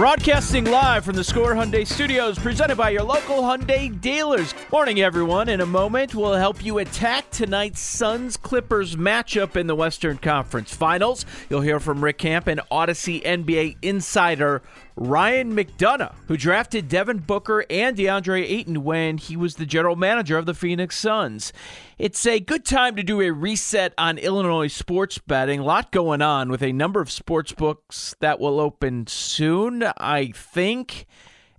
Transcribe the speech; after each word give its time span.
Broadcasting 0.00 0.64
live 0.64 1.04
from 1.04 1.14
the 1.14 1.22
Score 1.22 1.52
Hyundai 1.52 1.86
Studios, 1.86 2.38
presented 2.38 2.76
by 2.76 2.88
your 2.88 3.02
local 3.02 3.42
Hyundai 3.42 4.00
dealers. 4.00 4.54
Morning, 4.72 5.02
everyone. 5.02 5.50
In 5.50 5.60
a 5.60 5.66
moment, 5.66 6.14
we'll 6.14 6.32
help 6.32 6.64
you 6.64 6.78
attack 6.78 7.30
tonight's 7.30 7.80
Suns 7.80 8.38
Clippers 8.38 8.96
matchup 8.96 9.56
in 9.56 9.66
the 9.66 9.74
Western 9.74 10.16
Conference 10.16 10.74
Finals. 10.74 11.26
You'll 11.50 11.60
hear 11.60 11.78
from 11.78 12.02
Rick 12.02 12.16
Camp 12.16 12.46
and 12.46 12.62
Audacy 12.72 13.22
NBA 13.22 13.76
insider 13.82 14.62
Ryan 14.96 15.54
McDonough, 15.54 16.14
who 16.28 16.38
drafted 16.38 16.88
Devin 16.88 17.18
Booker 17.18 17.66
and 17.68 17.94
DeAndre 17.94 18.42
Ayton 18.42 18.82
when 18.82 19.18
he 19.18 19.36
was 19.36 19.56
the 19.56 19.66
general 19.66 19.96
manager 19.96 20.38
of 20.38 20.46
the 20.46 20.54
Phoenix 20.54 20.96
Suns. 20.96 21.52
It's 22.00 22.24
a 22.24 22.40
good 22.40 22.64
time 22.64 22.96
to 22.96 23.02
do 23.02 23.20
a 23.20 23.30
reset 23.30 23.92
on 23.98 24.16
Illinois 24.16 24.68
sports 24.68 25.18
betting. 25.18 25.60
A 25.60 25.64
lot 25.64 25.92
going 25.92 26.22
on 26.22 26.48
with 26.48 26.62
a 26.62 26.72
number 26.72 27.02
of 27.02 27.10
sports 27.10 27.52
books 27.52 28.14
that 28.20 28.40
will 28.40 28.58
open 28.58 29.06
soon, 29.06 29.84
I 29.98 30.32
think. 30.34 31.04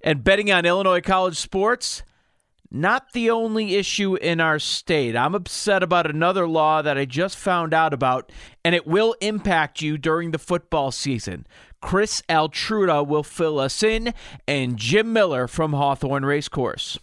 And 0.04 0.24
betting 0.24 0.52
on 0.52 0.66
Illinois 0.66 1.02
college 1.02 1.38
sports, 1.38 2.02
not 2.72 3.14
the 3.14 3.30
only 3.30 3.76
issue 3.76 4.16
in 4.16 4.42
our 4.42 4.58
state. 4.58 5.16
I'm 5.16 5.36
upset 5.36 5.84
about 5.84 6.10
another 6.10 6.48
law 6.48 6.82
that 6.82 6.98
I 6.98 7.06
just 7.06 7.38
found 7.38 7.72
out 7.72 7.94
about, 7.94 8.32
and 8.66 8.74
it 8.74 8.88
will 8.88 9.16
impact 9.22 9.84
you 9.84 9.96
during 9.96 10.32
the 10.32 10.40
football 10.40 10.90
season. 10.90 11.46
Chris 11.84 12.24
Altruda 12.28 13.06
will 13.06 13.22
fill 13.22 13.60
us 13.60 13.84
in, 13.84 14.12
and 14.48 14.78
Jim 14.78 15.14
Miller 15.14 15.48
from 15.48 15.74
Hawthorne 15.74 16.26
Racecourse. 16.26 16.98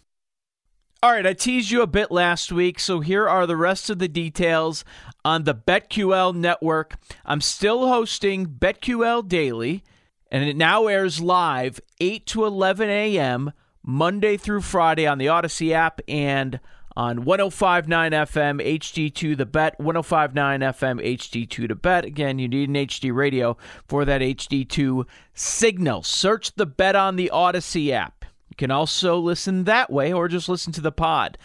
All 1.01 1.13
right, 1.13 1.29
I 1.29 1.33
teased 1.33 1.71
you 1.71 1.83
a 1.83 1.87
bit 1.87 2.11
last 2.11 2.51
week, 2.51 2.81
so 2.81 2.99
here 2.99 3.29
are 3.29 3.47
the 3.47 3.57
rest 3.57 3.89
of 3.89 4.01
the 4.01 4.09
details 4.09 4.85
on 5.25 5.45
the 5.45 5.55
BetQL 5.55 6.35
network. 6.35 6.97
I'm 7.25 7.41
still 7.41 7.87
hosting 7.87 8.47
BetQL 8.47 9.29
Daily, 9.29 9.85
and 10.33 10.43
it 10.43 10.57
now 10.57 10.89
airs 10.89 11.21
live 11.21 11.79
8 12.01 12.27
to 12.27 12.45
11 12.45 12.91
a.m. 12.91 13.53
Monday 13.85 14.37
through 14.37 14.63
Friday 14.63 15.07
on 15.07 15.19
the 15.19 15.27
Audacy 15.27 15.71
app 15.71 16.01
and 16.09 16.59
on 16.97 17.25
1059 17.25 18.11
FM 18.11 18.61
HD2 18.61 19.37
the 19.37 19.47
bet 19.47 19.79
1059 19.79 20.61
FM 20.61 21.01
HD2 21.01 21.69
the 21.69 21.77
bet 21.77 22.05
again 22.05 22.41
you 22.41 22.49
need 22.49 22.69
an 22.69 22.75
HD 22.75 23.15
radio 23.15 23.57
for 23.87 24.05
that 24.05 24.21
HD2 24.21 25.05
signal 25.33 26.03
search 26.03 26.57
the 26.57 26.67
bet 26.67 26.97
on 26.97 27.15
the 27.15 27.31
Audacy 27.33 27.93
app 27.93 28.18
can 28.59 28.71
also 28.71 29.19
listen 29.19 29.65
that 29.65 29.91
way 29.91 30.13
or 30.13 30.29
just 30.29 30.49
listen 30.49 30.73
to 30.73 30.83
the 30.83 30.93
pod 30.93 31.39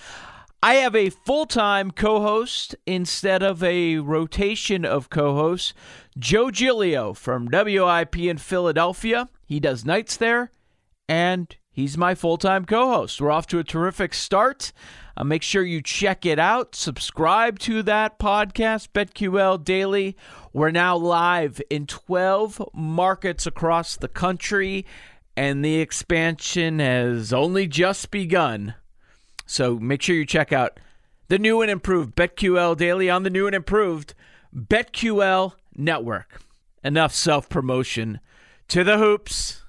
I 0.62 0.75
have 0.75 0.96
a 0.96 1.09
full-time 1.09 1.91
co-host 1.91 2.74
instead 2.85 3.44
of 3.44 3.62
a 3.63 3.97
rotation 3.97 4.84
of 4.84 5.09
co-hosts 5.09 5.73
Joe 6.18 6.52
Giglio 6.52 7.13
from 7.13 7.47
WIP 7.52 8.18
in 8.18 8.38
Philadelphia 8.38 9.29
he 9.46 9.62
does 9.62 9.85
nights 9.85 10.18
there 10.18 10.52
and 11.07 11.56
He's 11.73 11.97
my 11.97 12.13
full 12.13 12.38
time 12.38 12.66
co 12.66 12.94
host. 12.94 13.19
We're 13.19 13.31
off 13.31 13.47
to 13.47 13.57
a 13.57 13.63
terrific 13.63 14.13
start. 14.13 14.72
Uh, 15.18 15.23
make 15.23 15.41
sure 15.41 15.63
you 15.63 15.81
check 15.81 16.23
it 16.23 16.38
out. 16.38 16.75
Subscribe 16.75 17.57
to 17.59 17.81
that 17.81 18.19
podcast, 18.19 18.90
BetQL 18.94 19.63
Daily. 19.63 20.16
We're 20.53 20.69
now 20.69 20.96
live 20.96 21.59
in 21.72 21.88
12 21.88 22.69
markets 22.75 23.47
across 23.47 23.97
the 23.97 24.07
country, 24.07 24.85
and 25.35 25.63
the 25.63 25.79
expansion 25.79 26.79
has 26.79 27.33
only 27.33 27.67
just 27.67 28.11
begun. 28.11 28.75
So 29.45 29.77
make 29.79 30.01
sure 30.01 30.16
you 30.16 30.25
check 30.25 30.51
out 30.51 30.79
the 31.27 31.39
new 31.39 31.61
and 31.61 31.71
improved 31.71 32.16
BetQL 32.16 32.77
Daily 32.77 33.09
on 33.09 33.23
the 33.23 33.29
new 33.29 33.47
and 33.47 33.55
improved 33.55 34.13
BetQL 34.55 35.53
Network. 35.75 36.41
Enough 36.83 37.13
self 37.13 37.49
promotion. 37.49 38.19
To 38.69 38.83
the 38.83 38.97
hoops. 38.97 39.61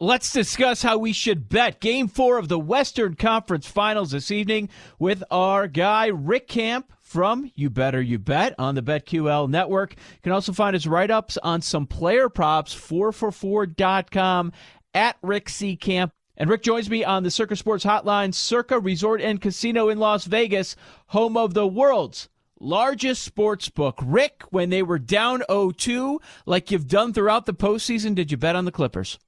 Let's 0.00 0.32
discuss 0.32 0.82
how 0.82 0.98
we 0.98 1.12
should 1.12 1.48
bet 1.48 1.80
game 1.80 2.08
four 2.08 2.36
of 2.36 2.48
the 2.48 2.58
Western 2.58 3.14
Conference 3.14 3.66
Finals 3.66 4.10
this 4.10 4.30
evening 4.30 4.68
with 4.98 5.22
our 5.30 5.68
guy, 5.68 6.08
Rick 6.08 6.48
Camp 6.48 6.92
from 7.00 7.50
You 7.54 7.70
Better 7.70 8.02
You 8.02 8.18
Bet 8.18 8.54
on 8.58 8.74
the 8.74 8.82
BetQL 8.82 9.48
network. 9.48 9.92
You 9.92 10.20
can 10.24 10.32
also 10.32 10.52
find 10.52 10.74
his 10.74 10.88
write 10.88 11.12
ups 11.12 11.38
on 11.38 11.62
some 11.62 11.86
player 11.86 12.28
props, 12.28 12.74
4for4.com 12.74 14.52
at 14.94 15.16
Rick 15.22 15.48
C. 15.48 15.76
Camp. 15.76 16.12
And 16.36 16.50
Rick 16.50 16.62
joins 16.62 16.90
me 16.90 17.04
on 17.04 17.22
the 17.22 17.30
Circa 17.30 17.56
Sports 17.56 17.84
Hotline, 17.84 18.34
Circa 18.34 18.78
Resort 18.78 19.20
and 19.20 19.40
Casino 19.40 19.88
in 19.88 19.98
Las 19.98 20.24
Vegas, 20.24 20.74
home 21.08 21.36
of 21.36 21.54
the 21.54 21.66
world's 21.66 22.28
largest 22.58 23.22
sports 23.22 23.68
book. 23.68 24.00
Rick, 24.02 24.42
when 24.50 24.70
they 24.70 24.82
were 24.82 24.98
down 24.98 25.42
0 25.48 25.70
2, 25.72 26.20
like 26.46 26.70
you've 26.70 26.88
done 26.88 27.12
throughout 27.12 27.46
the 27.46 27.54
postseason, 27.54 28.14
did 28.14 28.30
you 28.30 28.36
bet 28.36 28.56
on 28.56 28.64
the 28.64 28.72
Clippers? 28.72 29.18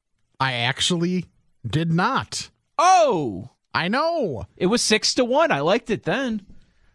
I 0.40 0.54
actually 0.54 1.26
did 1.66 1.92
not. 1.92 2.50
Oh, 2.78 3.50
I 3.72 3.88
know. 3.88 4.46
It 4.56 4.66
was 4.66 4.82
six 4.82 5.14
to 5.14 5.24
one. 5.24 5.52
I 5.52 5.60
liked 5.60 5.90
it 5.90 6.04
then. 6.04 6.42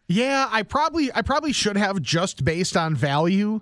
Yeah, 0.08 0.50
I 0.52 0.64
probably 0.64 1.10
I 1.14 1.22
probably 1.22 1.54
should 1.54 1.78
have 1.78 2.02
just 2.02 2.44
based 2.44 2.76
on 2.76 2.96
value, 2.96 3.62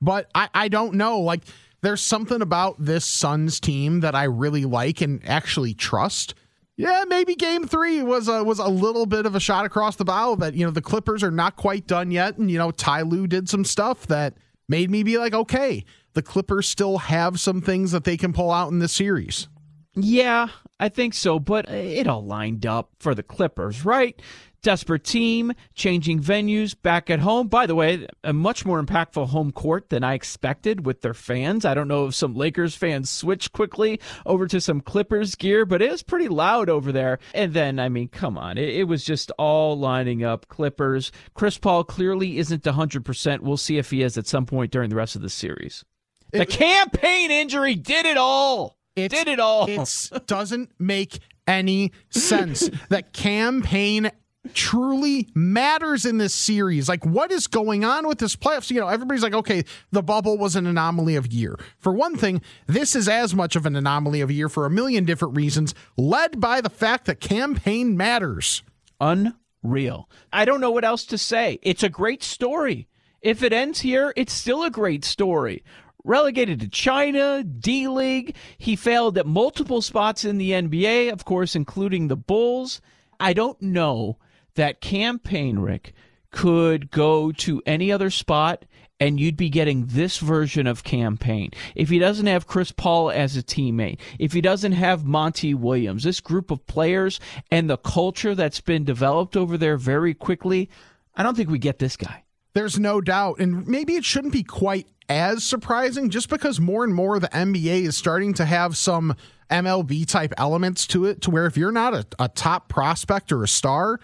but 0.00 0.28
I, 0.34 0.48
I 0.52 0.68
don't 0.68 0.94
know. 0.94 1.20
Like 1.20 1.42
there's 1.86 2.02
something 2.02 2.42
about 2.42 2.74
this 2.84 3.04
Suns 3.04 3.60
team 3.60 4.00
that 4.00 4.16
I 4.16 4.24
really 4.24 4.64
like 4.64 5.00
and 5.02 5.22
actually 5.24 5.72
trust. 5.72 6.34
Yeah, 6.76 7.04
maybe 7.06 7.36
game 7.36 7.64
three 7.64 8.02
was 8.02 8.26
a 8.26 8.42
was 8.42 8.58
a 8.58 8.66
little 8.66 9.06
bit 9.06 9.24
of 9.24 9.36
a 9.36 9.40
shot 9.40 9.64
across 9.64 9.94
the 9.94 10.04
bow 10.04 10.34
that, 10.34 10.54
you 10.54 10.66
know, 10.66 10.72
the 10.72 10.82
Clippers 10.82 11.22
are 11.22 11.30
not 11.30 11.54
quite 11.54 11.86
done 11.86 12.10
yet. 12.10 12.38
And, 12.38 12.50
you 12.50 12.58
know, 12.58 12.72
Ty 12.72 13.02
Lue 13.02 13.28
did 13.28 13.48
some 13.48 13.64
stuff 13.64 14.08
that 14.08 14.34
made 14.68 14.90
me 14.90 15.04
be 15.04 15.16
like, 15.16 15.32
okay, 15.32 15.84
the 16.14 16.22
Clippers 16.22 16.68
still 16.68 16.98
have 16.98 17.38
some 17.38 17.60
things 17.60 17.92
that 17.92 18.02
they 18.02 18.16
can 18.16 18.32
pull 18.32 18.50
out 18.50 18.72
in 18.72 18.80
this 18.80 18.92
series. 18.92 19.46
Yeah, 19.94 20.48
I 20.80 20.88
think 20.88 21.14
so, 21.14 21.38
but 21.38 21.70
it 21.70 22.08
all 22.08 22.24
lined 22.24 22.66
up 22.66 22.90
for 22.98 23.14
the 23.14 23.22
Clippers, 23.22 23.84
right? 23.84 24.20
Desperate 24.62 25.04
team, 25.04 25.52
changing 25.74 26.20
venues 26.20 26.74
back 26.80 27.10
at 27.10 27.20
home. 27.20 27.48
By 27.48 27.66
the 27.66 27.74
way, 27.74 28.06
a 28.24 28.32
much 28.32 28.64
more 28.64 28.82
impactful 28.82 29.28
home 29.28 29.52
court 29.52 29.90
than 29.90 30.02
I 30.02 30.14
expected 30.14 30.84
with 30.84 31.02
their 31.02 31.14
fans. 31.14 31.64
I 31.64 31.74
don't 31.74 31.88
know 31.88 32.06
if 32.06 32.14
some 32.14 32.34
Lakers 32.34 32.74
fans 32.74 33.10
switched 33.10 33.52
quickly 33.52 34.00
over 34.24 34.46
to 34.46 34.60
some 34.60 34.80
Clippers 34.80 35.34
gear, 35.34 35.64
but 35.64 35.82
it 35.82 35.90
was 35.90 36.02
pretty 36.02 36.28
loud 36.28 36.68
over 36.68 36.92
there. 36.92 37.18
And 37.34 37.54
then, 37.54 37.78
I 37.78 37.88
mean, 37.88 38.08
come 38.08 38.36
on, 38.36 38.58
it, 38.58 38.70
it 38.70 38.84
was 38.84 39.04
just 39.04 39.30
all 39.38 39.78
lining 39.78 40.24
up. 40.24 40.48
Clippers. 40.48 41.12
Chris 41.34 41.58
Paul 41.58 41.84
clearly 41.84 42.38
isn't 42.38 42.62
100%. 42.62 43.40
We'll 43.40 43.56
see 43.56 43.78
if 43.78 43.90
he 43.90 44.02
is 44.02 44.18
at 44.18 44.26
some 44.26 44.46
point 44.46 44.72
during 44.72 44.90
the 44.90 44.96
rest 44.96 45.16
of 45.16 45.22
the 45.22 45.30
series. 45.30 45.84
The 46.32 46.42
it, 46.42 46.48
Cam 46.48 46.90
Payne 46.90 47.30
injury 47.30 47.74
did 47.74 48.06
it 48.06 48.16
all. 48.16 48.76
It 48.96 49.10
did 49.10 49.28
it 49.28 49.38
all. 49.38 49.66
It 49.68 50.26
doesn't 50.26 50.70
make 50.78 51.20
any 51.46 51.92
sense 52.10 52.70
that 52.88 53.12
Cam 53.12 53.62
Payne 53.62 54.10
truly 54.54 55.28
matters 55.34 56.04
in 56.04 56.18
this 56.18 56.34
series. 56.34 56.88
Like, 56.88 57.04
what 57.04 57.30
is 57.30 57.46
going 57.46 57.84
on 57.84 58.06
with 58.06 58.18
this 58.18 58.36
playoffs? 58.36 58.70
You 58.70 58.80
know, 58.80 58.88
everybody's 58.88 59.22
like, 59.22 59.34
okay, 59.34 59.64
the 59.92 60.02
bubble 60.02 60.38
was 60.38 60.56
an 60.56 60.66
anomaly 60.66 61.16
of 61.16 61.32
year. 61.32 61.58
For 61.78 61.92
one 61.92 62.16
thing, 62.16 62.42
this 62.66 62.94
is 62.94 63.08
as 63.08 63.34
much 63.34 63.56
of 63.56 63.66
an 63.66 63.76
anomaly 63.76 64.20
of 64.20 64.30
year 64.30 64.48
for 64.48 64.66
a 64.66 64.70
million 64.70 65.04
different 65.04 65.36
reasons, 65.36 65.74
led 65.96 66.40
by 66.40 66.60
the 66.60 66.70
fact 66.70 67.06
that 67.06 67.20
Cam 67.20 67.54
Payne 67.54 67.96
matters. 67.96 68.62
Unreal. 69.00 70.08
I 70.32 70.44
don't 70.44 70.60
know 70.60 70.70
what 70.70 70.84
else 70.84 71.04
to 71.06 71.18
say. 71.18 71.58
It's 71.62 71.82
a 71.82 71.88
great 71.88 72.22
story. 72.22 72.88
If 73.22 73.42
it 73.42 73.52
ends 73.52 73.80
here, 73.80 74.12
it's 74.16 74.32
still 74.32 74.62
a 74.62 74.70
great 74.70 75.04
story. 75.04 75.64
Relegated 76.04 76.60
to 76.60 76.68
China, 76.68 77.42
D 77.42 77.88
League. 77.88 78.36
He 78.58 78.76
failed 78.76 79.18
at 79.18 79.26
multiple 79.26 79.82
spots 79.82 80.24
in 80.24 80.38
the 80.38 80.52
NBA, 80.52 81.12
of 81.12 81.24
course, 81.24 81.56
including 81.56 82.06
the 82.06 82.16
Bulls. 82.16 82.80
I 83.18 83.32
don't 83.32 83.60
know 83.60 84.18
that 84.56 84.80
Cam 84.80 85.18
Payne, 85.18 85.58
Rick, 85.58 85.94
could 86.30 86.90
go 86.90 87.32
to 87.32 87.62
any 87.64 87.90
other 87.90 88.10
spot 88.10 88.64
and 88.98 89.20
you'd 89.20 89.36
be 89.36 89.50
getting 89.50 89.86
this 89.86 90.18
version 90.18 90.66
of 90.66 90.84
Cam 90.84 91.16
Payne. 91.16 91.50
If 91.74 91.88
he 91.90 91.98
doesn't 91.98 92.26
have 92.26 92.46
Chris 92.46 92.72
Paul 92.72 93.10
as 93.10 93.36
a 93.36 93.42
teammate, 93.42 93.98
if 94.18 94.32
he 94.32 94.40
doesn't 94.40 94.72
have 94.72 95.04
Monty 95.04 95.54
Williams, 95.54 96.04
this 96.04 96.20
group 96.20 96.50
of 96.50 96.66
players 96.66 97.20
and 97.50 97.68
the 97.68 97.76
culture 97.76 98.34
that's 98.34 98.60
been 98.60 98.84
developed 98.84 99.36
over 99.36 99.58
there 99.58 99.76
very 99.76 100.14
quickly, 100.14 100.70
I 101.14 101.22
don't 101.22 101.36
think 101.36 101.50
we 101.50 101.58
get 101.58 101.78
this 101.78 101.96
guy. 101.96 102.24
There's 102.54 102.78
no 102.78 103.00
doubt. 103.02 103.38
And 103.38 103.66
maybe 103.66 103.96
it 103.96 104.04
shouldn't 104.04 104.32
be 104.32 104.42
quite 104.42 104.86
as 105.08 105.44
surprising 105.44 106.10
just 106.10 106.30
because 106.30 106.58
more 106.58 106.82
and 106.82 106.94
more 106.94 107.20
the 107.20 107.28
NBA 107.28 107.82
is 107.82 107.96
starting 107.96 108.34
to 108.34 108.44
have 108.44 108.76
some 108.76 109.14
MLB 109.50 110.06
type 110.06 110.32
elements 110.38 110.86
to 110.88 111.04
it, 111.04 111.20
to 111.22 111.30
where 111.30 111.46
if 111.46 111.56
you're 111.56 111.70
not 111.70 111.94
a, 111.94 112.06
a 112.18 112.28
top 112.28 112.68
prospect 112.68 113.30
or 113.30 113.44
a 113.44 113.48
star, 113.48 114.00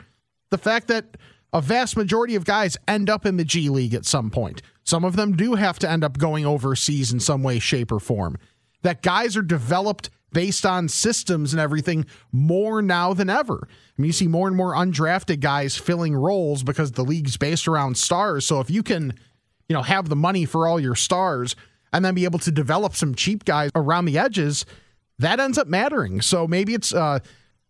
the 0.52 0.58
fact 0.58 0.86
that 0.88 1.16
a 1.52 1.60
vast 1.60 1.96
majority 1.96 2.36
of 2.36 2.44
guys 2.44 2.76
end 2.86 3.10
up 3.10 3.26
in 3.26 3.36
the 3.36 3.44
G 3.44 3.68
League 3.68 3.94
at 3.94 4.06
some 4.06 4.30
point. 4.30 4.62
Some 4.84 5.04
of 5.04 5.16
them 5.16 5.36
do 5.36 5.54
have 5.54 5.78
to 5.80 5.90
end 5.90 6.04
up 6.04 6.18
going 6.18 6.46
overseas 6.46 7.12
in 7.12 7.18
some 7.20 7.42
way, 7.42 7.58
shape, 7.58 7.90
or 7.90 7.98
form. 7.98 8.38
That 8.82 9.02
guys 9.02 9.36
are 9.36 9.42
developed 9.42 10.10
based 10.32 10.64
on 10.64 10.88
systems 10.88 11.52
and 11.52 11.60
everything 11.60 12.06
more 12.32 12.80
now 12.80 13.12
than 13.12 13.28
ever. 13.28 13.68
I 13.70 14.00
mean, 14.00 14.06
you 14.06 14.12
see 14.12 14.28
more 14.28 14.48
and 14.48 14.56
more 14.56 14.74
undrafted 14.74 15.40
guys 15.40 15.76
filling 15.76 16.14
roles 16.14 16.62
because 16.62 16.92
the 16.92 17.04
league's 17.04 17.36
based 17.36 17.68
around 17.68 17.96
stars. 17.96 18.46
So 18.46 18.60
if 18.60 18.70
you 18.70 18.82
can, 18.82 19.12
you 19.68 19.74
know, 19.74 19.82
have 19.82 20.08
the 20.08 20.16
money 20.16 20.44
for 20.46 20.66
all 20.66 20.80
your 20.80 20.94
stars 20.94 21.54
and 21.92 22.04
then 22.04 22.14
be 22.14 22.24
able 22.24 22.38
to 22.40 22.50
develop 22.50 22.94
some 22.94 23.14
cheap 23.14 23.44
guys 23.44 23.70
around 23.74 24.06
the 24.06 24.18
edges, 24.18 24.64
that 25.18 25.38
ends 25.38 25.58
up 25.58 25.66
mattering. 25.66 26.22
So 26.22 26.46
maybe 26.46 26.72
it's 26.74 26.94
uh 26.94 27.18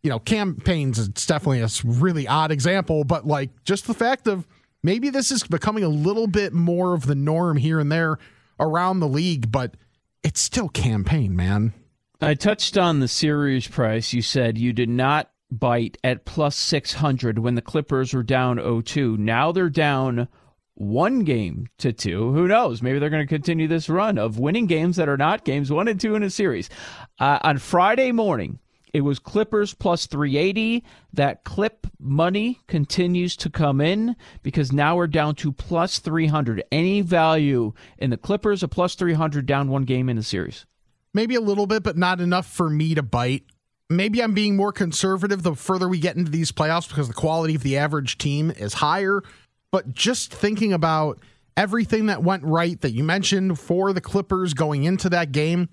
you 0.02 0.10
know, 0.10 0.18
Cam 0.18 0.56
Payne's, 0.56 0.98
it's 0.98 1.26
definitely 1.26 1.60
a 1.60 1.68
really 1.84 2.26
odd 2.26 2.50
example, 2.50 3.04
but 3.04 3.26
like 3.26 3.50
just 3.64 3.86
the 3.86 3.94
fact 3.94 4.26
of 4.26 4.46
maybe 4.82 5.10
this 5.10 5.30
is 5.30 5.44
becoming 5.44 5.84
a 5.84 5.88
little 5.88 6.26
bit 6.26 6.52
more 6.52 6.94
of 6.94 7.06
the 7.06 7.14
norm 7.14 7.56
here 7.56 7.78
and 7.78 7.90
there 7.90 8.18
around 8.58 9.00
the 9.00 9.08
league, 9.08 9.52
but 9.52 9.76
it's 10.22 10.40
still 10.40 10.68
Cam 10.68 11.04
Payne, 11.04 11.36
man. 11.36 11.72
I 12.20 12.34
touched 12.34 12.78
on 12.78 13.00
the 13.00 13.08
series 13.08 13.66
price. 13.66 14.12
You 14.12 14.22
said 14.22 14.58
you 14.58 14.72
did 14.72 14.88
not 14.88 15.30
bite 15.50 15.98
at 16.02 16.24
plus 16.24 16.56
600 16.56 17.38
when 17.38 17.54
the 17.54 17.62
Clippers 17.62 18.14
were 18.14 18.22
down 18.22 18.58
0-2. 18.58 19.18
Now 19.18 19.52
they're 19.52 19.68
down 19.68 20.28
one 20.74 21.20
game 21.20 21.66
to 21.78 21.92
two. 21.92 22.32
Who 22.32 22.48
knows? 22.48 22.82
Maybe 22.82 22.98
they're 22.98 23.10
going 23.10 23.26
to 23.26 23.34
continue 23.34 23.68
this 23.68 23.88
run 23.88 24.18
of 24.18 24.38
winning 24.38 24.66
games 24.66 24.96
that 24.96 25.08
are 25.08 25.16
not 25.16 25.44
games 25.44 25.70
one 25.70 25.88
and 25.88 26.00
two 26.00 26.14
in 26.14 26.22
a 26.22 26.30
series. 26.30 26.70
Uh, 27.20 27.38
on 27.42 27.58
Friday 27.58 28.10
morning, 28.12 28.58
it 28.92 29.00
was 29.00 29.18
Clippers 29.18 29.72
plus 29.72 30.06
380. 30.06 30.84
That 31.14 31.44
clip 31.44 31.86
money 31.98 32.60
continues 32.66 33.36
to 33.38 33.48
come 33.48 33.80
in 33.80 34.16
because 34.42 34.70
now 34.70 34.96
we're 34.96 35.06
down 35.06 35.34
to 35.36 35.52
plus 35.52 35.98
300. 35.98 36.62
Any 36.70 37.00
value 37.00 37.72
in 37.98 38.10
the 38.10 38.18
Clippers, 38.18 38.62
a 38.62 38.68
plus 38.68 38.94
300 38.94 39.46
down 39.46 39.70
one 39.70 39.84
game 39.84 40.08
in 40.08 40.16
the 40.16 40.22
series? 40.22 40.66
Maybe 41.14 41.34
a 41.34 41.40
little 41.40 41.66
bit, 41.66 41.82
but 41.82 41.96
not 41.96 42.20
enough 42.20 42.46
for 42.46 42.68
me 42.68 42.94
to 42.94 43.02
bite. 43.02 43.44
Maybe 43.88 44.22
I'm 44.22 44.34
being 44.34 44.56
more 44.56 44.72
conservative 44.72 45.42
the 45.42 45.54
further 45.54 45.88
we 45.88 45.98
get 45.98 46.16
into 46.16 46.30
these 46.30 46.52
playoffs 46.52 46.88
because 46.88 47.08
the 47.08 47.14
quality 47.14 47.54
of 47.54 47.62
the 47.62 47.76
average 47.76 48.18
team 48.18 48.50
is 48.50 48.74
higher. 48.74 49.22
But 49.70 49.92
just 49.92 50.32
thinking 50.32 50.72
about 50.72 51.18
everything 51.56 52.06
that 52.06 52.22
went 52.22 52.44
right 52.44 52.80
that 52.80 52.92
you 52.92 53.04
mentioned 53.04 53.58
for 53.58 53.92
the 53.92 54.00
Clippers 54.00 54.54
going 54.54 54.84
into 54.84 55.08
that 55.10 55.32
game, 55.32 55.68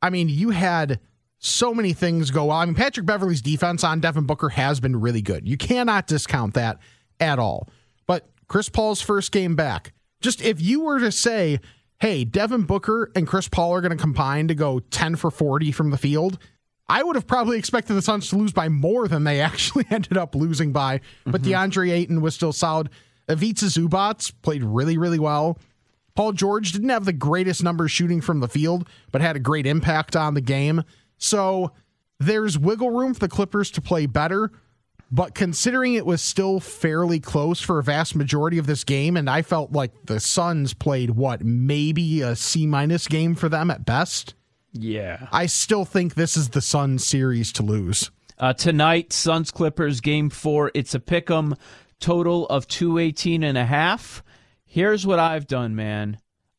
I 0.00 0.10
mean, 0.10 0.28
you 0.28 0.50
had 0.50 1.00
so 1.38 1.72
many 1.72 1.92
things 1.92 2.30
go 2.30 2.46
well. 2.46 2.56
I 2.56 2.64
mean, 2.64 2.74
Patrick 2.74 3.06
Beverley's 3.06 3.42
defense 3.42 3.84
on 3.84 4.00
Devin 4.00 4.24
Booker 4.24 4.48
has 4.50 4.80
been 4.80 5.00
really 5.00 5.22
good. 5.22 5.48
You 5.48 5.56
cannot 5.56 6.06
discount 6.06 6.54
that 6.54 6.78
at 7.20 7.38
all. 7.38 7.68
But 8.06 8.28
Chris 8.48 8.68
Paul's 8.68 9.00
first 9.00 9.30
game 9.30 9.54
back, 9.54 9.92
just 10.20 10.42
if 10.42 10.60
you 10.60 10.80
were 10.80 10.98
to 10.98 11.12
say, 11.12 11.60
hey, 12.00 12.24
Devin 12.24 12.62
Booker 12.62 13.12
and 13.14 13.26
Chris 13.26 13.48
Paul 13.48 13.72
are 13.72 13.80
going 13.80 13.96
to 13.96 14.02
combine 14.02 14.48
to 14.48 14.54
go 14.54 14.80
10 14.80 15.16
for 15.16 15.30
40 15.30 15.72
from 15.72 15.90
the 15.90 15.98
field, 15.98 16.38
I 16.88 17.02
would 17.02 17.16
have 17.16 17.26
probably 17.26 17.58
expected 17.58 17.94
the 17.94 18.02
Suns 18.02 18.30
to 18.30 18.36
lose 18.36 18.52
by 18.52 18.68
more 18.68 19.06
than 19.08 19.24
they 19.24 19.40
actually 19.40 19.86
ended 19.90 20.16
up 20.16 20.34
losing 20.34 20.72
by. 20.72 21.00
But 21.24 21.42
mm-hmm. 21.42 21.52
DeAndre 21.52 21.92
Ayton 21.92 22.20
was 22.20 22.34
still 22.34 22.52
solid. 22.52 22.90
Ivica 23.28 23.66
Zubac 23.66 24.32
played 24.42 24.64
really, 24.64 24.96
really 24.96 25.18
well. 25.18 25.58
Paul 26.14 26.32
George 26.32 26.72
didn't 26.72 26.88
have 26.88 27.04
the 27.04 27.12
greatest 27.12 27.62
numbers 27.62 27.92
shooting 27.92 28.20
from 28.20 28.40
the 28.40 28.48
field, 28.48 28.88
but 29.12 29.20
had 29.20 29.36
a 29.36 29.40
great 29.40 29.66
impact 29.66 30.16
on 30.16 30.34
the 30.34 30.40
game. 30.40 30.82
So 31.18 31.72
there's 32.18 32.58
wiggle 32.58 32.90
room 32.90 33.14
for 33.14 33.20
the 33.20 33.28
Clippers 33.28 33.70
to 33.72 33.80
play 33.80 34.06
better. 34.06 34.50
But 35.10 35.34
considering 35.34 35.94
it 35.94 36.04
was 36.04 36.20
still 36.20 36.60
fairly 36.60 37.18
close 37.18 37.60
for 37.60 37.78
a 37.78 37.82
vast 37.82 38.14
majority 38.14 38.58
of 38.58 38.66
this 38.66 38.84
game, 38.84 39.16
and 39.16 39.28
I 39.28 39.40
felt 39.40 39.72
like 39.72 39.92
the 40.04 40.20
Suns 40.20 40.74
played 40.74 41.10
what, 41.10 41.42
maybe 41.42 42.20
a 42.20 42.36
C 42.36 42.66
minus 42.66 43.06
game 43.06 43.34
for 43.34 43.48
them 43.48 43.70
at 43.70 43.86
best. 43.86 44.34
Yeah. 44.72 45.28
I 45.32 45.46
still 45.46 45.86
think 45.86 46.14
this 46.14 46.36
is 46.36 46.50
the 46.50 46.60
Suns 46.60 47.06
series 47.06 47.52
to 47.52 47.62
lose. 47.62 48.10
Uh, 48.38 48.52
tonight, 48.52 49.12
Suns 49.14 49.50
Clippers 49.50 50.00
game 50.02 50.28
four. 50.28 50.70
It's 50.74 50.94
a 50.94 51.00
pick 51.00 51.30
'em 51.30 51.56
total 52.00 52.46
of 52.48 52.68
218 52.68 53.42
and 53.42 53.56
a 53.56 53.64
half. 53.64 54.22
Here's 54.64 55.06
what 55.06 55.18
I've 55.18 55.46
done, 55.46 55.74
man. 55.74 56.18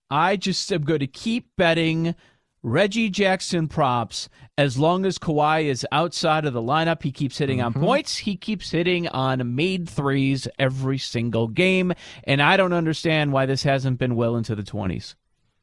I 0.10 0.36
just 0.36 0.72
am 0.74 0.82
going 0.82 1.00
to 1.02 1.08
keep 1.08 1.56
betting 1.56 2.16
Reggie 2.62 3.10
Jackson 3.10 3.68
props. 3.68 4.28
As 4.58 4.78
long 4.78 5.06
as 5.06 5.18
Kawhi 5.18 5.66
is 5.66 5.86
outside 5.92 6.46
of 6.46 6.54
the 6.54 6.62
lineup, 6.62 7.04
he 7.04 7.12
keeps 7.12 7.38
hitting 7.38 7.60
mm-hmm. 7.60 7.78
on 7.78 7.86
points. 7.86 8.18
He 8.18 8.36
keeps 8.36 8.72
hitting 8.72 9.08
on 9.08 9.56
made 9.56 9.88
threes 9.90 10.48
every 10.58 10.98
single 10.98 11.48
game. 11.48 11.94
And 12.26 12.42
I 12.42 12.58
don't 12.58 12.74
understand 12.74 13.32
why 13.32 13.46
this 13.46 13.64
hasn't 13.64 13.98
been 13.98 14.16
well 14.16 14.36
into 14.36 14.56
the 14.56 14.64
20s. 14.64 15.16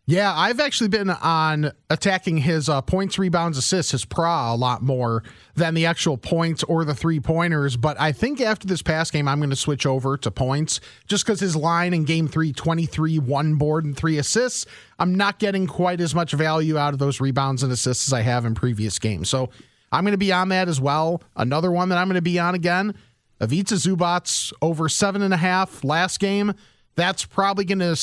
Yeah, 0.08 0.32
I've 0.32 0.60
actually 0.60 0.86
been 0.86 1.10
on 1.10 1.72
attacking 1.90 2.38
his 2.38 2.68
uh, 2.68 2.80
points, 2.80 3.18
rebounds, 3.18 3.58
assists, 3.58 3.90
his 3.90 4.04
PRA 4.04 4.52
a 4.52 4.54
lot 4.54 4.80
more 4.80 5.24
than 5.56 5.74
the 5.74 5.86
actual 5.86 6.16
points 6.16 6.62
or 6.62 6.84
the 6.84 6.94
three 6.94 7.18
pointers. 7.18 7.76
But 7.76 8.00
I 8.00 8.12
think 8.12 8.40
after 8.40 8.68
this 8.68 8.82
past 8.82 9.12
game, 9.12 9.26
I'm 9.26 9.40
going 9.40 9.50
to 9.50 9.56
switch 9.56 9.84
over 9.84 10.16
to 10.18 10.30
points 10.30 10.80
just 11.08 11.26
because 11.26 11.40
his 11.40 11.56
line 11.56 11.92
in 11.92 12.04
game 12.04 12.28
three 12.28 12.52
23, 12.52 13.18
one 13.18 13.56
board, 13.56 13.84
and 13.84 13.96
three 13.96 14.16
assists. 14.16 14.64
I'm 15.00 15.16
not 15.16 15.40
getting 15.40 15.66
quite 15.66 16.00
as 16.00 16.14
much 16.14 16.30
value 16.34 16.78
out 16.78 16.92
of 16.92 17.00
those 17.00 17.20
rebounds 17.20 17.64
and 17.64 17.72
assists 17.72 18.06
as 18.06 18.12
I 18.12 18.20
have 18.20 18.44
in 18.44 18.54
previous 18.54 19.00
games. 19.00 19.28
So 19.28 19.50
I'm 19.90 20.04
going 20.04 20.12
to 20.12 20.18
be 20.18 20.32
on 20.32 20.50
that 20.50 20.68
as 20.68 20.80
well. 20.80 21.20
Another 21.34 21.72
one 21.72 21.88
that 21.88 21.98
I'm 21.98 22.06
going 22.06 22.14
to 22.14 22.22
be 22.22 22.38
on 22.38 22.54
again 22.54 22.94
Ivica 23.40 23.74
Zubac 23.74 24.52
over 24.62 24.88
seven 24.88 25.22
and 25.22 25.34
a 25.34 25.36
half 25.36 25.82
last 25.82 26.20
game. 26.20 26.54
That's 26.94 27.24
probably 27.24 27.64
going 27.64 27.80
to 27.80 27.96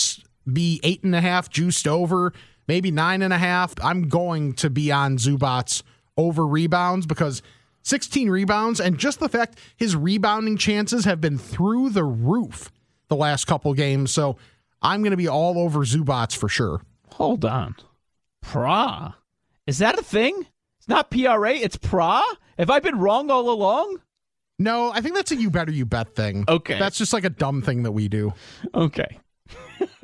be 0.51 0.79
eight 0.83 1.03
and 1.03 1.15
a 1.15 1.21
half 1.21 1.49
juiced 1.49 1.87
over, 1.87 2.33
maybe 2.67 2.91
nine 2.91 3.21
and 3.21 3.33
a 3.33 3.37
half. 3.37 3.73
I'm 3.83 4.09
going 4.09 4.53
to 4.53 4.69
be 4.69 4.91
on 4.91 5.17
Zubac 5.17 5.83
over 6.17 6.45
rebounds 6.45 7.05
because 7.05 7.41
16 7.83 8.29
rebounds 8.29 8.79
and 8.79 8.97
just 8.97 9.19
the 9.19 9.29
fact 9.29 9.59
his 9.77 9.95
rebounding 9.95 10.57
chances 10.57 11.05
have 11.05 11.21
been 11.21 11.37
through 11.37 11.89
the 11.89 12.03
roof 12.03 12.71
the 13.07 13.15
last 13.15 13.45
couple 13.45 13.73
games. 13.73 14.11
So 14.11 14.37
I'm 14.81 15.01
going 15.01 15.11
to 15.11 15.17
be 15.17 15.27
all 15.27 15.59
over 15.59 15.79
Zubac 15.79 16.35
for 16.35 16.49
sure. 16.49 16.81
Hold 17.13 17.45
on. 17.45 17.75
PRA. 18.41 19.15
Is 19.67 19.77
that 19.77 19.97
a 19.97 20.03
thing? 20.03 20.45
It's 20.79 20.87
not 20.87 21.09
PRA, 21.09 21.53
it's 21.53 21.77
PRA? 21.77 22.21
Have 22.57 22.69
I 22.69 22.79
been 22.79 22.99
wrong 22.99 23.31
all 23.31 23.49
along? 23.49 24.01
No, 24.59 24.91
I 24.91 25.01
think 25.01 25.15
that's 25.15 25.31
a 25.31 25.35
you 25.35 25.49
better 25.49 25.71
you 25.71 25.85
bet 25.85 26.15
thing. 26.15 26.45
Okay. 26.47 26.77
That's 26.77 26.97
just 26.97 27.13
like 27.13 27.23
a 27.23 27.29
dumb 27.29 27.61
thing 27.61 27.83
that 27.83 27.91
we 27.91 28.07
do. 28.07 28.33
Okay. 28.75 29.19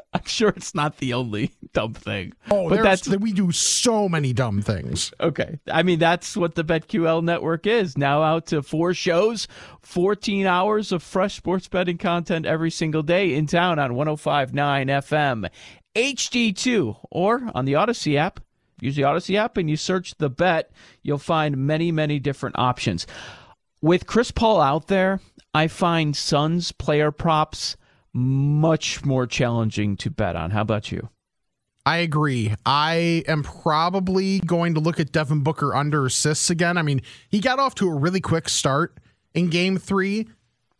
I'm 0.13 0.25
sure 0.25 0.49
it's 0.49 0.73
not 0.73 0.97
the 0.97 1.13
only 1.13 1.51
dumb 1.71 1.93
thing. 1.93 2.33
Oh, 2.49 2.67
but 2.67 2.81
that's 2.81 3.07
we 3.07 3.31
do 3.31 3.51
so 3.51 4.09
many 4.09 4.33
dumb 4.33 4.61
things. 4.61 5.13
okay. 5.19 5.59
I 5.71 5.83
mean, 5.83 5.99
that's 5.99 6.35
what 6.35 6.55
the 6.55 6.63
BetQL 6.63 7.23
network 7.23 7.67
is. 7.67 7.95
Now 7.97 8.23
out 8.23 8.47
to 8.47 8.63
four 8.63 8.95
shows, 8.95 9.47
14 9.83 10.47
hours 10.47 10.91
of 10.91 11.03
fresh 11.03 11.35
sports 11.35 11.67
betting 11.67 11.99
content 11.99 12.47
every 12.47 12.71
single 12.71 13.03
day 13.03 13.35
in 13.35 13.45
town 13.45 13.77
on 13.77 13.93
1059 13.93 14.87
FM, 14.87 15.49
HD2, 15.95 16.97
or 17.11 17.49
on 17.53 17.65
the 17.65 17.73
Audacy 17.73 18.15
app. 18.15 18.39
Use 18.81 18.95
the 18.95 19.03
Audacy 19.03 19.35
app 19.35 19.57
and 19.57 19.69
you 19.69 19.77
search 19.77 20.15
the 20.17 20.29
bet, 20.29 20.71
you'll 21.03 21.17
find 21.17 21.57
many, 21.57 21.91
many 21.91 22.17
different 22.17 22.57
options. 22.57 23.05
With 23.81 24.07
Chris 24.07 24.31
Paul 24.31 24.61
out 24.61 24.87
there, 24.87 25.19
I 25.53 25.67
find 25.67 26.15
Suns 26.15 26.71
player 26.71 27.11
props 27.11 27.75
much 28.19 29.05
more 29.05 29.25
challenging 29.25 29.97
to 29.97 30.09
bet 30.09 30.35
on. 30.35 30.51
How 30.51 30.61
about 30.61 30.91
you? 30.91 31.09
I 31.85 31.97
agree. 31.97 32.53
I 32.65 33.23
am 33.27 33.41
probably 33.41 34.39
going 34.41 34.75
to 34.75 34.79
look 34.79 34.99
at 34.99 35.11
Devin 35.11 35.41
Booker 35.41 35.73
under 35.73 36.05
assists 36.05 36.49
again. 36.49 36.77
I 36.77 36.81
mean, 36.81 37.01
he 37.29 37.39
got 37.39 37.57
off 37.57 37.73
to 37.75 37.87
a 37.87 37.95
really 37.95 38.21
quick 38.21 38.49
start 38.49 38.97
in 39.33 39.49
game 39.49 39.77
three, 39.77 40.27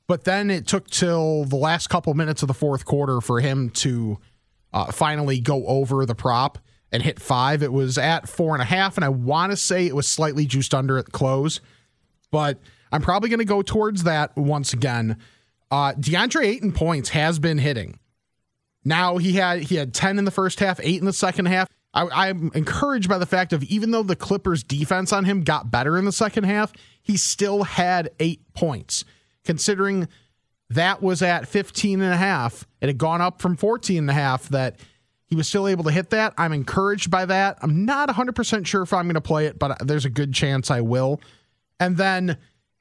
but 0.08 0.26
then 0.26 0.52
it 0.52 0.68
took 0.68 0.90
till 0.90 1.46
the 1.46 1.56
last 1.56 1.88
couple 1.88 2.14
minutes 2.14 2.44
of 2.44 2.48
the 2.48 2.54
fourth 2.54 2.86
quarter 2.86 3.22
for 3.22 3.40
him 3.40 3.70
to 3.72 4.20
uh, 4.74 4.92
finally 4.92 5.40
go 5.40 5.66
over 5.66 6.06
the 6.06 6.16
prop 6.16 6.60
and 6.92 7.02
hit 7.02 7.20
five. 7.20 7.64
It 7.64 7.72
was 7.72 7.98
at 7.98 8.28
four 8.28 8.54
and 8.54 8.62
a 8.62 8.66
half, 8.66 8.98
and 8.98 9.06
I 9.06 9.10
want 9.10 9.52
to 9.52 9.58
say 9.58 9.88
it 9.88 9.96
was 9.96 10.08
slightly 10.08 10.46
juiced 10.46 10.74
under 10.74 10.98
at 10.98 11.06
the 11.06 11.12
close, 11.12 11.62
but 12.32 12.60
I'm 12.92 13.02
probably 13.02 13.30
going 13.30 13.40
to 13.40 13.46
go 13.46 13.62
towards 13.62 14.04
that 14.04 14.36
once 14.36 14.74
again. 14.74 15.18
Uh, 15.72 15.94
DeAndre 15.94 16.46
Ayton 16.46 16.72
points 16.72 17.10
has 17.10 17.40
been 17.40 17.58
hitting. 17.58 18.00
Now 18.84 19.18
he 19.18 19.34
had 19.34 19.64
he 19.64 19.76
had 19.76 19.94
10 19.94 20.18
in 20.18 20.26
the 20.26 20.32
first 20.32 20.60
half, 20.60 20.80
eight 20.82 21.00
in 21.00 21.06
the 21.06 21.14
second 21.14 21.46
half. 21.48 21.68
I, 21.94 22.30
I'm 22.30 22.52
encouraged 22.54 23.10
by 23.10 23.18
the 23.18 23.26
fact 23.26 23.54
of 23.54 23.64
even 23.64 23.92
though 23.92 24.04
the 24.04 24.16
Clippers 24.16 24.64
defense 24.64 25.12
on 25.12 25.26
him 25.26 25.42
got 25.42 25.72
better 25.72 25.98
in 25.98 26.06
the 26.06 26.12
second 26.12 26.46
half, 26.46 26.72
he 27.02 27.18
still 27.18 27.64
had 27.64 28.12
eight 28.20 28.42
points. 28.54 29.06
Considering 29.44 30.08
that 30.70 31.02
was 31.02 31.22
at 31.22 31.48
15 31.48 32.02
and 32.02 32.14
a 32.14 32.18
half, 32.18 32.68
it 32.82 32.88
had 32.88 32.98
gone 32.98 33.22
up 33.22 33.42
from 33.42 33.58
14 33.58 33.98
and 33.98 34.10
a 34.10 34.14
half 34.14 34.50
that 34.50 34.80
he 35.26 35.36
was 35.36 35.48
still 35.48 35.68
able 35.68 35.84
to 35.84 35.92
hit 35.92 36.12
that. 36.12 36.34
I'm 36.38 36.54
encouraged 36.54 37.10
by 37.10 37.26
that. 37.26 37.58
I'm 37.62 37.86
not 37.86 38.10
100% 38.10 38.66
sure 38.66 38.82
if 38.82 38.94
I'm 38.94 39.06
going 39.06 39.16
to 39.16 39.22
play 39.22 39.46
it, 39.46 39.60
but 39.60 39.88
there's 39.88 40.06
a 40.06 40.10
good 40.10 40.34
chance 40.34 40.70
I 40.72 40.82
will. 40.82 41.22
And 41.80 41.98
then 41.98 42.38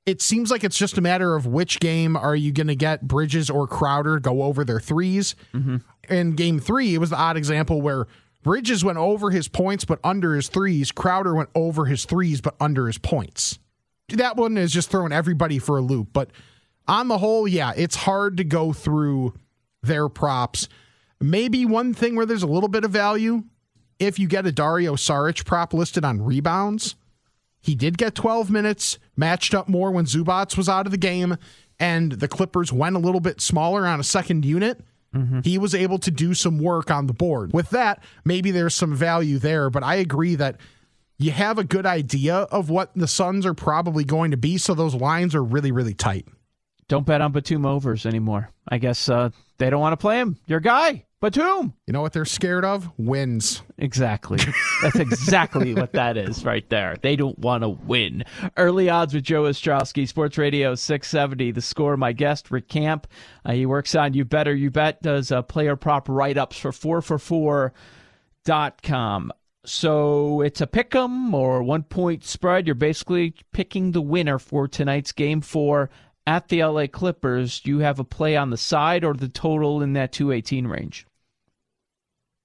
it 0.08 0.22
seems 0.22 0.50
like 0.50 0.64
it's 0.64 0.78
just 0.78 0.96
a 0.96 1.02
matter 1.02 1.36
of 1.36 1.44
which 1.44 1.80
game 1.80 2.16
are 2.16 2.34
you 2.34 2.50
going 2.50 2.68
to 2.68 2.74
get 2.74 3.06
Bridges 3.06 3.50
or 3.50 3.66
Crowder 3.66 4.18
go 4.18 4.42
over 4.42 4.64
their 4.64 4.78
3s 4.78 5.34
Mm-hmm. 5.54 5.76
In 6.08 6.32
game 6.32 6.58
three, 6.58 6.94
it 6.94 6.98
was 6.98 7.10
the 7.10 7.18
odd 7.18 7.36
example 7.36 7.82
where 7.82 8.06
Bridges 8.42 8.82
went 8.82 8.96
over 8.96 9.30
his 9.30 9.46
points 9.46 9.84
but 9.84 10.00
under 10.02 10.34
his 10.34 10.48
threes. 10.48 10.90
Crowder 10.90 11.34
went 11.34 11.50
over 11.54 11.84
his 11.84 12.06
threes 12.06 12.40
but 12.40 12.56
under 12.58 12.86
his 12.86 12.96
points. 12.96 13.58
That 14.08 14.36
one 14.36 14.56
is 14.56 14.72
just 14.72 14.90
throwing 14.90 15.12
everybody 15.12 15.58
for 15.58 15.76
a 15.76 15.82
loop. 15.82 16.08
But 16.14 16.30
on 16.86 17.08
the 17.08 17.18
whole, 17.18 17.46
yeah, 17.46 17.74
it's 17.76 17.96
hard 17.96 18.38
to 18.38 18.44
go 18.44 18.72
through 18.72 19.34
their 19.82 20.08
props. 20.08 20.70
Maybe 21.20 21.66
one 21.66 21.92
thing 21.92 22.16
where 22.16 22.24
there's 22.24 22.42
a 22.42 22.46
little 22.46 22.70
bit 22.70 22.84
of 22.84 22.90
value 22.90 23.44
if 23.98 24.18
you 24.18 24.28
get 24.28 24.46
a 24.46 24.52
Dario 24.52 24.94
Saric 24.94 25.44
prop 25.44 25.74
listed 25.74 26.06
on 26.06 26.22
rebounds. 26.22 26.96
He 27.68 27.74
did 27.74 27.98
get 27.98 28.14
12 28.14 28.50
minutes, 28.50 28.98
matched 29.14 29.52
up 29.52 29.68
more 29.68 29.90
when 29.90 30.06
Zubac 30.06 30.56
was 30.56 30.70
out 30.70 30.86
of 30.86 30.90
the 30.90 30.96
game, 30.96 31.36
and 31.78 32.12
the 32.12 32.26
Clippers 32.26 32.72
went 32.72 32.96
a 32.96 32.98
little 32.98 33.20
bit 33.20 33.42
smaller 33.42 33.86
on 33.86 34.00
a 34.00 34.04
second 34.04 34.46
unit. 34.46 34.80
Mm-hmm. 35.14 35.40
He 35.40 35.58
was 35.58 35.74
able 35.74 35.98
to 35.98 36.10
do 36.10 36.32
some 36.32 36.58
work 36.58 36.90
on 36.90 37.08
the 37.08 37.12
board. 37.12 37.52
With 37.52 37.68
that, 37.70 38.02
maybe 38.24 38.52
there's 38.52 38.74
some 38.74 38.94
value 38.94 39.38
there, 39.38 39.68
but 39.68 39.82
I 39.82 39.96
agree 39.96 40.34
that 40.36 40.56
you 41.18 41.30
have 41.30 41.58
a 41.58 41.64
good 41.64 41.84
idea 41.84 42.36
of 42.36 42.70
what 42.70 42.90
the 42.94 43.06
Suns 43.06 43.44
are 43.44 43.52
probably 43.52 44.02
going 44.02 44.30
to 44.30 44.38
be, 44.38 44.56
so 44.56 44.72
those 44.72 44.94
lines 44.94 45.34
are 45.34 45.44
really, 45.44 45.70
really 45.70 45.92
tight. 45.94 46.26
Don't 46.88 47.06
bet 47.06 47.20
on 47.20 47.32
Batum 47.32 47.66
overs 47.66 48.06
anymore. 48.06 48.50
I 48.66 48.78
guess 48.78 49.10
uh, 49.10 49.28
they 49.58 49.68
don't 49.68 49.80
want 49.80 49.92
to 49.92 49.98
play 49.98 50.20
him. 50.20 50.38
Your 50.46 50.60
guy, 50.60 51.04
Batum. 51.20 51.74
You 51.86 51.92
know 51.92 52.00
what 52.00 52.14
they're 52.14 52.24
scared 52.24 52.64
of? 52.64 52.88
Wins. 52.96 53.60
Exactly. 53.76 54.38
That's 54.82 54.96
exactly 54.96 55.74
what 55.74 55.92
that 55.92 56.16
is 56.16 56.46
right 56.46 56.66
there. 56.70 56.96
They 57.02 57.14
don't 57.16 57.38
want 57.38 57.62
to 57.62 57.68
win. 57.68 58.24
Early 58.56 58.88
odds 58.88 59.12
with 59.12 59.24
Joe 59.24 59.42
Ostrowski, 59.42 60.08
Sports 60.08 60.38
Radio 60.38 60.74
670. 60.74 61.50
The 61.52 61.60
score, 61.60 61.98
my 61.98 62.12
guest, 62.12 62.50
Rick 62.50 62.68
Camp. 62.68 63.06
Uh, 63.44 63.52
he 63.52 63.66
works 63.66 63.94
on 63.94 64.14
You 64.14 64.24
Better 64.24 64.54
You 64.54 64.70
Bet, 64.70 65.02
does 65.02 65.30
uh, 65.30 65.42
player 65.42 65.76
prop 65.76 66.08
write 66.08 66.38
ups 66.38 66.56
for 66.58 66.70
4for4.com. 66.70 69.32
So 69.66 70.40
it's 70.40 70.62
a 70.62 70.66
pick 70.66 70.94
'em 70.94 71.34
or 71.34 71.62
one 71.62 71.82
point 71.82 72.24
spread. 72.24 72.66
You're 72.66 72.74
basically 72.74 73.34
picking 73.52 73.92
the 73.92 74.00
winner 74.00 74.38
for 74.38 74.66
tonight's 74.66 75.12
game 75.12 75.42
four 75.42 75.90
at 76.28 76.48
the 76.48 76.62
LA 76.62 76.86
Clippers. 76.86 77.60
Do 77.60 77.70
you 77.70 77.78
have 77.78 77.98
a 77.98 78.04
play 78.04 78.36
on 78.36 78.50
the 78.50 78.58
side 78.58 79.02
or 79.02 79.14
the 79.14 79.30
total 79.30 79.80
in 79.82 79.94
that 79.94 80.12
218 80.12 80.66
range? 80.66 81.06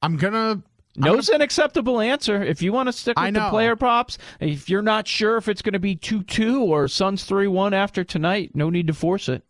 I'm 0.02 0.16
going 0.16 0.34
to 0.34 0.64
No's 0.96 1.28
an 1.28 1.42
acceptable 1.42 2.00
answer. 2.00 2.42
If 2.42 2.62
you 2.62 2.72
want 2.72 2.88
to 2.88 2.94
stick 2.94 3.20
with 3.20 3.34
the 3.34 3.50
player 3.50 3.76
props, 3.76 4.20
if 4.40 4.70
you're 4.70 4.84
not 4.84 5.08
sure 5.08 5.38
if 5.38 5.50
it's 5.50 5.62
going 5.62 5.74
to 5.74 5.80
be 5.80 5.96
2 5.96 6.24
2 6.24 6.64
or 6.64 6.88
Suns 6.88 7.26
3 7.26 7.48
1 7.48 7.74
after 7.74 8.04
tonight, 8.04 8.52
no 8.54 8.70
need 8.70 8.88
to 8.88 8.94
force 8.94 9.28
it. 9.28 9.44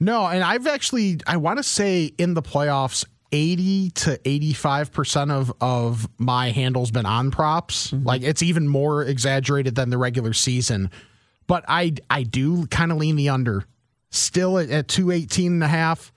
No, 0.00 0.26
and 0.26 0.42
I've 0.42 0.66
actually 0.66 1.20
I 1.26 1.36
want 1.36 1.58
to 1.58 1.62
say 1.62 2.06
in 2.18 2.34
the 2.34 2.42
playoffs 2.42 3.04
80 3.30 3.90
to 3.90 4.18
85% 4.18 5.30
of 5.30 5.52
of 5.60 6.08
my 6.18 6.50
handles 6.50 6.90
been 6.90 7.06
on 7.06 7.30
props. 7.30 7.92
Mm-hmm. 7.92 8.06
Like 8.06 8.22
it's 8.22 8.42
even 8.42 8.66
more 8.66 9.04
exaggerated 9.04 9.76
than 9.76 9.90
the 9.90 9.98
regular 9.98 10.32
season. 10.32 10.90
But 11.50 11.64
I 11.66 11.94
I 12.08 12.22
do 12.22 12.68
kind 12.68 12.92
of 12.92 12.98
lean 12.98 13.16
the 13.16 13.30
under. 13.30 13.64
Still 14.10 14.56
at, 14.56 14.70
at 14.70 14.86
218 14.86 15.54
and 15.54 15.64
a 15.64 15.66
half. 15.66 16.12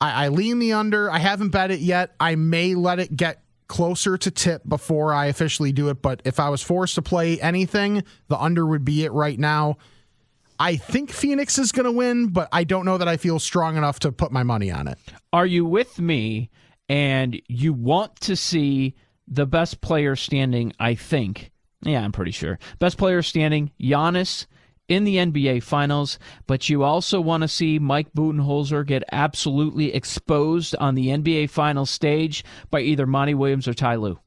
I, 0.00 0.26
I 0.26 0.28
lean 0.28 0.60
the 0.60 0.74
under. 0.74 1.10
I 1.10 1.18
haven't 1.18 1.48
bet 1.48 1.72
it 1.72 1.80
yet. 1.80 2.14
I 2.20 2.36
may 2.36 2.76
let 2.76 3.00
it 3.00 3.16
get 3.16 3.42
closer 3.66 4.16
to 4.16 4.30
tip 4.30 4.62
before 4.64 5.12
I 5.12 5.26
officially 5.26 5.72
do 5.72 5.88
it. 5.88 6.02
But 6.02 6.22
if 6.24 6.38
I 6.38 6.50
was 6.50 6.62
forced 6.62 6.94
to 6.94 7.02
play 7.02 7.40
anything, 7.40 8.04
the 8.28 8.38
under 8.38 8.64
would 8.64 8.84
be 8.84 9.04
it 9.04 9.10
right 9.10 9.36
now. 9.36 9.78
I 10.56 10.76
think 10.76 11.10
Phoenix 11.10 11.58
is 11.58 11.72
going 11.72 11.86
to 11.86 11.90
win, 11.90 12.28
but 12.28 12.48
I 12.52 12.62
don't 12.62 12.84
know 12.84 12.98
that 12.98 13.08
I 13.08 13.16
feel 13.16 13.40
strong 13.40 13.76
enough 13.76 13.98
to 14.00 14.12
put 14.12 14.30
my 14.30 14.44
money 14.44 14.70
on 14.70 14.86
it. 14.86 14.98
Are 15.32 15.46
you 15.46 15.64
with 15.64 15.98
me 15.98 16.48
and 16.88 17.42
you 17.48 17.72
want 17.72 18.20
to 18.20 18.36
see 18.36 18.94
the 19.26 19.46
best 19.46 19.80
player 19.80 20.14
standing? 20.14 20.74
I 20.78 20.94
think. 20.94 21.51
Yeah, 21.82 22.02
I'm 22.02 22.12
pretty 22.12 22.30
sure. 22.30 22.58
Best 22.78 22.98
player 22.98 23.22
standing, 23.22 23.72
Giannis 23.80 24.46
in 24.88 25.04
the 25.04 25.16
NBA 25.16 25.62
Finals, 25.62 26.18
but 26.46 26.68
you 26.68 26.82
also 26.82 27.20
want 27.20 27.42
to 27.42 27.48
see 27.48 27.78
Mike 27.78 28.12
Budenholzer 28.12 28.86
get 28.86 29.04
absolutely 29.10 29.94
exposed 29.94 30.76
on 30.76 30.94
the 30.94 31.08
NBA 31.08 31.50
Finals 31.50 31.90
stage 31.90 32.44
by 32.70 32.80
either 32.80 33.06
Monty 33.06 33.34
Williams 33.34 33.66
or 33.66 33.74
Ty 33.74 33.96
Lue. 33.96 34.18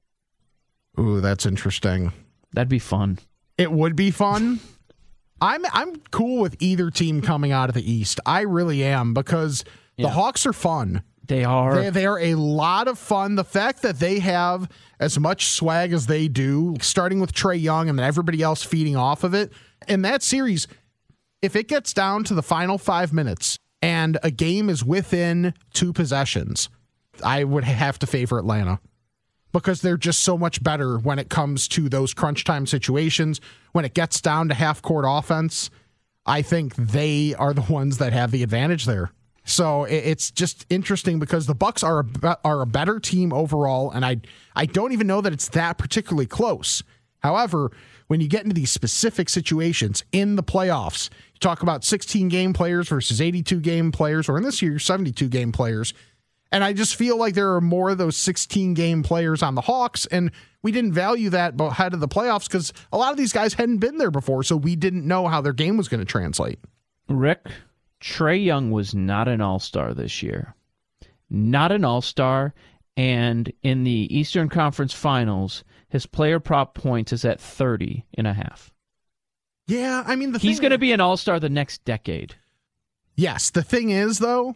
Ooh, 1.00 1.22
that's 1.22 1.46
interesting. 1.46 2.14
That'd 2.54 2.70
be 2.70 2.80
fun. 2.80 3.20
It 3.58 3.72
would 3.72 3.96
be 3.96 4.12
fun. 4.12 4.60
I'm 5.42 5.66
I'm 5.74 5.98
cool 6.12 6.42
with 6.42 6.56
either 6.60 6.90
team 6.90 7.22
coming 7.22 7.52
out 7.52 7.68
of 7.70 7.76
the 7.76 7.92
East. 7.92 8.22
I 8.26 8.42
really 8.42 8.84
am 8.86 9.14
because 9.14 9.66
the 9.98 10.10
Hawks 10.10 10.46
are 10.46 10.54
fun. 10.54 11.04
They 11.27 11.44
are. 11.44 11.75
They, 11.75 11.89
they 11.89 12.05
are 12.05 12.20
a 12.20 12.36
lot 12.36 12.88
of 12.88 13.00
fun. 13.00 13.36
The 13.36 13.44
fact 13.44 13.82
that 13.82 14.00
they 14.00 14.20
have 14.20 14.70
as 15.00 15.20
much 15.20 15.48
swag 15.48 15.94
as 15.94 16.08
they 16.08 16.27
do, 16.27 16.75
starting 16.82 17.20
with 17.20 17.34
Trae 17.34 17.62
Young 17.62 17.89
and 17.89 17.98
then 17.98 18.05
everybody 18.05 18.41
else 18.41 18.63
feeding 18.63 18.96
off 18.96 19.24
of 19.24 19.34
it. 19.34 19.51
In 19.88 20.01
that 20.03 20.24
series, 20.24 20.67
if 21.41 21.55
it 21.55 21.67
gets 21.67 21.94
down 21.94 22.24
to 22.25 22.34
the 22.34 22.44
final 22.44 22.77
five 22.77 23.13
minutes 23.13 23.60
and 23.82 24.17
a 24.24 24.32
game 24.32 24.70
is 24.70 24.84
within 24.84 25.53
two 25.74 25.94
possessions, 25.94 26.70
I 27.24 27.44
would 27.44 27.63
have 27.63 28.00
to 28.00 28.08
favor 28.08 28.38
Atlanta 28.38 28.79
because 29.51 29.82
they're 29.82 29.98
just 29.98 30.22
so 30.22 30.38
much 30.38 30.62
better 30.62 30.98
when 30.98 31.17
it 31.17 31.29
comes 31.29 31.67
to 31.70 31.88
those 31.88 32.13
crunch 32.13 32.44
time 32.44 32.65
situations. 32.65 33.39
When 33.72 33.86
it 33.86 33.94
gets 33.94 34.20
down 34.22 34.50
to 34.50 34.53
half 34.53 34.82
court 34.82 35.05
offense, 35.08 35.70
I 36.25 36.41
think 36.41 36.75
they 36.75 37.34
are 37.36 37.53
the 37.53 37.62
ones 37.70 37.98
that 38.00 38.12
have 38.13 38.32
the 38.32 38.44
advantage 38.44 38.86
there. 38.86 39.12
So 39.46 39.84
it's 39.84 40.32
just 40.32 40.66
interesting 40.70 41.20
because 41.20 41.46
the 41.46 41.54
Bucks 41.54 41.84
are 41.84 42.06
a, 42.24 42.38
are 42.44 42.62
a 42.62 42.66
better 42.66 43.00
team 43.00 43.32
overall, 43.32 43.92
and 43.92 44.04
I 44.04 44.18
I 44.56 44.66
don't 44.66 44.92
even 44.92 45.06
know 45.06 45.22
that 45.22 45.34
it's 45.34 45.50
that 45.50 45.78
particularly 45.78 46.25
close. 46.25 46.84
However, 47.20 47.72
when 48.08 48.22
you 48.22 48.28
get 48.28 48.44
into 48.44 48.56
these 48.56 48.72
specific 48.72 49.30
situations 49.30 50.04
in 50.12 50.36
the 50.36 50.44
playoffs, 50.44 51.10
you 51.34 51.40
talk 51.40 51.62
about 51.62 51.84
16 51.84 52.28
game 52.28 52.54
players 52.54 52.90
versus 52.90 53.22
82 53.22 53.60
game 53.60 53.92
players, 53.92 54.30
or 54.30 54.38
in 54.38 54.44
this 54.44 54.62
year 54.62 54.80
72 54.80 55.28
game 55.30 55.52
players. 55.52 55.94
And 56.52 56.64
I 56.64 56.74
just 56.74 56.96
feel 56.96 57.18
like 57.18 57.34
there 57.34 57.54
are 57.54 57.62
more 57.62 57.90
of 57.90 57.98
those 57.98 58.16
16 58.16 58.75
game 58.75 59.04
players 59.04 59.44
on 59.44 59.56
the 59.56 59.62
Hawks. 59.62 60.06
And 60.06 60.32
we 60.62 60.72
didn't 60.72 60.94
value 60.94 61.30
that 61.32 61.60
ahead 61.60 61.94
of 61.94 62.00
the 62.00 62.08
playoffs 62.08 62.48
because 62.48 62.72
a 62.92 62.98
lot 62.98 63.12
of 63.12 63.18
these 63.18 63.34
guys 63.34 63.56
hadn't 63.56 63.80
been 63.80 63.98
there 63.98 64.12
before, 64.12 64.44
so 64.44 64.56
we 64.56 64.75
didn't 64.75 65.06
know 65.06 65.28
how 65.28 65.42
their 65.42 65.54
game 65.54 65.78
was 65.78 65.88
going 65.88 66.00
to 66.00 66.06
translate. 66.06 66.60
Rick, 67.10 67.46
Trae 68.02 68.44
Young 68.44 68.72
was 68.72 68.94
not 68.94 69.28
an 69.28 69.42
all 69.42 69.60
star 69.60 69.94
this 69.94 70.22
year. 70.22 70.56
Not 71.30 71.72
an 71.72 71.84
all 71.84 72.02
star. 72.02 72.54
And 72.98 73.52
in 73.62 73.84
the 73.84 74.08
Eastern 74.16 74.48
Conference 74.48 74.94
Finals, 74.94 75.64
his 75.90 76.06
player 76.06 76.40
prop 76.40 76.75
points 76.75 77.12
is 77.12 77.25
at 77.25 77.42
30 77.42 78.06
and 78.14 78.28
a 78.28 78.34
half. 78.34 78.72
Yeah, 79.68 80.04
I 80.06 80.16
mean, 80.16 80.34
he's 80.36 80.60
going 80.60 80.72
to 80.72 80.78
be 80.78 80.92
an 80.92 81.02
all 81.02 81.18
star 81.18 81.40
the 81.40 81.50
next 81.50 81.84
decade. 81.86 82.36
Yes. 83.16 83.50
The 83.50 83.64
thing 83.64 83.90
is, 83.90 84.20
though, 84.20 84.56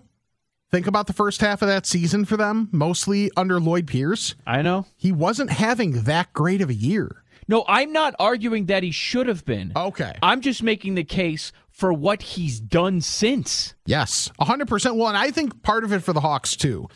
think 0.70 0.86
about 0.86 1.08
the 1.08 1.14
first 1.14 1.42
half 1.42 1.62
of 1.62 1.68
that 1.68 1.86
season 1.86 2.26
for 2.26 2.38
them, 2.38 2.70
mostly 2.72 3.32
under 3.36 3.60
Lloyd 3.60 3.88
Pierce. 3.88 4.36
I 4.46 4.62
know. 4.62 4.86
He 4.96 5.12
wasn't 5.12 5.50
having 5.50 6.04
that 6.04 6.32
great 6.34 6.62
of 6.62 6.70
a 6.70 6.76
year. 6.76 7.24
No, 7.48 7.66
I'm 7.68 7.92
not 7.92 8.14
arguing 8.20 8.68
that 8.68 8.84
he 8.84 8.92
should 8.92 9.28
have 9.28 9.44
been. 9.44 9.72
Okay. 9.76 10.16
I'm 10.22 10.42
just 10.42 10.62
making 10.62 10.94
the 10.94 11.04
case 11.04 11.52
for 11.80 11.94
what 11.94 12.22
he's 12.22 12.60
done 12.60 13.00
since. 13.00 13.74
Yes, 13.86 14.30
100%. 14.42 14.98
Well, 14.98 15.08
and 15.08 15.18
I 15.18 15.32
think 15.32 15.64
part 15.64 15.86
of 15.86 15.94
it 15.94 16.04
for 16.04 16.12
the 16.12 16.20
Hawks, 16.20 16.58
too. 16.58 16.90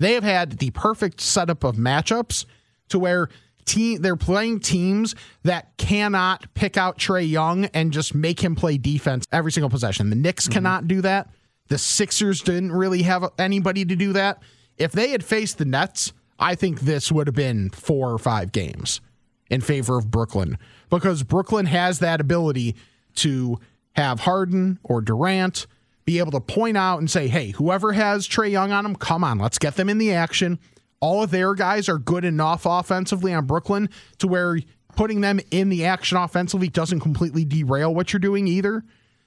They 0.00 0.12
have 0.12 0.22
had 0.22 0.58
the 0.58 0.70
perfect 0.70 1.22
setup 1.22 1.64
of 1.64 1.76
matchups 1.76 2.44
to 2.90 2.98
where 2.98 3.30
team 3.64 4.02
they're 4.02 4.16
playing 4.16 4.60
teams 4.60 5.14
that 5.44 5.78
cannot 5.78 6.52
pick 6.52 6.76
out 6.76 6.98
Trae 6.98 7.26
Young 7.26 7.64
and 7.66 7.90
just 7.90 8.14
make 8.14 8.40
him 8.40 8.54
play 8.54 8.76
defense 8.76 9.26
every 9.32 9.50
single 9.50 9.70
possession. 9.70 10.10
The 10.10 10.16
Knicks 10.16 10.44
mm-hmm. 10.44 10.52
cannot 10.52 10.88
do 10.88 11.00
that. 11.00 11.30
The 11.68 11.78
Sixers 11.78 12.42
didn't 12.42 12.72
really 12.72 13.02
have 13.02 13.30
anybody 13.38 13.86
to 13.86 13.96
do 13.96 14.12
that. 14.12 14.42
If 14.76 14.92
they 14.92 15.08
had 15.10 15.24
faced 15.24 15.56
the 15.56 15.64
Nets, 15.64 16.12
I 16.38 16.54
think 16.54 16.80
this 16.80 17.10
would 17.10 17.28
have 17.28 17.36
been 17.36 17.70
four 17.70 18.12
or 18.12 18.18
five 18.18 18.52
games 18.52 19.00
in 19.48 19.62
favor 19.62 19.96
of 19.96 20.10
Brooklyn 20.10 20.58
because 20.90 21.22
Brooklyn 21.22 21.64
has 21.66 22.00
that 22.00 22.20
ability 22.20 22.76
to 23.14 23.58
have 23.94 24.20
Harden 24.20 24.78
or 24.82 25.00
Durant 25.00 25.66
be 26.04 26.18
able 26.18 26.32
to 26.32 26.40
point 26.40 26.76
out 26.76 26.98
and 26.98 27.10
say, 27.10 27.28
hey, 27.28 27.50
whoever 27.50 27.92
has 27.92 28.26
Trae 28.26 28.50
Young 28.50 28.72
on 28.72 28.84
them, 28.84 28.96
come 28.96 29.22
on, 29.22 29.38
let's 29.38 29.58
get 29.58 29.76
them 29.76 29.88
in 29.88 29.98
the 29.98 30.12
action 30.12 30.58
all 31.02 31.24
of 31.24 31.32
their 31.32 31.52
guys 31.52 31.88
are 31.88 31.98
good 31.98 32.24
enough 32.24 32.64
offensively 32.64 33.34
on 33.34 33.44
Brooklyn 33.44 33.90
to 34.18 34.28
where 34.28 34.58
putting 34.94 35.20
them 35.20 35.40
in 35.50 35.68
the 35.68 35.84
action 35.84 36.16
offensively 36.16 36.68
doesn't 36.68 37.00
completely 37.00 37.44
derail 37.44 37.92
what 37.92 38.12
you're 38.12 38.20
doing 38.20 38.46
either. 38.46 38.84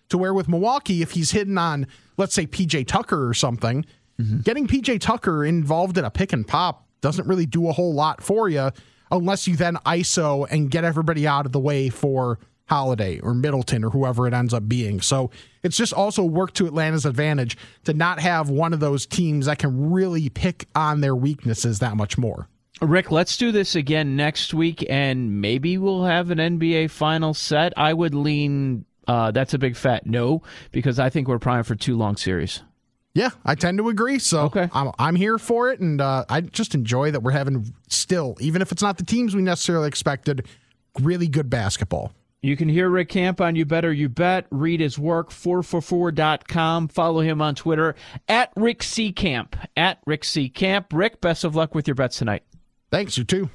To 0.09 0.17
where 0.17 0.33
with 0.33 0.47
Milwaukee, 0.47 1.01
if 1.01 1.11
he's 1.11 1.31
hitting 1.31 1.57
on, 1.57 1.87
let's 2.15 2.33
say, 2.33 2.47
PJ 2.47 2.87
Tucker 2.87 3.27
or 3.27 3.33
something, 3.33 3.85
mm-hmm. 4.19 4.39
getting 4.39 4.67
PJ 4.67 5.01
Tucker 5.01 5.43
involved 5.43 5.97
in 5.97 6.05
a 6.05 6.11
pick 6.11 6.31
and 6.31 6.47
pop 6.47 6.87
doesn't 7.01 7.27
really 7.27 7.45
do 7.45 7.67
a 7.67 7.73
whole 7.73 7.93
lot 7.93 8.23
for 8.23 8.47
you 8.47 8.71
unless 9.11 9.47
you 9.47 9.55
then 9.55 9.75
ISO 9.85 10.47
and 10.49 10.71
get 10.71 10.83
everybody 10.83 11.27
out 11.27 11.45
of 11.45 11.51
the 11.51 11.59
way 11.59 11.89
for 11.89 12.39
Holiday 12.67 13.19
or 13.19 13.33
Middleton 13.33 13.83
or 13.83 13.91
whoever 13.91 14.27
it 14.27 14.33
ends 14.33 14.53
up 14.53 14.67
being. 14.67 15.01
So 15.01 15.29
it's 15.63 15.77
just 15.77 15.93
also 15.93 16.23
worked 16.23 16.55
to 16.55 16.67
Atlanta's 16.67 17.05
advantage 17.05 17.57
to 17.83 17.93
not 17.93 18.19
have 18.19 18.49
one 18.49 18.73
of 18.73 18.79
those 18.79 19.05
teams 19.05 19.45
that 19.45 19.59
can 19.59 19.91
really 19.91 20.29
pick 20.29 20.67
on 20.75 21.01
their 21.01 21.15
weaknesses 21.15 21.79
that 21.79 21.95
much 21.95 22.17
more. 22.17 22.47
Rick, 22.81 23.11
let's 23.11 23.37
do 23.37 23.51
this 23.51 23.75
again 23.75 24.17
next 24.17 24.53
week, 24.53 24.85
and 24.89 25.39
maybe 25.39 25.77
we'll 25.77 26.03
have 26.03 26.29
an 26.29 26.39
NBA 26.39 26.89
final 26.89 27.33
set. 27.33 27.71
I 27.77 27.93
would 27.93 28.13
lean 28.13 28.85
uh, 29.07 29.31
that's 29.31 29.53
a 29.53 29.57
big 29.57 29.75
fat 29.75 30.05
no 30.05 30.41
because 30.71 30.99
I 30.99 31.09
think 31.09 31.27
we're 31.27 31.39
primed 31.39 31.67
for 31.67 31.75
two 31.75 31.95
long 31.95 32.17
series. 32.17 32.61
Yeah, 33.13 33.29
I 33.45 33.55
tend 33.55 33.77
to 33.77 33.87
agree. 33.87 34.19
So 34.19 34.41
okay. 34.41 34.67
I'm, 34.73 34.91
I'm 34.99 35.15
here 35.15 35.37
for 35.37 35.69
it, 35.71 35.79
and 35.79 36.01
uh, 36.01 36.25
I 36.27 36.41
just 36.41 36.75
enjoy 36.75 37.11
that 37.11 37.23
we're 37.23 37.31
having 37.31 37.73
still, 37.87 38.35
even 38.41 38.61
if 38.61 38.73
it's 38.73 38.81
not 38.81 38.97
the 38.97 39.05
teams 39.05 39.35
we 39.35 39.41
necessarily 39.41 39.87
expected, 39.87 40.45
really 40.99 41.29
good 41.29 41.49
basketball. 41.49 42.11
You 42.45 42.55
can 42.55 42.69
hear 42.69 42.91
Rick 42.91 43.09
Camp 43.09 43.41
on 43.41 43.55
You 43.55 43.65
Better 43.65 43.91
You 43.91 44.07
Bet. 44.07 44.45
Read 44.51 44.79
his 44.79 44.99
work, 44.99 45.31
4for4.com. 45.31 46.89
Follow 46.89 47.21
him 47.21 47.41
on 47.41 47.55
Twitter 47.55 47.95
at 48.27 48.51
Rick 48.55 48.83
C. 48.83 49.11
Camp. 49.11 49.55
At 49.75 49.97
Rick 50.05 50.23
C. 50.23 50.47
Camp. 50.47 50.93
Rick, 50.93 51.21
best 51.21 51.43
of 51.43 51.55
luck 51.55 51.73
with 51.73 51.87
your 51.87 51.95
bets 51.95 52.19
tonight. 52.19 52.43
Thanks, 52.91 53.17
you 53.17 53.23
too. 53.23 53.49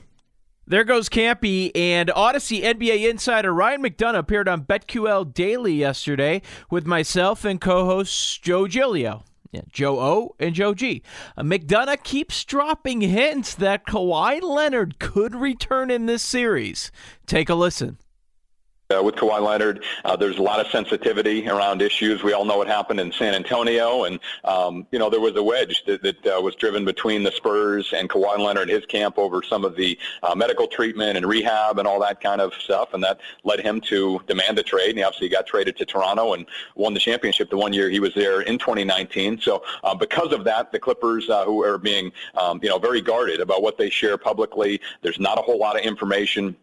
There 0.67 0.83
goes 0.83 1.09
Campy 1.09 1.71
and 1.73 2.09
Audacy 2.09 2.65
NBA 2.65 3.09
insider 3.09 3.55
Ryan 3.55 3.85
McDonough 3.85 4.19
appeared 4.19 4.49
on 4.49 4.65
BetQL 4.65 5.33
Daily 5.33 5.75
yesterday 5.75 6.43
with 6.69 6.85
myself 6.85 7.45
and 7.45 7.61
co-hosts 7.61 8.39
Joe 8.39 8.67
Giglio. 8.67 9.23
Yeah, 9.53 9.63
Joe 9.71 10.01
O 10.01 10.35
and 10.41 10.53
Joe 10.53 10.75
G. 10.75 11.05
Uh, 11.37 11.43
McDonough 11.43 12.03
keeps 12.03 12.45
dropping 12.45 13.03
hints 13.03 13.55
that 13.55 13.87
Kawhi 13.87 14.43
Leonard 14.43 14.99
could 14.99 15.37
return 15.37 15.93
in 15.93 16.07
this 16.07 16.25
series. 16.25 16.91
Take 17.27 17.49
a 17.49 17.55
listen. 17.55 17.97
Uh, 18.93 19.01
with 19.01 19.15
Kawhi 19.15 19.41
Leonard, 19.41 19.85
uh, 20.05 20.17
there's 20.17 20.39
a 20.39 20.43
lot 20.43 20.59
of 20.59 20.67
sensitivity 20.67 21.47
around 21.49 21.81
issues. 21.81 22.25
We 22.25 22.33
all 22.33 22.45
know 22.45 22.59
what 22.59 22.67
happened 22.67 22.99
in 22.99 23.13
San 23.13 23.35
Antonio, 23.35 24.03
and 24.03 24.19
um, 24.45 24.85
you 24.91 24.99
know 24.99 25.09
there 25.09 25.21
was 25.21 25.37
a 25.37 25.43
wedge 25.43 25.85
that, 25.87 26.03
that 26.03 26.27
uh, 26.27 26.41
was 26.41 26.57
driven 26.57 26.85
between 26.85 27.23
the 27.23 27.31
Spurs 27.31 27.93
and 27.93 28.11
Kawhi 28.11 28.39
Leonard 28.39 28.69
and 28.69 28.71
his 28.71 28.87
camp 28.87 29.17
over 29.17 29.45
some 29.45 29.65
of 29.65 29.77
the 29.77 29.97
uh, 30.25 30.35
medical 30.35 30.67
treatment 30.67 31.17
and 31.17 31.25
rehab 31.25 31.79
and 31.79 31.87
all 31.87 32.01
that 32.01 32.21
kind 32.21 32.41
of 32.41 32.53
stuff, 32.55 32.93
and 32.93 33.03
that 33.05 33.21
led 33.45 33.61
him 33.61 33.81
to 33.83 34.21
demand 34.27 34.59
a 34.59 34.63
trade. 34.65 34.91
And 34.91 34.99
he 34.99 35.05
obviously 35.05 35.29
got 35.29 35.47
traded 35.47 35.77
to 35.77 35.85
Toronto 35.85 36.35
and 36.35 36.45
won 36.75 36.93
the 36.93 37.01
championship 37.01 37.49
the 37.49 37.57
one 37.57 37.73
year 37.73 37.91
he 37.91 38.01
was 38.01 38.13
there 38.15 38.41
in 38.41 38.59
2019. 38.59 39.41
So 39.41 39.63
uh, 39.85 39.95
because 39.95 40.33
of 40.33 40.43
that, 40.45 40.73
the 40.73 40.81
Clippers, 40.81 41.31
uh, 41.31 41.45
who 41.45 41.63
are 41.63 41.79
being 41.79 42.11
um, 42.35 42.59
you 42.61 42.69
know 42.69 42.79
very 42.81 43.01
guarded 43.01 43.41
about 43.41 43.63
what 43.63 43.79
they 43.79 43.89
share 43.89 44.19
publicly, 44.19 44.81
there's 45.03 45.21
not 45.21 45.39
a 45.39 45.43
whole 45.43 45.59
lot 45.59 45.79
of 45.79 45.85
information 45.85 46.57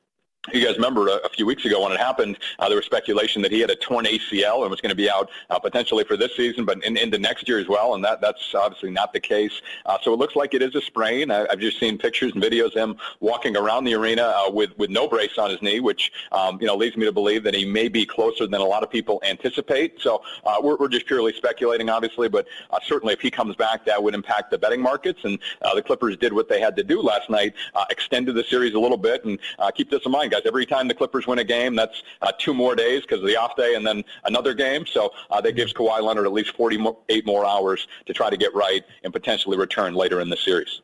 you 0.54 0.66
guys 0.66 0.76
remember 0.76 1.08
a, 1.08 1.30
few 1.30 1.46
weeks 1.46 1.66
ago 1.66 1.84
when 1.84 1.92
it 1.92 2.00
happened, 2.00 2.38
uh, 2.60 2.68
there 2.68 2.78
was 2.78 2.86
speculation 2.86 3.42
that 3.42 3.52
he 3.52 3.60
had 3.60 3.70
a 3.70 3.76
torn 3.76 4.06
ACL 4.06 4.62
and 4.62 4.72
was 4.72 4.82
going 4.82 4.90
to 4.90 4.96
be 4.96 5.10
out 5.10 5.30
uh, 5.50 5.60
potentially 5.60 6.04
for 6.04 6.18
this 6.18 6.36
season, 6.36 6.66
but 6.66 6.84
in, 6.84 6.98
into 6.98 7.18
next 7.18 7.48
year 7.48 7.60
as 7.60 7.68
well, 7.68 7.96
and 7.96 8.04
that 8.04 8.22
that's 8.22 8.56
obviously 8.56 8.90
not 8.90 9.14
the 9.14 9.20
case. 9.20 9.62
Uh, 9.86 9.98
so 10.02 10.14
it 10.14 10.18
looks 10.18 10.36
like 10.36 10.54
it 10.54 10.62
is 10.62 10.74
a 10.76 10.82
sprain. 10.82 11.30
I, 11.30 11.46
have 11.50 11.60
just 11.60 11.80
seen 11.80 11.98
pictures 11.98 12.32
and 12.34 12.42
videos 12.42 12.68
of 12.68 12.74
him 12.74 12.96
walking 13.20 13.56
around 13.56 13.84
the 13.84 13.94
arena 13.94 14.24
uh, 14.24 14.50
with 14.50 14.76
with 14.78 14.90
no 14.90 15.08
brace 15.08 15.38
on 15.38 15.50
his 15.50 15.62
knee, 15.62 15.80
which 15.80 16.12
um, 16.32 16.58
you 16.62 16.68
know 16.68 16.76
leads 16.76 16.98
me 16.98 17.06
to 17.06 17.12
believe 17.12 17.44
that 17.44 17.54
he 17.54 17.66
may 17.66 17.88
be 17.88 18.06
closer 18.06 18.48
than 18.48 18.62
a 18.62 18.66
lot 18.66 18.84
of 18.84 18.90
people 18.90 19.22
anticipate. 19.28 20.02
So 20.02 20.24
uh, 20.46 20.56
we're, 20.62 20.78
we're 20.78 20.88
just 20.88 21.06
purely 21.06 21.34
speculating, 21.34 21.90
obviously, 21.90 22.30
but 22.30 22.48
uh, 22.72 22.80
certainly 22.84 23.14
if 23.14 23.22
he 23.22 23.30
comes 23.30 23.56
back, 23.56 23.86
that 23.86 24.02
would 24.02 24.16
impact 24.16 24.52
the 24.52 24.58
betting 24.58 24.82
markets, 24.82 25.20
and 25.24 25.40
the 25.76 25.82
Clippers 25.82 26.18
did 26.18 26.34
what 26.34 26.50
they 26.50 26.60
had 26.60 26.76
to 26.78 26.84
do 26.84 27.02
last 27.02 27.30
night, 27.30 27.54
extended 27.90 28.34
the 28.34 28.44
series 28.44 28.74
a 28.74 28.80
little 28.80 28.98
bit, 28.98 29.26
and 29.26 29.40
keep 29.76 29.92
this 29.92 30.06
in 30.06 30.12
mind, 30.12 30.32
guys. 30.32 30.37
Every 30.45 30.65
time 30.65 30.88
the 30.88 30.93
Clippers 30.93 31.28
win 31.28 31.39
a 31.39 31.43
game, 31.43 31.76
that's 31.76 32.04
uh, 32.21 32.32
two 32.38 32.54
more 32.54 32.76
days 32.76 33.02
because 33.02 33.19
of 33.21 33.28
the 33.28 33.36
off 33.36 33.56
day 33.56 33.76
and 33.76 33.86
then 33.86 34.04
another 34.26 34.54
game. 34.54 34.86
So 34.86 35.12
uh, 35.32 35.41
that 35.41 35.54
gives 35.54 35.73
Kawhi 35.73 36.02
Leonard 36.02 36.26
at 36.26 36.34
least 36.34 36.56
48 36.56 37.26
more 37.26 37.45
hours 37.45 37.88
to 38.06 38.13
try 38.13 38.30
to 38.30 38.38
get 38.38 38.54
right 38.54 38.84
and 39.04 39.12
potentially 39.12 39.58
return 39.58 39.93
later 39.93 40.21
in 40.21 40.30
the 40.30 40.38
series. 40.38 40.82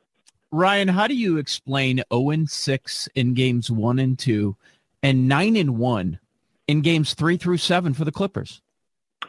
Ryan, 0.51 0.87
how 0.87 1.07
do 1.07 1.15
you 1.15 1.37
explain 1.37 2.03
0 2.13 2.45
6 2.45 3.09
in 3.15 3.33
games 3.33 3.71
one 3.71 3.99
and 3.99 4.17
two 4.17 4.55
and 5.01 5.27
9 5.27 5.55
and 5.55 5.77
1 5.77 6.19
in 6.67 6.81
games 6.81 7.13
three 7.13 7.37
through 7.37 7.57
seven 7.57 7.93
for 7.93 8.05
the 8.05 8.11
Clippers? 8.11 8.61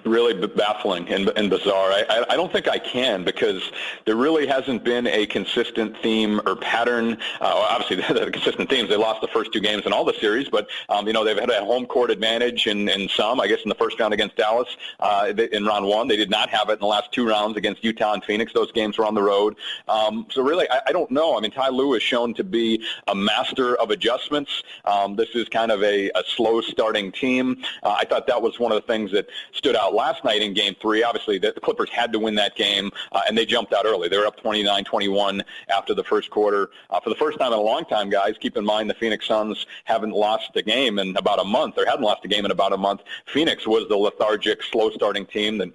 Really 0.04 0.34
baffling 0.46 1.08
and, 1.08 1.30
and 1.36 1.50
bizarre. 1.50 1.90
I, 1.92 2.24
I, 2.30 2.36
don't 2.36 2.52
think 2.52 2.68
I 2.68 2.78
can 2.78 3.24
because 3.24 3.62
there 4.04 4.16
really 4.16 4.46
hasn't 4.46 4.84
been 4.84 5.06
a 5.06 5.26
consistent 5.26 5.96
theme 6.02 6.40
or 6.46 6.56
pattern. 6.56 7.18
Uh, 7.40 7.66
obviously, 7.70 7.96
the 8.14 8.30
consistent 8.30 8.68
themes. 8.68 8.88
They 8.88 8.96
lost 8.96 9.20
the 9.20 9.28
first 9.28 9.52
two 9.52 9.60
games 9.60 9.86
in 9.86 9.92
all 9.92 10.04
the 10.04 10.14
series, 10.14 10.48
but 10.48 10.68
um, 10.88 11.06
you 11.06 11.12
know 11.12 11.24
they've 11.24 11.38
had 11.38 11.50
a 11.50 11.64
home 11.64 11.86
court 11.86 12.10
advantage 12.10 12.66
in, 12.66 12.88
in 12.88 13.08
some. 13.08 13.40
I 13.40 13.48
guess 13.48 13.60
in 13.62 13.68
the 13.68 13.74
first 13.74 13.98
round 13.98 14.14
against 14.14 14.36
Dallas 14.36 14.68
uh, 15.00 15.32
in 15.52 15.64
round 15.64 15.86
one, 15.86 16.08
they 16.08 16.16
did 16.16 16.30
not 16.30 16.48
have 16.50 16.68
it 16.68 16.74
in 16.74 16.78
the 16.80 16.86
last 16.86 17.12
two 17.12 17.26
rounds 17.26 17.56
against 17.56 17.82
Utah 17.82 18.12
and 18.12 18.24
Phoenix. 18.24 18.52
Those 18.52 18.72
games 18.72 18.98
were 18.98 19.06
on 19.06 19.14
the 19.14 19.22
road. 19.22 19.56
Um, 19.88 20.26
so 20.30 20.42
really, 20.42 20.68
I, 20.70 20.80
I, 20.88 20.92
don't 20.92 21.10
know. 21.10 21.36
I 21.36 21.40
mean, 21.40 21.50
Ty 21.50 21.68
Lue 21.68 21.94
is 21.94 22.02
shown 22.02 22.34
to 22.34 22.44
be 22.44 22.84
a 23.08 23.14
master 23.14 23.76
of 23.76 23.90
adjustments. 23.90 24.62
Um, 24.84 25.16
this 25.16 25.30
is 25.34 25.48
kind 25.48 25.70
of 25.70 25.82
a, 25.82 26.10
a 26.10 26.22
slow 26.26 26.60
starting 26.60 27.12
team. 27.12 27.62
Uh, 27.82 27.96
I 27.98 28.04
thought 28.04 28.26
that 28.26 28.40
was 28.40 28.58
one 28.58 28.72
of 28.72 28.76
the 28.76 28.86
things 28.86 29.12
that 29.12 29.28
stood 29.52 29.76
out 29.76 29.93
last 29.94 30.24
night 30.24 30.42
in 30.42 30.52
Game 30.52 30.74
Three. 30.80 31.02
Obviously, 31.02 31.38
the, 31.38 31.52
the 31.52 31.60
Clippers 31.60 31.90
had 31.90 32.12
to 32.12 32.18
win 32.18 32.34
that 32.36 32.56
game, 32.56 32.90
uh, 33.12 33.22
and 33.26 33.36
they 33.36 33.46
jumped 33.46 33.72
out 33.72 33.86
early. 33.86 34.08
They 34.08 34.18
were 34.18 34.26
up 34.26 34.40
29-21 34.40 35.42
after 35.68 35.94
the 35.94 36.04
first 36.04 36.30
quarter. 36.30 36.70
Uh, 36.90 37.00
for 37.00 37.10
the 37.10 37.16
first 37.16 37.38
time 37.38 37.52
in 37.52 37.58
a 37.58 37.62
long 37.62 37.84
time, 37.84 38.10
guys, 38.10 38.34
keep 38.38 38.56
in 38.56 38.64
mind 38.64 38.90
the 38.90 38.94
Phoenix 38.94 39.26
Suns 39.26 39.66
haven't 39.84 40.12
lost 40.12 40.50
a 40.56 40.62
game 40.62 40.98
in 40.98 41.16
about 41.16 41.40
a 41.40 41.44
month, 41.44 41.78
or 41.78 41.86
hadn't 41.86 42.04
lost 42.04 42.24
a 42.24 42.28
game 42.28 42.44
in 42.44 42.50
about 42.50 42.72
a 42.72 42.76
month. 42.76 43.02
Phoenix 43.26 43.66
was 43.66 43.88
the 43.88 43.96
lethargic, 43.96 44.62
slow-starting 44.62 45.26
team 45.26 45.58
that 45.58 45.70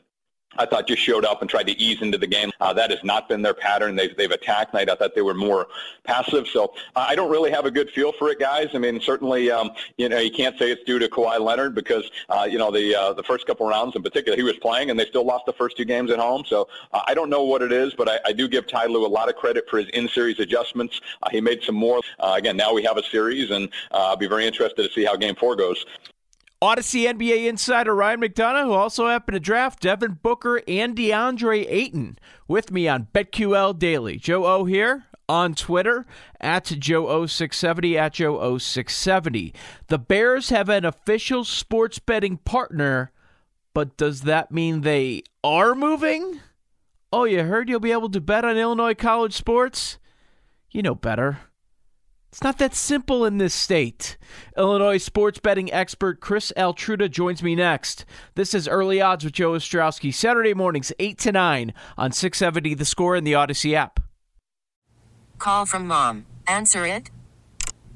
I 0.57 0.65
thought 0.65 0.87
just 0.87 1.01
showed 1.01 1.25
up 1.25 1.41
and 1.41 1.49
tried 1.49 1.67
to 1.67 1.79
ease 1.79 2.01
into 2.01 2.17
the 2.17 2.27
game. 2.27 2.51
Uh, 2.59 2.73
that 2.73 2.89
has 2.89 3.03
not 3.03 3.29
been 3.29 3.41
their 3.41 3.53
pattern. 3.53 3.95
They've, 3.95 4.15
they've 4.15 4.31
attacked 4.31 4.73
night. 4.73 4.89
I 4.89 4.95
thought 4.95 5.15
they 5.15 5.21
were 5.21 5.33
more 5.33 5.67
passive. 6.03 6.47
So 6.47 6.73
uh, 6.95 7.05
I 7.07 7.15
don't 7.15 7.29
really 7.29 7.51
have 7.51 7.65
a 7.65 7.71
good 7.71 7.89
feel 7.91 8.11
for 8.13 8.29
it, 8.29 8.39
guys. 8.39 8.69
I 8.73 8.79
mean, 8.79 8.99
certainly, 8.99 9.51
um, 9.51 9.71
you 9.97 10.09
know, 10.09 10.17
you 10.17 10.31
can't 10.31 10.57
say 10.57 10.71
it's 10.71 10.83
due 10.83 10.99
to 10.99 11.07
Kawhi 11.07 11.39
Leonard 11.39 11.75
because, 11.75 12.09
uh, 12.29 12.47
you 12.49 12.57
know, 12.57 12.71
the 12.71 12.95
uh, 12.95 13.13
the 13.13 13.23
first 13.23 13.45
couple 13.45 13.67
rounds 13.67 13.95
in 13.95 14.03
particular, 14.03 14.35
he 14.35 14.43
was 14.43 14.57
playing 14.57 14.89
and 14.89 14.99
they 14.99 15.05
still 15.05 15.25
lost 15.25 15.45
the 15.45 15.53
first 15.53 15.77
two 15.77 15.85
games 15.85 16.11
at 16.11 16.19
home. 16.19 16.43
So 16.45 16.67
uh, 16.93 17.01
I 17.07 17.13
don't 17.13 17.29
know 17.29 17.43
what 17.43 17.61
it 17.61 17.71
is, 17.71 17.93
but 17.93 18.09
I, 18.09 18.19
I 18.25 18.33
do 18.33 18.47
give 18.47 18.67
Ty 18.67 18.87
Lue 18.87 19.05
a 19.05 19.07
lot 19.07 19.29
of 19.29 19.35
credit 19.35 19.69
for 19.69 19.77
his 19.79 19.89
in-series 19.89 20.39
adjustments. 20.39 20.99
Uh, 21.21 21.29
he 21.29 21.41
made 21.41 21.63
some 21.63 21.75
more. 21.75 22.01
Again, 22.19 22.57
now 22.57 22.73
we 22.73 22.83
have 22.83 22.97
a 22.97 23.03
series, 23.03 23.51
and 23.51 23.69
I'll 23.91 24.15
be 24.15 24.27
very 24.27 24.45
interested 24.45 24.83
to 24.83 24.91
see 24.93 25.05
how 25.05 25.15
Game 25.15 25.35
Four 25.35 25.55
goes. 25.55 25.85
Audacy 26.61 27.09
NBA 27.09 27.47
insider 27.47 27.95
Ryan 27.95 28.19
McDonough, 28.19 28.65
who 28.65 28.73
also 28.73 29.07
happened 29.07 29.35
to 29.35 29.39
draft 29.39 29.81
Devin 29.81 30.19
Booker 30.21 30.61
and 30.67 30.93
DeAndre 30.93 31.65
Ayton, 31.69 32.19
with 32.49 32.69
me 32.69 32.85
on 32.85 33.07
BetQL 33.13 33.79
Daily. 33.79 34.17
Joe 34.17 34.45
O 34.45 34.65
here 34.65 35.05
on 35.29 35.53
Twitter 35.53 36.05
at 36.41 36.65
Joe0670 36.65 37.95
at 37.95 38.13
Joe0670. 38.15 39.53
The 39.87 39.99
Bears 39.99 40.49
have 40.49 40.67
an 40.67 40.83
official 40.83 41.45
sports 41.45 41.97
betting 41.97 42.35
partner, 42.37 43.13
but 43.73 43.95
does 43.95 44.23
that 44.23 44.51
mean 44.51 44.81
they 44.81 45.23
are 45.45 45.73
moving? 45.75 46.41
Oh, 47.13 47.23
you 47.23 47.43
heard 47.43 47.69
you'll 47.69 47.79
be 47.79 47.93
able 47.93 48.09
to 48.09 48.19
bet 48.19 48.43
on 48.43 48.57
Illinois 48.57 48.95
college 48.95 49.33
sports? 49.33 49.97
You 50.71 50.81
know 50.81 50.95
better. 50.95 51.39
It's 52.31 52.43
not 52.43 52.59
that 52.59 52.75
simple 52.75 53.25
in 53.25 53.39
this 53.39 53.55
state. 53.55 54.15
Illinois 54.55 54.97
sports 54.97 55.39
betting 55.39 55.73
expert 55.73 56.19
Chris 56.19 56.53
Altruda 56.55 57.09
joins 57.09 57.41
me 57.41 57.55
next. 57.55 58.05
This 58.35 58.53
is 58.53 58.67
Early 58.67 59.01
Odds 59.01 59.23
with 59.23 59.33
Joe 59.33 59.53
Ostrowski, 59.53 60.13
Saturday 60.13 60.53
mornings 60.53 60.93
8 60.99 61.17
to 61.19 61.31
9 61.31 61.73
on 61.97 62.11
670 62.11 62.75
The 62.75 62.85
Score 62.85 63.15
and 63.15 63.25
the 63.25 63.33
Audacy 63.33 63.73
app. 63.73 63.99
Call 65.39 65.65
from 65.65 65.87
mom. 65.87 66.27
Answer 66.45 66.85
it. 66.85 67.09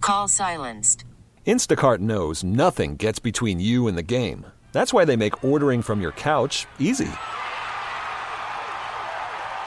Call 0.02 0.28
silenced. 0.28 1.06
Instacart 1.46 2.00
knows 2.00 2.43
nothing 2.43 2.96
gets 2.96 3.19
between 3.19 3.60
you 3.60 3.88
and 3.88 3.96
the 3.96 4.04
game. 4.04 4.48
That's 4.72 4.91
why 4.91 5.06
they 5.06 5.15
make 5.15 5.43
ordering 5.43 5.84
from 5.84 6.02
your 6.02 6.13
couch 6.13 6.65
easy. 6.80 7.12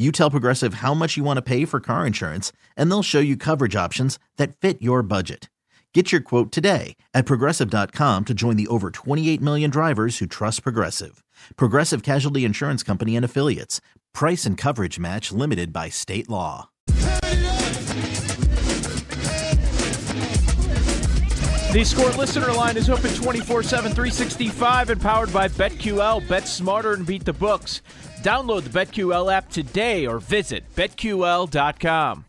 You 0.00 0.12
tell 0.12 0.30
Progressive 0.30 0.74
how 0.74 0.94
much 0.94 1.16
you 1.16 1.24
want 1.24 1.38
to 1.38 1.42
pay 1.42 1.64
for 1.64 1.80
car 1.80 2.06
insurance, 2.06 2.52
and 2.76 2.88
they'll 2.88 3.02
show 3.02 3.18
you 3.18 3.36
coverage 3.36 3.74
options 3.74 4.16
that 4.36 4.56
fit 4.56 4.80
your 4.80 5.02
budget. 5.02 5.50
Get 5.92 6.12
your 6.12 6.20
quote 6.20 6.52
today 6.52 6.96
at 7.14 7.24
progressive.com 7.26 8.26
to 8.26 8.34
join 8.34 8.56
the 8.56 8.66
over 8.68 8.90
28 8.90 9.40
million 9.40 9.70
drivers 9.70 10.18
who 10.18 10.26
trust 10.26 10.62
Progressive. 10.62 11.24
Progressive 11.56 12.02
Casualty 12.02 12.44
Insurance 12.44 12.82
Company 12.82 13.16
and 13.16 13.24
Affiliates. 13.24 13.80
Price 14.12 14.44
and 14.44 14.58
coverage 14.58 14.98
match 14.98 15.32
limited 15.32 15.72
by 15.72 15.88
state 15.88 16.28
law. 16.28 16.68
The 21.72 21.84
Score 21.84 22.10
listener 22.10 22.52
line 22.52 22.76
is 22.76 22.88
open 22.88 23.14
24 23.14 23.62
7, 23.62 23.92
365 23.92 24.90
and 24.90 25.00
powered 25.00 25.32
by 25.32 25.48
BetQL. 25.48 26.28
Bet 26.28 26.46
smarter 26.46 26.92
and 26.92 27.06
beat 27.06 27.24
the 27.24 27.32
books. 27.32 27.82
Download 28.22 28.62
the 28.62 28.70
BetQL 28.70 29.32
app 29.32 29.50
today 29.50 30.06
or 30.06 30.18
visit 30.18 30.64
betql.com. 30.74 32.24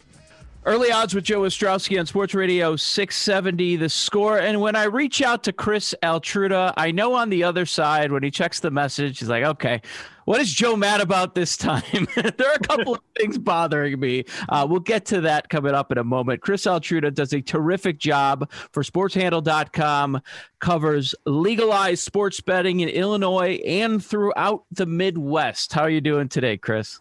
Early 0.66 0.92
odds 0.92 1.16
with 1.16 1.24
Joe 1.24 1.42
Ostrowski 1.42 2.00
on 2.00 2.06
Sports 2.06 2.36
Radio 2.36 2.76
670, 2.76 3.78
the 3.78 3.90
score. 3.90 4.38
And 4.38 4.60
when 4.60 4.76
I 4.76 4.84
reach 4.84 5.22
out 5.22 5.44
to 5.46 5.54
Chris 5.54 5.96
Altruda, 6.04 6.74
I 6.76 6.92
know 6.92 7.16
on 7.16 7.30
the 7.30 7.44
other 7.44 7.66
side, 7.66 8.12
when 8.12 8.24
he 8.24 8.30
checks 8.30 8.60
the 8.60 8.70
message, 8.70 9.20
he's 9.20 9.30
like, 9.30 9.46
okay, 9.46 9.82
what 10.30 10.40
is 10.40 10.54
Joe 10.54 10.76
mad 10.76 11.02
about 11.02 11.34
this 11.34 11.58
time? 11.58 11.82
there 12.16 12.48
are 12.48 12.54
a 12.54 12.60
couple 12.60 12.94
of 12.94 13.02
things 13.18 13.40
bothering 13.40 14.00
me. 14.00 14.26
Uh, 14.48 14.64
we'll 14.70 14.80
get 14.80 15.04
to 15.06 15.22
that 15.22 15.50
coming 15.50 15.74
up 15.74 15.92
in 15.92 15.98
a 15.98 16.04
moment. 16.04 16.42
Chris 16.42 16.66
Altruda 16.66 17.12
does 17.12 17.34
a 17.34 17.42
terrific 17.42 17.98
job 17.98 18.48
for 18.72 18.84
sportshandle.com, 18.84 20.22
covers 20.60 21.16
legalized 21.26 22.04
sports 22.04 22.42
betting 22.42 22.82
in 22.82 22.90
Illinois 22.90 23.56
and 23.66 24.06
throughout 24.06 24.66
the 24.72 24.86
Midwest. 24.86 25.74
How 25.74 25.82
are 25.82 25.90
you 25.90 26.00
doing 26.00 26.30
today, 26.30 26.58
Chris? 26.58 27.00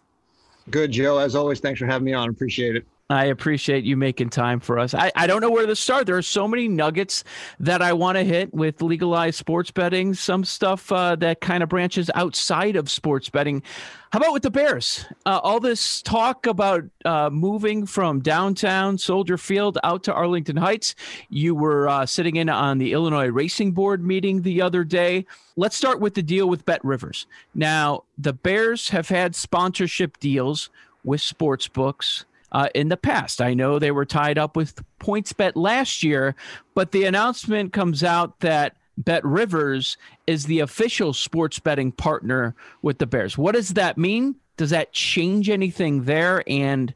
Good, 0.71 0.91
Joe. 0.91 1.19
As 1.19 1.35
always, 1.35 1.59
thanks 1.59 1.79
for 1.79 1.85
having 1.85 2.05
me 2.05 2.13
on. 2.13 2.29
Appreciate 2.29 2.77
it. 2.77 2.87
I 3.11 3.25
appreciate 3.25 3.85
you 3.85 3.97
making 3.97 4.29
time 4.29 4.59
for 4.59 4.77
us. 4.77 4.93
I, 4.93 5.11
I 5.15 5.25
don't 5.25 5.41
know 5.41 5.49
where 5.49 5.65
to 5.65 5.75
start. 5.75 6.05
There 6.05 6.17
are 6.17 6.21
so 6.21 6.47
many 6.47 6.67
nuggets 6.67 7.23
that 7.59 7.81
I 7.81 7.91
want 7.93 8.19
to 8.19 8.23
hit 8.23 8.53
with 8.53 8.83
legalized 8.83 9.37
sports 9.37 9.71
betting, 9.71 10.13
some 10.13 10.43
stuff 10.43 10.91
uh, 10.91 11.15
that 11.15 11.41
kind 11.41 11.63
of 11.63 11.69
branches 11.69 12.11
outside 12.13 12.75
of 12.75 12.87
sports 12.87 13.27
betting. 13.27 13.63
How 14.11 14.19
about 14.19 14.33
with 14.33 14.43
the 14.43 14.51
Bears? 14.51 15.05
Uh, 15.25 15.39
all 15.41 15.59
this 15.59 16.03
talk 16.03 16.45
about 16.45 16.83
uh, 17.03 17.31
moving 17.31 17.87
from 17.87 18.19
downtown 18.19 18.99
Soldier 18.99 19.39
Field 19.39 19.79
out 19.83 20.03
to 20.03 20.13
Arlington 20.13 20.57
Heights. 20.57 20.93
You 21.29 21.55
were 21.55 21.87
uh, 21.87 22.05
sitting 22.05 22.35
in 22.35 22.47
on 22.47 22.77
the 22.77 22.93
Illinois 22.93 23.29
Racing 23.29 23.71
Board 23.71 24.03
meeting 24.03 24.43
the 24.43 24.61
other 24.61 24.83
day. 24.83 25.25
Let's 25.55 25.75
start 25.75 25.99
with 25.99 26.13
the 26.13 26.23
deal 26.23 26.47
with 26.47 26.63
Bet 26.63 26.85
Rivers. 26.85 27.25
Now, 27.55 28.03
the 28.19 28.33
Bears 28.33 28.89
have 28.89 29.09
had 29.09 29.35
sponsorship 29.35 30.19
deals 30.19 30.69
with 31.03 31.21
sports 31.21 31.67
books 31.67 32.25
uh, 32.51 32.69
in 32.75 32.89
the 32.89 32.97
past. 32.97 33.41
I 33.41 33.53
know 33.53 33.79
they 33.79 33.91
were 33.91 34.05
tied 34.05 34.37
up 34.37 34.55
with 34.55 34.83
PointsBet 34.99 35.53
last 35.55 36.03
year, 36.03 36.35
but 36.75 36.91
the 36.91 37.05
announcement 37.05 37.73
comes 37.73 38.03
out 38.03 38.39
that 38.39 38.75
Bet 38.97 39.23
Rivers 39.23 39.97
is 40.27 40.45
the 40.45 40.59
official 40.59 41.13
sports 41.13 41.59
betting 41.59 41.91
partner 41.91 42.55
with 42.81 42.97
the 42.97 43.07
Bears. 43.07 43.37
What 43.37 43.55
does 43.55 43.69
that 43.69 43.97
mean? 43.97 44.35
Does 44.57 44.71
that 44.71 44.91
change 44.91 45.49
anything 45.49 46.03
there? 46.03 46.43
And 46.47 46.93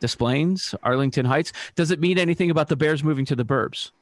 Des 0.00 0.16
Plaines, 0.16 0.74
Arlington 0.82 1.24
Heights, 1.24 1.52
does 1.76 1.90
it 1.90 2.00
mean 2.00 2.18
anything 2.18 2.50
about 2.50 2.68
the 2.68 2.76
Bears 2.76 3.04
moving 3.04 3.24
to 3.26 3.36
the 3.36 3.44
Burbs? 3.44 3.92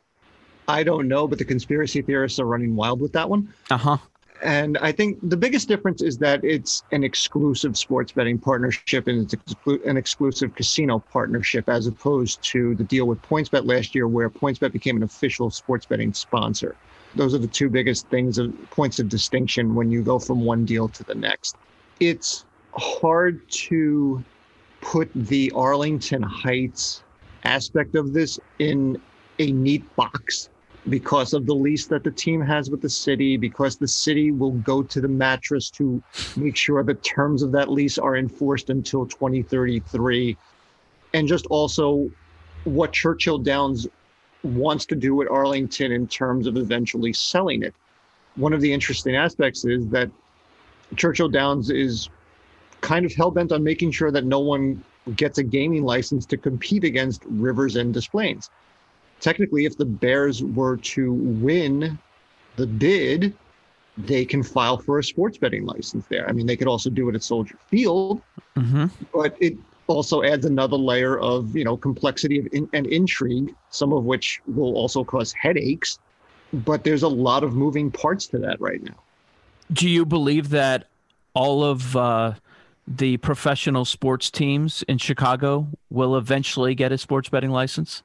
I 0.66 0.82
don't 0.82 1.08
know, 1.08 1.28
but 1.28 1.38
the 1.38 1.44
conspiracy 1.44 2.00
theorists 2.00 2.38
are 2.38 2.46
running 2.46 2.74
wild 2.74 3.00
with 3.00 3.12
that 3.12 3.28
one. 3.28 3.52
Uh 3.70 3.76
huh. 3.76 3.98
And 4.42 4.76
I 4.78 4.92
think 4.92 5.18
the 5.22 5.36
biggest 5.36 5.68
difference 5.68 6.02
is 6.02 6.18
that 6.18 6.44
it's 6.44 6.82
an 6.92 7.04
exclusive 7.04 7.78
sports 7.78 8.12
betting 8.12 8.38
partnership 8.38 9.06
and 9.06 9.32
it's 9.32 9.54
an 9.66 9.96
exclusive 9.96 10.54
casino 10.54 10.98
partnership 11.12 11.68
as 11.68 11.86
opposed 11.86 12.42
to 12.50 12.74
the 12.74 12.84
deal 12.84 13.06
with 13.06 13.22
PointsBet 13.22 13.66
last 13.66 13.94
year, 13.94 14.08
where 14.08 14.28
PointsBet 14.28 14.72
became 14.72 14.96
an 14.96 15.02
official 15.02 15.50
sports 15.50 15.86
betting 15.86 16.12
sponsor. 16.12 16.76
Those 17.14 17.32
are 17.32 17.38
the 17.38 17.46
two 17.46 17.70
biggest 17.70 18.08
things 18.08 18.38
of 18.38 18.52
points 18.70 18.98
of 18.98 19.08
distinction 19.08 19.74
when 19.74 19.90
you 19.90 20.02
go 20.02 20.18
from 20.18 20.40
one 20.40 20.64
deal 20.64 20.88
to 20.88 21.04
the 21.04 21.14
next. 21.14 21.56
It's 22.00 22.44
hard 22.76 23.40
to 23.50 24.22
put 24.80 25.10
the 25.14 25.52
Arlington 25.54 26.22
Heights 26.22 27.02
aspect 27.44 27.94
of 27.94 28.12
this 28.12 28.40
in 28.58 29.00
a 29.38 29.52
neat 29.52 29.84
box 29.96 30.50
because 30.88 31.32
of 31.32 31.46
the 31.46 31.54
lease 31.54 31.86
that 31.86 32.04
the 32.04 32.10
team 32.10 32.40
has 32.40 32.70
with 32.70 32.82
the 32.82 32.88
city, 32.88 33.36
because 33.36 33.76
the 33.76 33.88
city 33.88 34.30
will 34.30 34.52
go 34.52 34.82
to 34.82 35.00
the 35.00 35.08
mattress 35.08 35.70
to 35.70 36.02
make 36.36 36.56
sure 36.56 36.82
the 36.82 36.94
terms 36.94 37.42
of 37.42 37.52
that 37.52 37.70
lease 37.70 37.96
are 37.96 38.16
enforced 38.16 38.70
until 38.70 39.06
2033. 39.06 40.36
And 41.14 41.26
just 41.26 41.46
also 41.46 42.10
what 42.64 42.92
Churchill 42.92 43.38
Downs 43.38 43.86
wants 44.42 44.84
to 44.86 44.94
do 44.94 45.14
with 45.14 45.30
Arlington 45.30 45.92
in 45.92 46.06
terms 46.06 46.46
of 46.46 46.56
eventually 46.56 47.12
selling 47.12 47.62
it. 47.62 47.74
One 48.36 48.52
of 48.52 48.60
the 48.60 48.72
interesting 48.72 49.16
aspects 49.16 49.64
is 49.64 49.88
that 49.88 50.10
Churchill 50.96 51.28
Downs 51.28 51.70
is 51.70 52.10
kind 52.82 53.06
of 53.06 53.14
hell 53.14 53.30
bent 53.30 53.52
on 53.52 53.64
making 53.64 53.90
sure 53.90 54.10
that 54.10 54.26
no 54.26 54.40
one 54.40 54.84
gets 55.16 55.38
a 55.38 55.42
gaming 55.42 55.82
license 55.82 56.26
to 56.26 56.36
compete 56.36 56.84
against 56.84 57.24
Rivers 57.24 57.76
and 57.76 57.94
Des 57.94 58.02
Plaines 58.10 58.50
technically, 59.24 59.64
if 59.64 59.78
the 59.78 59.86
Bears 59.86 60.44
were 60.44 60.76
to 60.76 61.14
win 61.14 61.98
the 62.56 62.66
bid, 62.66 63.34
they 63.96 64.24
can 64.24 64.42
file 64.42 64.76
for 64.76 64.98
a 64.98 65.04
sports 65.04 65.38
betting 65.38 65.64
license 65.64 66.06
there. 66.08 66.28
I 66.28 66.32
mean, 66.32 66.46
they 66.46 66.56
could 66.56 66.68
also 66.68 66.90
do 66.90 67.08
it 67.08 67.14
at 67.14 67.22
Soldier 67.22 67.56
Field, 67.68 68.20
mm-hmm. 68.54 68.86
but 69.14 69.34
it 69.40 69.56
also 69.86 70.22
adds 70.22 70.44
another 70.44 70.76
layer 70.76 71.18
of 71.18 71.56
you 71.56 71.64
know 71.64 71.76
complexity 71.76 72.38
of 72.38 72.48
in, 72.52 72.68
and 72.74 72.86
intrigue, 72.86 73.54
some 73.70 73.94
of 73.94 74.04
which 74.04 74.42
will 74.46 74.76
also 74.76 75.02
cause 75.02 75.32
headaches. 75.32 75.98
But 76.52 76.84
there's 76.84 77.02
a 77.02 77.08
lot 77.08 77.42
of 77.42 77.54
moving 77.54 77.90
parts 77.90 78.26
to 78.28 78.38
that 78.38 78.60
right 78.60 78.82
now. 78.82 78.94
Do 79.72 79.88
you 79.88 80.04
believe 80.04 80.50
that 80.50 80.88
all 81.32 81.64
of 81.64 81.96
uh, 81.96 82.34
the 82.86 83.16
professional 83.16 83.86
sports 83.86 84.30
teams 84.30 84.84
in 84.86 84.98
Chicago 84.98 85.66
will 85.88 86.14
eventually 86.14 86.74
get 86.74 86.92
a 86.92 86.98
sports 86.98 87.30
betting 87.30 87.50
license? 87.50 88.02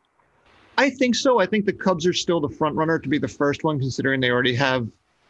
I 0.79 0.89
think 0.89 1.13
so. 1.13 1.41
I 1.41 1.45
think 1.45 1.65
the 1.65 1.73
Cubs 1.73 2.07
are 2.07 2.13
still 2.13 2.39
the 2.39 2.47
front 2.47 2.73
runner 2.77 2.99
to 2.99 3.09
be 3.09 3.17
the 3.17 3.27
first 3.27 3.65
one, 3.65 3.79
considering 3.79 4.21
they 4.21 4.31
already 4.31 4.55
have 4.55 4.87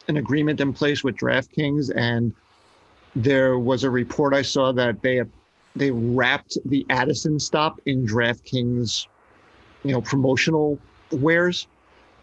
an 0.07 0.17
agreement 0.17 0.61
in 0.61 0.73
place 0.73 1.03
with 1.03 1.17
DraftKings. 1.17 1.91
And 1.95 2.35
there 3.15 3.57
was 3.57 3.83
a 3.83 3.89
report 3.89 4.35
I 4.35 4.43
saw 4.43 4.71
that 4.73 5.01
they 5.01 5.23
they 5.75 5.89
wrapped 5.89 6.59
the 6.65 6.85
Addison 6.91 7.39
stop 7.39 7.81
in 7.87 8.05
DraftKings, 8.05 9.07
you 9.83 9.91
know, 9.91 10.01
promotional 10.01 10.77
wares. 11.09 11.65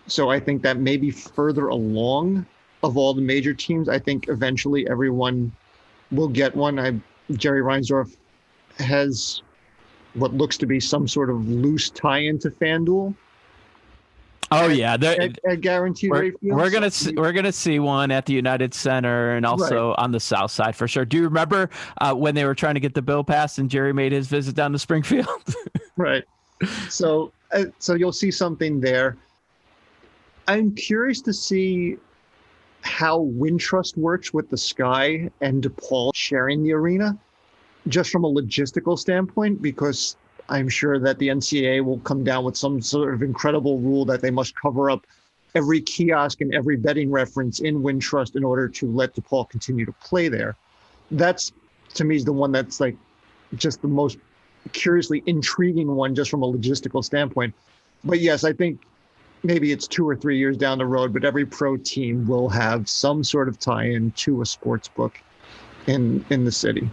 So 0.07 0.31
I 0.31 0.39
think 0.39 0.62
that 0.62 0.77
may 0.77 0.97
be 0.97 1.11
further 1.11 1.67
along 1.67 2.47
of 2.85 2.97
all 2.97 3.12
the 3.12 3.23
major 3.23 3.55
teams. 3.55 3.89
I 3.89 3.99
think 3.99 4.29
eventually 4.29 4.89
everyone 4.89 5.51
will 6.12 6.29
get 6.29 6.55
one. 6.55 6.79
I 6.79 6.95
Jerry 7.33 7.61
Reinsdorf 7.61 8.15
has 8.79 9.43
what 10.16 10.35
looks 10.35 10.57
to 10.59 10.66
be 10.66 10.81
some 10.81 11.07
sort 11.07 11.31
of 11.31 11.48
loose 11.48 11.90
tie-in 11.90 12.38
to 12.40 12.50
FanDuel. 12.50 13.14
Oh 14.52 14.68
yeah, 14.68 14.94
at, 14.94 15.38
at 15.44 15.61
guaranteed 15.61 16.11
we're. 16.11 16.33
We're 16.40 16.70
gonna 16.70 16.90
see, 16.90 17.14
we're 17.16 17.33
gonna 17.33 17.50
see 17.50 17.81
one 17.81 18.12
at 18.12 18.26
the 18.26 18.33
United 18.33 18.74
Center 18.74 19.33
and 19.33 19.44
also 19.44 19.88
right. 19.88 19.98
on 19.98 20.12
the 20.12 20.20
South 20.20 20.52
Side 20.52 20.76
for 20.76 20.87
sure. 20.87 21.05
Do 21.05 21.16
you 21.16 21.24
remember 21.24 21.68
uh, 22.00 22.14
when 22.14 22.35
they 22.37 22.44
were 22.44 22.55
trying 22.55 22.74
to 22.74 22.81
get 22.81 22.94
the 22.94 23.02
bill 23.02 23.24
passed 23.24 23.59
and 23.59 23.68
Jerry 23.68 23.92
made 23.92 24.12
his 24.12 24.29
visit 24.29 24.55
down 24.55 24.70
to 24.72 24.79
Springfield? 24.79 25.26
right. 25.96 26.22
So 26.88 27.33
uh, 27.52 27.64
so 27.81 27.94
you'll 27.94 28.12
see 28.12 28.31
something 28.31 28.81
there. 28.81 29.16
I'm 30.46 30.72
curious 30.76 31.20
to 31.22 31.33
see 31.33 31.96
how 32.83 33.20
Wintrust 33.20 33.96
works 33.96 34.33
with 34.33 34.48
the 34.48 34.57
Sky 34.57 35.29
and 35.40 35.61
DePaul 35.62 36.12
sharing 36.14 36.62
the 36.62 36.72
arena 36.72 37.18
just 37.88 38.11
from 38.11 38.25
a 38.25 38.31
logistical 38.31 38.99
standpoint, 38.99 39.62
because 39.62 40.16
I'm 40.49 40.68
sure 40.68 40.99
that 40.99 41.18
the 41.18 41.29
NCAA 41.29 41.85
will 41.85 41.99
come 42.01 42.25
down 42.25 42.44
with 42.44 42.57
some 42.57 42.81
sort 42.81 43.14
of 43.14 43.22
incredible 43.22 43.79
rule 43.79 44.05
that 44.07 44.20
they 44.22 44.31
must 44.31 44.55
cover 44.61 44.90
up 44.90 45.07
every 45.55 45.81
kiosk 45.81 46.40
and 46.40 46.55
every 46.55 46.77
betting 46.77 47.11
reference 47.11 47.61
in 47.61 47.83
Wintrust 47.83 48.37
in 48.37 48.44
order 48.44 48.68
to 48.68 48.90
let 48.90 49.14
DePaul 49.14 49.49
continue 49.49 49.87
to 49.87 49.92
play 49.92 50.29
there. 50.29 50.57
That's 51.11 51.53
to 51.94 52.05
me 52.05 52.16
is 52.16 52.25
the 52.25 52.33
one 52.33 52.53
that's 52.53 52.79
like 52.81 52.96
just 53.55 53.81
the 53.81 53.88
most 53.88 54.18
curiously 54.72 55.22
intriguing 55.27 55.94
one 55.94 56.14
just 56.14 56.31
from 56.31 56.42
a 56.42 56.53
logistical 56.53 57.03
standpoint. 57.03 57.55
But 58.05 58.20
yes, 58.20 58.44
I 58.44 58.53
think 58.53 58.83
maybe 59.42 59.72
it's 59.72 59.87
two 59.87 60.07
or 60.09 60.14
three 60.14 60.38
years 60.38 60.57
down 60.57 60.79
the 60.79 60.87
road, 60.87 61.12
but 61.12 61.25
every 61.25 61.46
pro 61.46 61.77
team 61.77 62.27
will 62.27 62.49
have 62.49 62.88
some 62.88 63.25
sort 63.25 63.49
of 63.49 63.59
tie-in 63.59 64.11
to 64.12 64.42
a 64.42 64.46
sports 64.46 64.88
book 64.88 65.18
in 65.87 66.25
in 66.31 66.44
the 66.44 66.53
city. 66.53 66.90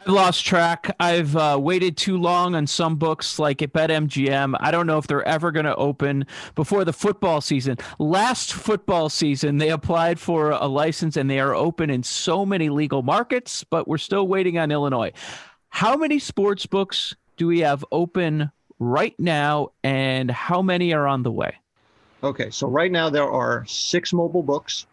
I've 0.00 0.14
lost 0.14 0.46
track. 0.46 0.96
I've 0.98 1.36
uh, 1.36 1.58
waited 1.60 1.98
too 1.98 2.16
long 2.16 2.54
on 2.54 2.66
some 2.66 2.96
books 2.96 3.38
like 3.38 3.60
at 3.60 3.74
BetMGM. 3.74 4.56
I 4.58 4.70
don't 4.70 4.86
know 4.86 4.96
if 4.96 5.06
they're 5.06 5.26
ever 5.28 5.52
going 5.52 5.66
to 5.66 5.76
open 5.76 6.26
before 6.54 6.86
the 6.86 6.92
football 6.92 7.42
season. 7.42 7.76
Last 7.98 8.54
football 8.54 9.10
season, 9.10 9.58
they 9.58 9.68
applied 9.68 10.18
for 10.18 10.52
a 10.52 10.66
license 10.66 11.18
and 11.18 11.30
they 11.30 11.38
are 11.38 11.54
open 11.54 11.90
in 11.90 12.02
so 12.02 12.46
many 12.46 12.70
legal 12.70 13.02
markets, 13.02 13.62
but 13.62 13.86
we're 13.86 13.98
still 13.98 14.26
waiting 14.26 14.56
on 14.56 14.70
Illinois. 14.70 15.12
How 15.68 15.96
many 15.96 16.18
sports 16.18 16.64
books 16.64 17.14
do 17.36 17.46
we 17.46 17.60
have 17.60 17.84
open 17.92 18.50
right 18.78 19.14
now, 19.18 19.68
and 19.84 20.30
how 20.30 20.62
many 20.62 20.94
are 20.94 21.06
on 21.06 21.22
the 21.22 21.30
way? 21.30 21.56
Okay, 22.22 22.48
so 22.48 22.66
right 22.68 22.90
now 22.90 23.10
there 23.10 23.30
are 23.30 23.66
six 23.66 24.14
mobile 24.14 24.42
books. 24.42 24.86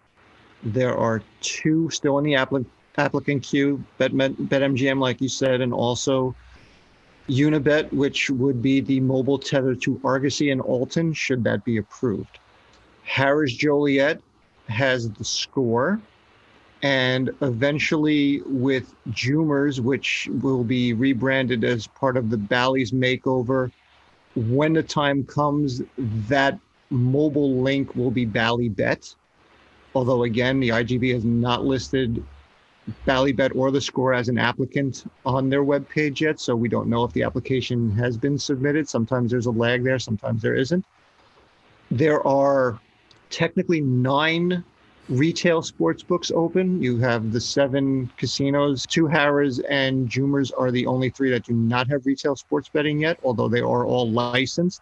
There 0.64 0.96
are 0.96 1.24
two 1.40 1.90
still 1.92 2.18
in 2.18 2.26
the 2.26 2.36
app 2.36 2.52
applicant 2.98 3.44
queue, 3.44 3.84
Bet, 3.98 4.12
BetMGM, 4.12 5.00
like 5.00 5.22
you 5.22 5.30
said, 5.30 5.62
and 5.62 5.74
also 5.74 6.36
Unibet, 7.30 7.92
which 7.94 8.30
would 8.30 8.62
be 8.62 8.82
the 8.82 9.00
mobile 9.00 9.38
tether 9.38 9.76
to 9.76 10.00
Argosy 10.04 10.52
and 10.52 10.62
Alton, 10.62 11.14
should 11.14 11.44
that 11.44 11.64
be 11.64 11.78
approved. 11.78 12.40
Harrah's 13.08 13.56
Joliet 13.56 14.22
has 14.68 15.10
the 15.12 15.24
score. 15.24 16.00
And 16.84 17.32
eventually, 17.42 18.42
with 18.46 18.94
Jumer's, 19.12 19.82
which 19.82 20.30
will 20.42 20.64
be 20.64 20.94
rebranded 20.94 21.64
as 21.64 21.88
part 21.88 22.18
of 22.18 22.30
the 22.30 22.38
Bally's 22.38 22.92
makeover, 22.92 23.72
when 24.36 24.74
the 24.74 24.84
time 24.84 25.24
comes, 25.24 25.82
that 25.98 26.60
mobile 26.92 27.62
link 27.62 27.96
will 27.96 28.12
be 28.12 28.26
Bally 28.26 28.70
Bet. 28.70 29.14
Although, 29.96 30.24
again, 30.24 30.60
the 30.60 30.70
IGB 30.70 31.14
has 31.14 31.26
not 31.26 31.66
listed 31.66 32.24
Bally 33.06 33.32
Bet 33.32 33.56
or 33.56 33.72
the 33.72 33.82
score 33.82 34.14
as 34.14 34.30
an 34.30 34.38
applicant 34.38 35.10
on 35.26 35.50
their 35.50 35.64
webpage 35.64 36.20
yet, 36.22 36.40
so 36.40 36.56
we 36.56 36.70
don't 36.70 36.88
know 36.88 37.04
if 37.04 37.12
the 37.14 37.24
application 37.24 37.92
has 37.92 38.18
been 38.18 38.38
submitted. 38.38 38.88
Sometimes 38.88 39.32
there's 39.32 39.46
a 39.46 39.52
lag 39.52 39.84
there, 39.84 40.00
sometimes 40.00 40.42
there 40.42 40.56
isn't. 40.56 40.86
There 41.92 42.26
are 42.26 42.80
technically 43.30 43.82
nine 43.82 44.64
retail 45.10 45.62
sports 45.62 46.04
books 46.04 46.32
open. 46.32 46.82
You 46.82 46.98
have 47.00 47.32
the 47.32 47.40
seven 47.40 48.12
casinos, 48.18 48.86
two 48.86 49.06
Harrah's 49.06 49.60
and 49.60 50.10
Jumer's 50.10 50.52
are 50.52 50.72
the 50.72 50.86
only 50.86 51.10
three 51.10 51.30
that 51.32 51.46
do 51.46 51.54
not 51.54 51.88
have 51.90 52.06
retail 52.06 52.36
sports 52.36 52.70
betting 52.70 53.00
yet, 53.00 53.20
although 53.24 53.48
they 53.48 53.62
are 53.62 53.86
all 53.86 54.10
licensed. 54.10 54.82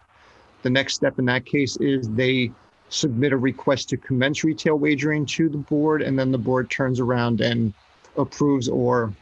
The 0.62 0.70
next 0.70 0.94
step 0.94 1.18
in 1.18 1.24
that 1.26 1.44
case 1.44 1.76
is 1.76 2.08
they 2.10 2.50
submit 2.88 3.32
a 3.32 3.36
request 3.36 3.88
to 3.88 3.96
commence 3.96 4.44
retail 4.44 4.78
wagering 4.78 5.26
to 5.26 5.48
the 5.48 5.58
board, 5.58 6.02
and 6.02 6.18
then 6.18 6.32
the 6.32 6.38
board 6.38 6.70
turns 6.70 7.00
around 7.00 7.40
and 7.40 7.72
approves 8.16 8.68
or 8.68 9.12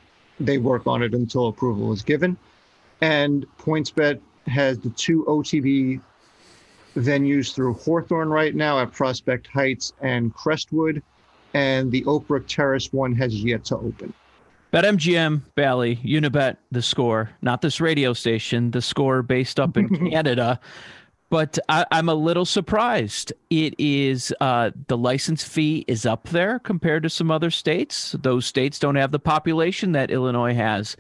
they 0.40 0.58
work 0.58 0.86
on 0.86 1.02
it 1.02 1.14
until 1.14 1.48
approval 1.48 1.92
is 1.92 2.02
given. 2.02 2.36
And 3.00 3.46
PointsBet 3.58 4.20
has 4.46 4.78
the 4.78 4.90
two 4.90 5.24
OTB 5.24 6.00
venues 6.96 7.54
through 7.54 7.74
Hawthorne 7.74 8.28
right 8.28 8.54
now 8.54 8.78
at 8.80 8.92
Prospect 8.92 9.46
Heights 9.48 9.92
and 10.00 10.32
Crestwood, 10.34 11.02
and 11.54 11.90
the 11.90 12.04
Oak 12.04 12.26
Brook 12.26 12.46
Terrace 12.46 12.92
one 12.92 13.14
has 13.14 13.42
yet 13.42 13.64
to 13.66 13.76
open. 13.76 14.12
BetMGM, 14.72 15.42
Bally, 15.54 15.96
Unibet, 16.04 16.56
the 16.72 16.82
score, 16.82 17.30
not 17.42 17.62
this 17.62 17.80
radio 17.80 18.12
station, 18.12 18.72
the 18.72 18.82
score 18.82 19.22
based 19.22 19.60
up 19.60 19.76
in 19.76 19.88
Canada. 20.10 20.58
But 21.30 21.58
I, 21.68 21.86
am 21.90 22.08
a 22.08 22.14
little 22.14 22.44
surprised. 22.44 23.32
It 23.50 23.74
is 23.78 24.32
uh, 24.40 24.70
the 24.88 24.96
license 24.96 25.44
fee 25.44 25.84
is 25.88 26.06
up 26.06 26.28
there 26.28 26.58
compared 26.58 27.02
to 27.04 27.10
some 27.10 27.30
other 27.30 27.50
states. 27.50 28.14
Those 28.22 28.46
states 28.46 28.78
don't 28.78 28.96
have 28.96 29.10
the 29.10 29.18
population 29.18 29.92
that 29.92 30.10
Illinois 30.10 30.54
has, 30.54 30.96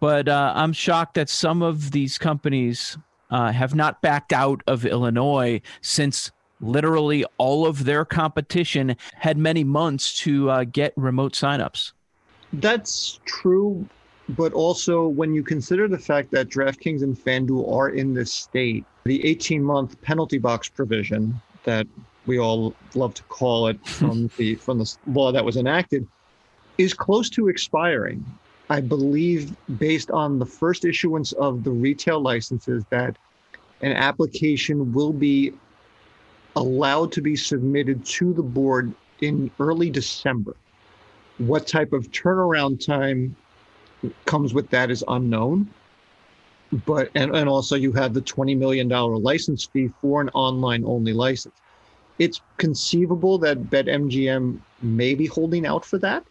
but 0.00 0.28
uh, 0.28 0.52
I'm 0.54 0.72
shocked 0.72 1.14
that 1.14 1.28
some 1.28 1.62
of 1.62 1.90
these 1.90 2.18
companies 2.18 2.96
uh, 3.30 3.52
have 3.52 3.74
not 3.74 4.00
backed 4.02 4.32
out 4.32 4.62
of 4.66 4.86
Illinois 4.86 5.60
since 5.80 6.30
literally 6.60 7.24
all 7.38 7.66
of 7.66 7.84
their 7.84 8.04
competition 8.04 8.96
had 9.14 9.36
many 9.36 9.64
months 9.64 10.18
to 10.20 10.50
uh, 10.50 10.64
get 10.64 10.92
remote 10.96 11.32
signups. 11.32 11.92
That's 12.52 13.18
true, 13.24 13.88
but 14.30 14.52
also 14.52 15.06
when 15.06 15.34
you 15.34 15.42
consider 15.42 15.88
the 15.88 15.98
fact 15.98 16.30
that 16.30 16.48
DraftKings 16.48 17.02
and 17.02 17.16
FanDuel 17.16 17.70
are 17.70 17.90
in 17.90 18.14
this 18.14 18.32
state, 18.32 18.84
the 19.04 19.24
18 19.24 19.62
month 19.62 20.00
penalty 20.02 20.38
box 20.38 20.68
provision 20.68 21.40
that 21.64 21.86
we 22.26 22.38
all 22.38 22.74
love 22.94 23.14
to 23.14 23.22
call 23.24 23.66
it 23.66 23.86
from 23.86 24.30
the 24.36 24.54
from 24.56 24.78
the 24.78 24.96
law 25.06 25.30
that 25.32 25.44
was 25.44 25.56
enacted 25.56 26.06
is 26.78 26.94
close 26.94 27.28
to 27.30 27.48
expiring. 27.48 28.24
I 28.70 28.80
believe 28.80 29.54
based 29.78 30.10
on 30.10 30.38
the 30.38 30.46
first 30.46 30.86
issuance 30.86 31.32
of 31.32 31.64
the 31.64 31.70
retail 31.70 32.20
licenses 32.20 32.82
that 32.88 33.16
an 33.82 33.92
application 33.92 34.92
will 34.92 35.12
be 35.12 35.52
allowed 36.56 37.12
to 37.12 37.20
be 37.20 37.36
submitted 37.36 38.04
to 38.06 38.32
the 38.32 38.42
board 38.42 38.94
in 39.20 39.50
early 39.60 39.90
December. 39.90 40.56
What 41.38 41.66
type 41.66 41.92
of 41.92 42.10
turnaround 42.10 42.84
time 42.84 43.36
comes 44.24 44.54
with 44.54 44.68
that 44.70 44.90
is 44.90 45.04
unknown. 45.08 45.68
But 46.86 47.10
and, 47.14 47.34
and 47.34 47.48
also 47.48 47.76
you 47.76 47.92
have 47.92 48.14
the 48.14 48.22
$20 48.22 48.56
million 48.56 48.88
license 48.88 49.64
fee 49.64 49.90
for 50.00 50.20
an 50.20 50.28
online 50.30 50.84
only 50.84 51.12
license. 51.12 51.54
It's 52.18 52.40
conceivable 52.58 53.38
that 53.38 53.70
BetMGM 53.70 54.58
may 54.82 55.14
be 55.14 55.26
holding 55.26 55.66
out 55.66 55.84
for 55.84 55.98
that 55.98 56.24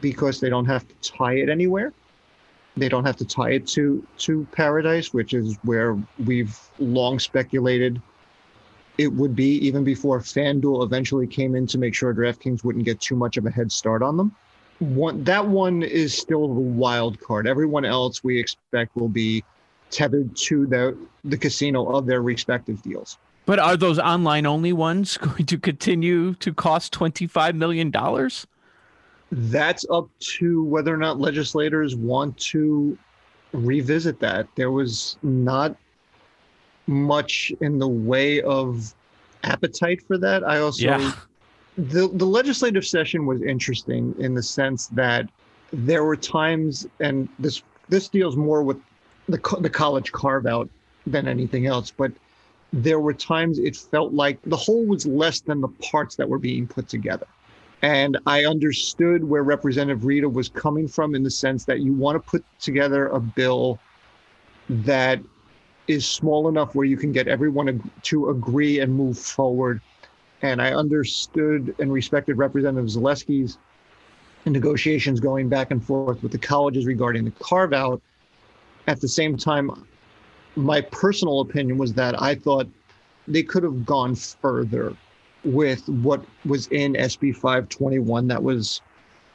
because 0.00 0.40
they 0.40 0.50
don't 0.50 0.66
have 0.66 0.86
to 0.86 0.94
tie 1.10 1.34
it 1.34 1.48
anywhere. 1.48 1.92
They 2.76 2.88
don't 2.88 3.04
have 3.04 3.16
to 3.16 3.24
tie 3.24 3.52
it 3.52 3.66
to 3.68 4.04
to 4.18 4.46
Par-A-Dice, 4.52 5.12
which 5.12 5.32
is 5.32 5.58
where 5.62 5.96
we've 6.24 6.58
long 6.78 7.18
speculated 7.18 8.00
it 8.98 9.12
would 9.12 9.34
be 9.34 9.56
even 9.58 9.82
before 9.82 10.20
FanDuel 10.20 10.84
eventually 10.84 11.26
came 11.26 11.54
in 11.54 11.66
to 11.68 11.78
make 11.78 11.94
sure 11.94 12.14
DraftKings 12.14 12.64
wouldn't 12.64 12.84
get 12.84 13.00
too 13.00 13.16
much 13.16 13.36
of 13.36 13.46
a 13.46 13.50
head 13.50 13.72
start 13.72 14.02
on 14.02 14.16
them. 14.16 14.34
One 14.80 15.24
that 15.24 15.46
one 15.46 15.82
is 15.82 16.16
still 16.16 16.48
the 16.48 16.60
wild 16.60 17.20
card. 17.20 17.46
Everyone 17.46 17.84
else 17.84 18.24
we 18.24 18.38
expect 18.38 18.96
will 18.96 19.08
be 19.08 19.44
tethered 19.90 20.36
to 20.36 20.66
the 20.66 20.96
the 21.24 21.38
casino 21.38 21.86
of 21.86 22.06
their 22.06 22.22
respective 22.22 22.82
deals. 22.82 23.18
But 23.46 23.58
are 23.58 23.76
those 23.76 23.98
online 23.98 24.46
only 24.46 24.72
ones 24.72 25.16
going 25.18 25.46
to 25.46 25.58
continue 25.58 26.34
to 26.34 26.52
cost 26.52 26.92
twenty 26.92 27.26
five 27.26 27.54
million 27.54 27.90
dollars? 27.90 28.46
That's 29.30 29.84
up 29.90 30.08
to 30.38 30.64
whether 30.64 30.92
or 30.92 30.98
not 30.98 31.18
legislators 31.18 31.96
want 31.96 32.36
to 32.38 32.96
revisit 33.52 34.20
that. 34.20 34.48
There 34.56 34.70
was 34.70 35.16
not 35.22 35.76
much 36.86 37.52
in 37.60 37.78
the 37.78 37.88
way 37.88 38.42
of 38.42 38.94
appetite 39.42 40.02
for 40.06 40.18
that. 40.18 40.44
I 40.44 40.58
also 40.58 40.84
yeah. 40.84 41.12
the 41.76 42.08
the 42.08 42.24
legislative 42.24 42.86
session 42.86 43.26
was 43.26 43.42
interesting 43.42 44.14
in 44.18 44.34
the 44.34 44.42
sense 44.42 44.86
that 44.88 45.28
there 45.72 46.04
were 46.04 46.16
times, 46.16 46.86
and 47.00 47.28
this 47.38 47.62
this 47.88 48.08
deals 48.08 48.36
more 48.36 48.62
with 48.62 48.80
the 49.28 49.40
the 49.60 49.70
college 49.70 50.12
carve 50.12 50.46
out 50.46 50.68
than 51.06 51.28
anything 51.28 51.66
else, 51.66 51.90
but 51.90 52.12
there 52.72 52.98
were 53.00 53.14
times 53.14 53.58
it 53.58 53.76
felt 53.76 54.12
like 54.12 54.38
the 54.42 54.56
whole 54.56 54.84
was 54.84 55.06
less 55.06 55.40
than 55.40 55.60
the 55.60 55.68
parts 55.68 56.16
that 56.16 56.28
were 56.28 56.38
being 56.38 56.66
put 56.66 56.88
together. 56.88 57.26
And 57.82 58.18
I 58.26 58.46
understood 58.46 59.22
where 59.22 59.42
Representative 59.42 60.04
Rita 60.04 60.28
was 60.28 60.48
coming 60.48 60.88
from 60.88 61.14
in 61.14 61.22
the 61.22 61.30
sense 61.30 61.64
that 61.66 61.80
you 61.80 61.92
want 61.92 62.16
to 62.16 62.30
put 62.30 62.44
together 62.58 63.08
a 63.08 63.20
bill 63.20 63.78
that 64.70 65.20
is 65.86 66.06
small 66.06 66.48
enough 66.48 66.74
where 66.74 66.86
you 66.86 66.96
can 66.96 67.12
get 67.12 67.28
everyone 67.28 67.90
to 68.02 68.30
agree 68.30 68.80
and 68.80 68.94
move 68.94 69.18
forward. 69.18 69.82
And 70.44 70.60
I 70.60 70.74
understood 70.74 71.74
and 71.78 71.90
respected 71.90 72.36
Representative 72.36 72.90
Zalewski's 72.90 73.56
negotiations 74.44 75.18
going 75.18 75.48
back 75.48 75.70
and 75.70 75.82
forth 75.82 76.22
with 76.22 76.32
the 76.32 76.38
colleges 76.38 76.84
regarding 76.84 77.24
the 77.24 77.30
carve 77.30 77.72
out. 77.72 78.02
At 78.86 79.00
the 79.00 79.08
same 79.08 79.38
time, 79.38 79.86
my 80.54 80.82
personal 80.82 81.40
opinion 81.40 81.78
was 81.78 81.94
that 81.94 82.20
I 82.20 82.34
thought 82.34 82.68
they 83.26 83.42
could 83.42 83.62
have 83.62 83.86
gone 83.86 84.14
further 84.14 84.94
with 85.44 85.88
what 85.88 86.22
was 86.44 86.66
in 86.66 86.92
SB 86.92 87.34
521 87.34 88.28
that 88.28 88.42
was 88.42 88.82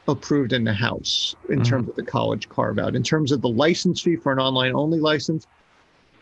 approved 0.06 0.52
in 0.52 0.62
the 0.62 0.72
House 0.72 1.34
in 1.48 1.56
mm-hmm. 1.56 1.62
terms 1.64 1.88
of 1.88 1.96
the 1.96 2.04
college 2.04 2.48
carve 2.50 2.78
out. 2.78 2.94
In 2.94 3.02
terms 3.02 3.32
of 3.32 3.42
the 3.42 3.48
license 3.48 4.00
fee 4.00 4.14
for 4.14 4.30
an 4.30 4.38
online 4.38 4.76
only 4.76 5.00
license, 5.00 5.48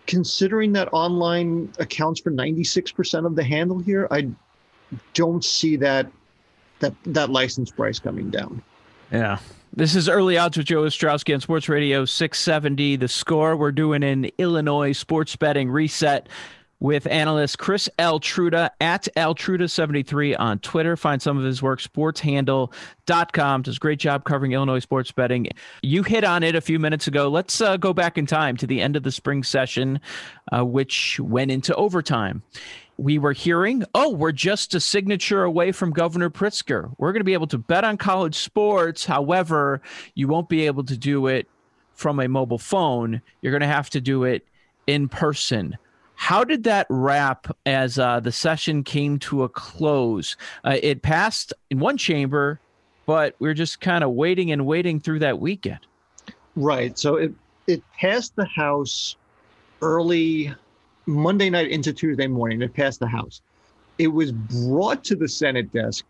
considering 0.07 0.72
that 0.72 0.88
online 0.92 1.70
accounts 1.79 2.22
for 2.22 2.31
96% 2.31 3.27
of 3.27 3.37
the 3.37 3.44
handle 3.44 3.79
here, 3.79 4.09
I 4.11 4.31
don't 5.14 5.44
see 5.44 5.77
that 5.77 6.11
that 6.81 6.94
that 7.05 7.31
license 7.31 7.70
price 7.70 7.98
coming 7.98 8.31
down. 8.31 8.62
Yeah. 9.12 9.38
This 9.74 9.94
is 9.94 10.09
early 10.09 10.38
odds 10.38 10.57
with 10.57 10.66
Joe 10.66 10.83
Ostrowski 10.83 11.35
on 11.35 11.40
Sports 11.40 11.68
Radio 11.68 12.05
670. 12.05 12.96
The 12.96 13.09
score 13.09 13.57
we're 13.57 13.70
doing 13.70 14.03
in 14.03 14.31
Illinois 14.38 14.92
sports 14.92 15.37
betting 15.37 15.70
reset 15.70 16.29
with 16.81 17.07
analyst 17.07 17.59
Chris 17.59 17.88
Altruda 17.98 18.70
at 18.81 19.09
Altruda73 19.16 20.37
on 20.38 20.59
Twitter. 20.61 20.96
Find 20.96 21.20
some 21.20 21.37
of 21.37 21.44
his 21.44 21.62
work, 21.62 21.81
sportshandle.com. 21.81 23.62
Does 23.62 23.77
a 23.77 23.81
great 23.81 23.98
job 23.98 24.24
covering 24.24 24.53
Illinois 24.53 24.79
sports 24.79 25.11
betting. 25.12 25.48
You 25.83 26.03
hit 26.03 26.24
on 26.24 26.42
it 26.42 26.55
a 26.55 26.61
few 26.61 26.79
minutes 26.79 27.07
ago. 27.07 27.29
Let's 27.29 27.61
uh, 27.61 27.77
go 27.77 27.92
back 27.92 28.16
in 28.16 28.27
time 28.27 28.57
to 28.59 28.66
the 28.66 28.81
end 28.81 28.96
of 28.96 29.03
the 29.03 29.12
spring 29.12 29.42
session, 29.42 30.01
uh, 30.53 30.64
which 30.64 31.18
went 31.20 31.51
into 31.51 31.74
overtime. 31.74 32.42
We 32.99 33.19
were 33.19 33.33
hearing, 33.33 33.85
oh, 33.95 34.11
we're 34.11 34.33
just 34.33 34.75
a 34.75 34.81
signature 34.81 35.45
away 35.45 35.71
from 35.71 35.93
Governor 35.93 36.31
Pritzker. 36.31 36.93
We're 36.99 37.13
going 37.13 37.21
to 37.21 37.25
be 37.25 37.33
able 37.33 37.47
to 37.47 37.59
bet 37.59 37.85
on 37.85 37.97
college 37.97 38.35
sports. 38.35 39.07
However, 39.07 39.81
you 40.15 40.27
won't 40.27 40.49
be 40.49 40.67
able 40.67 40.85
to 40.85 40.97
do 40.97 41.29
it 41.29 41.49
from 41.95 42.19
a 42.19 42.29
mobile 42.29 42.59
phone. 42.59 43.23
You're 43.41 43.53
going 43.53 43.61
to 43.61 43.69
have 43.69 43.89
to 43.91 44.01
do 44.01 44.25
it 44.25 44.45
in 44.89 45.09
person. 45.09 45.79
How 46.17 46.43
did 46.43 46.65
that 46.65 46.89
wrap 46.91 47.57
as 47.65 48.01
uh, 48.01 48.19
the 48.19 48.33
session 48.33 48.83
came 48.83 49.21
to 49.21 49.45
a 49.45 49.49
close? 49.49 50.37
Uh, 50.65 50.79
it 50.83 51.03
passed 51.03 51.53
in 51.71 51.79
one 51.79 51.97
chamber, 51.97 52.59
but 53.07 53.37
we 53.39 53.49
are 53.49 53.55
just 53.55 53.81
kind 53.81 54.03
of 54.03 54.11
waiting 54.11 54.51
and 54.51 54.67
waiting 54.67 54.99
through 54.99 55.21
that 55.21 55.39
weekend. 55.39 55.79
Right. 56.57 56.99
So 56.99 57.15
it 57.15 57.33
it 57.69 57.83
passed 57.97 58.35
the 58.35 58.47
House 58.47 59.15
early 59.81 60.53
Monday 61.09 61.49
night 61.49 61.71
into 61.71 61.90
Tuesday 61.90 62.27
morning. 62.27 62.61
It 62.61 62.75
passed 62.75 63.01
the 63.01 63.07
House. 63.09 63.40
It 63.99 64.09
was 64.09 64.31
brought 64.31 65.03
to 65.05 65.16
the 65.16 65.27
Senate 65.27 65.73
desk, 65.73 66.05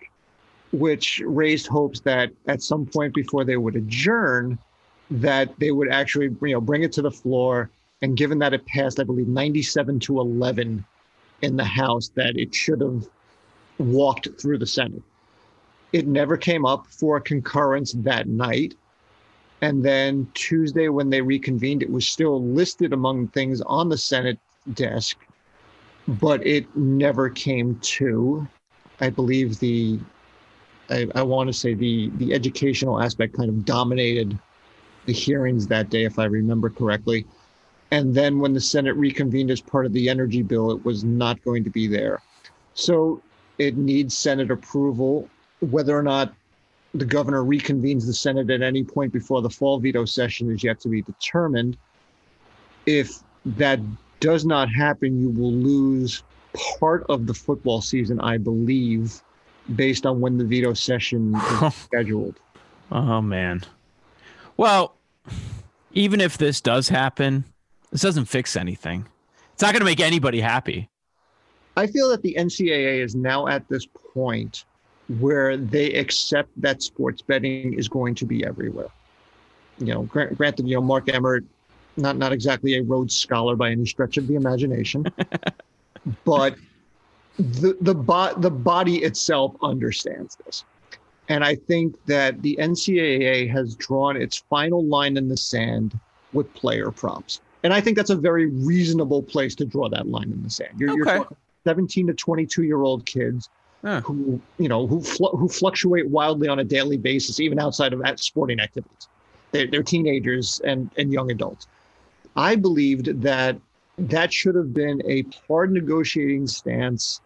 which 0.72 1.22
raised 1.24 1.68
hopes 1.68 2.00
that 2.00 2.32
at 2.48 2.62
some 2.62 2.84
point 2.84 3.14
before 3.14 3.44
they 3.44 3.56
would 3.56 3.76
adjourn, 3.76 4.58
that 5.10 5.56
they 5.60 5.70
would 5.70 5.88
actually 5.88 6.36
you 6.42 6.54
know 6.54 6.60
bring 6.60 6.82
it 6.82 6.92
to 6.92 7.02
the 7.02 7.12
floor 7.12 7.70
and 8.02 8.16
given 8.16 8.40
that 8.40 8.52
it 8.52 8.66
passed, 8.66 8.98
I 8.98 9.04
believe, 9.04 9.28
97 9.28 10.00
to 10.00 10.18
11 10.18 10.84
in 11.42 11.56
the 11.56 11.64
House, 11.64 12.08
that 12.16 12.36
it 12.36 12.52
should 12.52 12.80
have 12.80 13.08
walked 13.78 14.28
through 14.40 14.58
the 14.58 14.66
Senate. 14.66 15.02
It 15.92 16.08
never 16.08 16.36
came 16.36 16.66
up 16.66 16.88
for 16.88 17.20
concurrence 17.20 17.92
that 17.92 18.26
night. 18.26 18.74
And 19.60 19.84
then 19.84 20.28
Tuesday, 20.34 20.88
when 20.88 21.10
they 21.10 21.22
reconvened, 21.22 21.82
it 21.82 21.90
was 21.90 22.06
still 22.06 22.42
listed 22.42 22.92
among 22.92 23.28
things 23.28 23.60
on 23.62 23.88
the 23.88 23.98
Senate 23.98 24.38
desk, 24.74 25.18
but 26.06 26.46
it 26.46 26.74
never 26.76 27.28
came 27.28 27.78
to. 27.80 28.46
I 29.00 29.10
believe 29.10 29.58
the, 29.60 29.98
I, 30.90 31.06
I 31.14 31.22
want 31.22 31.48
to 31.48 31.52
say 31.52 31.74
the 31.74 32.10
the 32.16 32.32
educational 32.32 33.00
aspect 33.00 33.36
kind 33.36 33.48
of 33.48 33.64
dominated 33.64 34.38
the 35.06 35.12
hearings 35.12 35.66
that 35.68 35.90
day, 35.90 36.04
if 36.04 36.18
I 36.18 36.24
remember 36.24 36.70
correctly. 36.70 37.26
And 37.90 38.14
then 38.14 38.38
when 38.38 38.52
the 38.52 38.60
Senate 38.60 38.94
reconvened 38.96 39.50
as 39.50 39.60
part 39.60 39.86
of 39.86 39.92
the 39.92 40.08
energy 40.08 40.42
bill, 40.42 40.70
it 40.70 40.84
was 40.84 41.04
not 41.04 41.42
going 41.42 41.64
to 41.64 41.70
be 41.70 41.86
there. 41.86 42.20
So 42.74 43.22
it 43.58 43.76
needs 43.76 44.16
Senate 44.16 44.50
approval. 44.50 45.28
Whether 45.60 45.98
or 45.98 46.02
not 46.02 46.34
the 46.94 47.06
governor 47.06 47.42
reconvenes 47.42 48.06
the 48.06 48.12
Senate 48.12 48.50
at 48.50 48.62
any 48.62 48.84
point 48.84 49.12
before 49.12 49.40
the 49.42 49.50
fall 49.50 49.78
veto 49.78 50.04
session 50.04 50.50
is 50.52 50.62
yet 50.62 50.80
to 50.80 50.88
be 50.88 51.02
determined. 51.02 51.76
If 52.86 53.22
that 53.44 53.80
does 54.20 54.44
not 54.44 54.68
happen, 54.70 55.20
you 55.20 55.30
will 55.30 55.52
lose 55.52 56.22
part 56.78 57.04
of 57.08 57.26
the 57.26 57.34
football 57.34 57.80
season, 57.80 58.20
I 58.20 58.38
believe, 58.38 59.20
based 59.76 60.06
on 60.06 60.20
when 60.20 60.38
the 60.38 60.44
veto 60.44 60.74
session 60.74 61.34
is 61.34 61.42
oh. 61.44 61.70
scheduled. 61.70 62.36
Oh, 62.90 63.20
man. 63.20 63.62
Well, 64.56 64.96
even 65.92 66.20
if 66.20 66.38
this 66.38 66.60
does 66.60 66.88
happen, 66.88 67.44
this 67.90 68.02
doesn't 68.02 68.26
fix 68.26 68.56
anything. 68.56 69.06
It's 69.52 69.62
not 69.62 69.72
going 69.72 69.80
to 69.80 69.84
make 69.84 70.00
anybody 70.00 70.40
happy. 70.40 70.88
I 71.76 71.86
feel 71.86 72.08
that 72.10 72.22
the 72.22 72.34
NCAA 72.38 73.04
is 73.04 73.14
now 73.14 73.46
at 73.46 73.68
this 73.68 73.86
point 74.14 74.64
where 75.20 75.56
they 75.56 75.92
accept 75.94 76.50
that 76.60 76.82
sports 76.82 77.22
betting 77.22 77.74
is 77.74 77.88
going 77.88 78.14
to 78.16 78.26
be 78.26 78.44
everywhere. 78.44 78.88
You 79.78 79.94
know, 79.94 80.02
granted, 80.02 80.66
you 80.66 80.74
know, 80.74 80.82
Mark 80.82 81.08
Emmert, 81.08 81.44
not 81.98 82.16
not 82.16 82.32
exactly 82.32 82.76
a 82.76 82.82
Rhodes 82.82 83.16
Scholar 83.16 83.56
by 83.56 83.70
any 83.70 83.86
stretch 83.86 84.16
of 84.16 84.26
the 84.26 84.34
imagination, 84.34 85.04
but 86.24 86.56
the 87.38 87.76
the 87.80 87.94
bo- 87.94 88.34
the 88.38 88.50
body 88.50 88.98
itself 88.98 89.54
understands 89.62 90.36
this. 90.44 90.64
And 91.28 91.44
I 91.44 91.54
think 91.54 91.94
that 92.06 92.40
the 92.40 92.56
NCAA 92.58 93.50
has 93.50 93.74
drawn 93.74 94.16
its 94.16 94.38
final 94.48 94.82
line 94.84 95.16
in 95.18 95.28
the 95.28 95.36
sand 95.36 95.98
with 96.32 96.52
player 96.54 96.90
props. 96.90 97.40
And 97.62 97.74
I 97.74 97.80
think 97.80 97.96
that's 97.96 98.10
a 98.10 98.16
very 98.16 98.46
reasonable 98.46 99.22
place 99.22 99.54
to 99.56 99.66
draw 99.66 99.88
that 99.90 100.08
line 100.08 100.32
in 100.32 100.42
the 100.42 100.50
sand. 100.50 100.78
You're, 100.78 100.92
okay. 101.02 101.16
you're 101.16 101.28
17 101.64 102.06
to 102.06 102.14
22 102.14 102.62
year 102.62 102.82
old 102.82 103.04
kids 103.04 103.50
huh. 103.84 104.00
who, 104.02 104.40
you 104.58 104.68
know, 104.68 104.86
who, 104.86 105.02
fl- 105.02 105.36
who 105.36 105.48
fluctuate 105.48 106.08
wildly 106.08 106.48
on 106.48 106.60
a 106.60 106.64
daily 106.64 106.96
basis, 106.96 107.40
even 107.40 107.58
outside 107.58 107.92
of 107.92 108.02
sporting 108.20 108.60
activities. 108.60 109.08
They're, 109.50 109.66
they're 109.66 109.82
teenagers 109.82 110.60
and, 110.64 110.90
and 110.96 111.12
young 111.12 111.30
adults. 111.30 111.66
I 112.38 112.54
believed 112.54 113.20
that 113.22 113.58
that 113.98 114.32
should 114.32 114.54
have 114.54 114.72
been 114.72 115.02
a 115.10 115.24
hard 115.48 115.72
negotiating 115.72 116.46
stance 116.46 117.20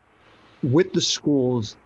with 0.63 0.95
the 0.95 1.03
schools 1.03 1.77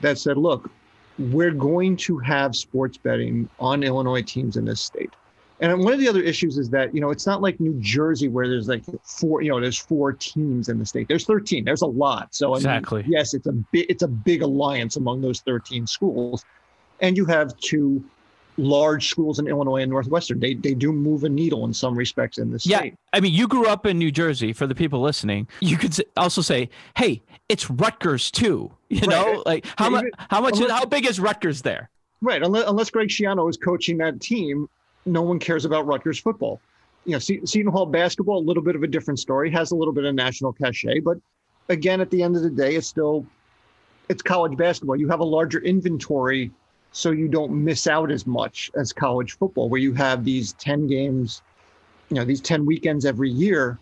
that 0.00 0.16
said, 0.16 0.38
look, 0.38 0.70
we're 1.18 1.50
going 1.50 1.98
to 1.98 2.16
have 2.18 2.56
sports 2.56 2.96
betting 2.96 3.46
on 3.60 3.82
Illinois 3.82 4.22
teams 4.22 4.56
in 4.56 4.64
this 4.64 4.80
state. 4.80 5.12
And 5.60 5.84
one 5.84 5.92
of 5.92 6.00
the 6.00 6.08
other 6.08 6.22
issues 6.22 6.56
is 6.56 6.70
that, 6.70 6.94
you 6.94 7.00
know, 7.02 7.10
it's 7.10 7.26
not 7.26 7.42
like 7.42 7.60
New 7.60 7.74
Jersey 7.78 8.28
where 8.28 8.48
there's 8.48 8.68
like 8.68 8.82
four, 9.04 9.42
you 9.42 9.50
know, 9.50 9.60
there's 9.60 9.78
four 9.78 10.14
teams 10.14 10.70
in 10.70 10.78
the 10.78 10.86
state. 10.86 11.08
There's 11.08 11.26
13. 11.26 11.66
There's 11.66 11.82
a 11.82 11.86
lot. 11.86 12.34
So 12.34 12.54
I 12.54 12.56
exactly. 12.56 13.02
Mean, 13.02 13.12
yes, 13.12 13.34
it's 13.34 13.46
a 13.46 13.52
big 13.52 13.86
it's 13.90 14.02
a 14.02 14.08
big 14.08 14.40
alliance 14.40 14.96
among 14.96 15.20
those 15.20 15.40
13 15.42 15.86
schools. 15.86 16.42
And 17.00 17.18
you 17.18 17.26
have 17.26 17.54
two 17.58 18.02
large 18.56 19.08
schools 19.08 19.38
in 19.38 19.46
Illinois 19.46 19.82
and 19.82 19.90
Northwestern. 19.90 20.40
They 20.40 20.54
they 20.54 20.74
do 20.74 20.92
move 20.92 21.24
a 21.24 21.28
needle 21.28 21.64
in 21.64 21.72
some 21.72 21.96
respects 21.96 22.38
in 22.38 22.50
the 22.50 22.58
state. 22.58 22.70
Yeah, 22.70 22.90
I 23.12 23.20
mean, 23.20 23.32
you 23.32 23.48
grew 23.48 23.66
up 23.66 23.86
in 23.86 23.98
New 23.98 24.10
Jersey. 24.10 24.52
For 24.52 24.66
the 24.66 24.74
people 24.74 25.00
listening, 25.00 25.48
you 25.60 25.76
could 25.76 25.96
also 26.16 26.42
say, 26.42 26.68
"Hey, 26.96 27.22
it's 27.48 27.70
Rutgers 27.70 28.30
too." 28.30 28.70
You 28.88 29.00
right. 29.00 29.08
know, 29.08 29.42
like 29.46 29.66
how 29.78 29.88
much 29.88 30.04
how 30.28 30.42
much 30.42 30.58
unless, 30.58 30.70
how 30.70 30.84
big 30.84 31.06
is 31.06 31.18
Rutgers 31.18 31.62
there? 31.62 31.88
Right, 32.20 32.42
unless, 32.42 32.68
unless 32.68 32.90
Greg 32.90 33.08
Schiano 33.08 33.48
is 33.48 33.56
coaching 33.56 33.96
that 33.98 34.20
team, 34.20 34.68
no 35.06 35.22
one 35.22 35.38
cares 35.38 35.64
about 35.64 35.86
Rutgers 35.86 36.18
football. 36.18 36.60
You 37.06 37.12
know, 37.12 37.18
Seton 37.18 37.66
Hall 37.66 37.86
basketball, 37.86 38.38
a 38.38 38.46
little 38.46 38.62
bit 38.62 38.76
of 38.76 38.82
a 38.82 38.86
different 38.86 39.18
story, 39.18 39.50
has 39.50 39.72
a 39.72 39.76
little 39.76 39.94
bit 39.94 40.04
of 40.04 40.14
national 40.14 40.52
cachet, 40.52 41.00
but 41.00 41.16
again, 41.68 42.00
at 42.00 42.10
the 42.10 42.22
end 42.22 42.36
of 42.36 42.42
the 42.42 42.50
day, 42.50 42.76
it's 42.76 42.86
still 42.86 43.26
it's 44.08 44.22
college 44.22 44.56
basketball. 44.56 44.96
You 44.96 45.08
have 45.08 45.20
a 45.20 45.24
larger 45.24 45.60
inventory 45.60 46.50
so 46.92 47.10
you 47.10 47.28
don't 47.28 47.52
miss 47.52 47.86
out 47.86 48.10
as 48.10 48.26
much 48.26 48.70
as 48.74 48.92
college 48.92 49.32
football, 49.38 49.68
where 49.68 49.80
you 49.80 49.92
have 49.94 50.24
these 50.24 50.52
10 50.54 50.86
games, 50.86 51.42
you 52.10 52.16
know, 52.16 52.24
these 52.24 52.40
10 52.40 52.66
weekends 52.66 53.04
every 53.04 53.30
year 53.30 53.78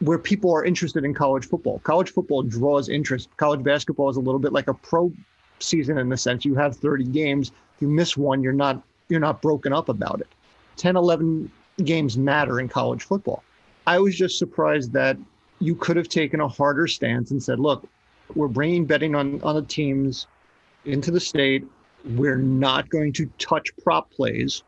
where 0.00 0.18
people 0.18 0.52
are 0.54 0.64
interested 0.64 1.04
in 1.04 1.14
college 1.14 1.46
football. 1.46 1.78
College 1.80 2.10
football 2.10 2.42
draws 2.42 2.88
interest. 2.88 3.28
College 3.36 3.62
basketball 3.62 4.10
is 4.10 4.16
a 4.16 4.20
little 4.20 4.38
bit 4.38 4.52
like 4.52 4.68
a 4.68 4.74
pro 4.74 5.10
season 5.58 5.96
in 5.98 6.08
the 6.08 6.16
sense 6.16 6.44
you 6.44 6.54
have 6.54 6.76
30 6.76 7.04
games. 7.04 7.50
If 7.76 7.82
you 7.82 7.88
miss 7.88 8.16
one, 8.16 8.42
you're 8.42 8.52
not 8.52 8.82
you're 9.08 9.20
not 9.20 9.40
broken 9.40 9.72
up 9.72 9.88
about 9.88 10.20
it. 10.20 10.28
10, 10.76 10.96
11 10.96 11.50
games 11.84 12.18
matter 12.18 12.60
in 12.60 12.68
college 12.68 13.04
football. 13.04 13.42
I 13.86 13.98
was 13.98 14.16
just 14.16 14.38
surprised 14.38 14.92
that 14.92 15.16
you 15.60 15.74
could 15.76 15.96
have 15.96 16.08
taken 16.08 16.40
a 16.40 16.48
harder 16.48 16.86
stance 16.86 17.30
and 17.30 17.42
said, 17.42 17.60
look, 17.60 17.88
we're 18.34 18.48
bringing 18.48 18.84
betting 18.84 19.14
on, 19.14 19.40
on 19.42 19.54
the 19.54 19.62
teams 19.62 20.26
into 20.84 21.10
the 21.10 21.20
state. 21.20 21.64
We're 22.14 22.38
not 22.38 22.88
going 22.88 23.12
to 23.14 23.26
touch 23.38 23.68
prop 23.82 24.10
plays, 24.12 24.62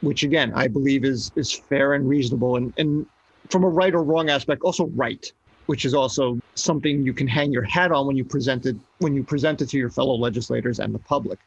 which 0.00 0.22
again 0.22 0.52
I 0.54 0.68
believe 0.68 1.04
is 1.04 1.30
is 1.36 1.52
fair 1.52 1.92
and 1.94 2.08
reasonable, 2.08 2.56
and 2.56 2.72
and 2.78 3.04
from 3.50 3.64
a 3.64 3.68
right 3.68 3.94
or 3.94 4.02
wrong 4.02 4.30
aspect, 4.30 4.62
also 4.62 4.86
right, 4.94 5.30
which 5.66 5.84
is 5.84 5.92
also 5.92 6.38
something 6.54 7.02
you 7.02 7.12
can 7.12 7.26
hang 7.26 7.52
your 7.52 7.62
hat 7.62 7.92
on 7.92 8.06
when 8.06 8.16
you 8.16 8.24
present 8.24 8.64
it 8.64 8.76
when 8.98 9.14
you 9.14 9.22
present 9.22 9.60
it 9.60 9.68
to 9.68 9.76
your 9.76 9.90
fellow 9.90 10.14
legislators 10.14 10.78
and 10.78 10.94
the 10.94 10.98
public. 10.98 11.38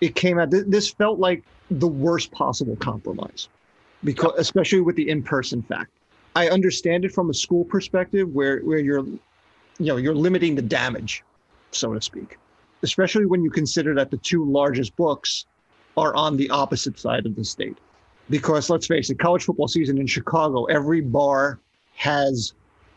It 0.00 0.14
came 0.14 0.38
out. 0.38 0.50
This 0.50 0.90
felt 0.90 1.18
like 1.20 1.44
the 1.70 1.86
worst 1.86 2.32
possible 2.32 2.76
compromise, 2.76 3.48
because 4.02 4.32
especially 4.36 4.80
with 4.80 4.96
the 4.96 5.08
in-person 5.08 5.62
fact. 5.62 5.90
I 6.36 6.48
understand 6.50 7.04
it 7.04 7.12
from 7.12 7.30
a 7.30 7.34
school 7.34 7.64
perspective, 7.64 8.28
where 8.32 8.60
where 8.60 8.78
you're, 8.78 9.04
you 9.04 9.86
know, 9.86 9.96
you're 9.96 10.14
limiting 10.14 10.54
the 10.54 10.62
damage, 10.62 11.22
so 11.70 11.94
to 11.94 12.00
speak 12.00 12.36
especially 12.82 13.26
when 13.26 13.42
you 13.42 13.50
consider 13.50 13.94
that 13.94 14.10
the 14.10 14.16
two 14.18 14.44
largest 14.44 14.94
books 14.96 15.46
are 15.96 16.14
on 16.14 16.36
the 16.36 16.48
opposite 16.50 16.98
side 16.98 17.26
of 17.26 17.34
the 17.34 17.44
state. 17.44 17.76
Because 18.30 18.70
let's 18.70 18.86
face 18.86 19.10
it, 19.10 19.18
college 19.18 19.44
football 19.44 19.68
season 19.68 19.98
in 19.98 20.06
Chicago, 20.06 20.64
every 20.66 21.00
bar 21.00 21.58
has 21.94 22.52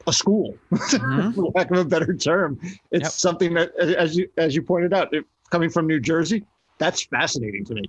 a 0.07 0.13
school, 0.13 0.57
mm-hmm. 0.71 1.31
for 1.31 1.51
lack 1.55 1.71
of 1.71 1.77
a 1.77 1.85
better 1.85 2.13
term. 2.13 2.59
It's 2.91 3.03
yep. 3.03 3.11
something 3.11 3.53
that, 3.53 3.73
as 3.79 4.15
you 4.17 4.29
as 4.37 4.55
you 4.55 4.61
pointed 4.61 4.93
out, 4.93 5.13
coming 5.49 5.69
from 5.69 5.87
New 5.87 5.99
Jersey, 5.99 6.43
that's 6.79 7.03
fascinating 7.05 7.63
to 7.65 7.75
me. 7.75 7.83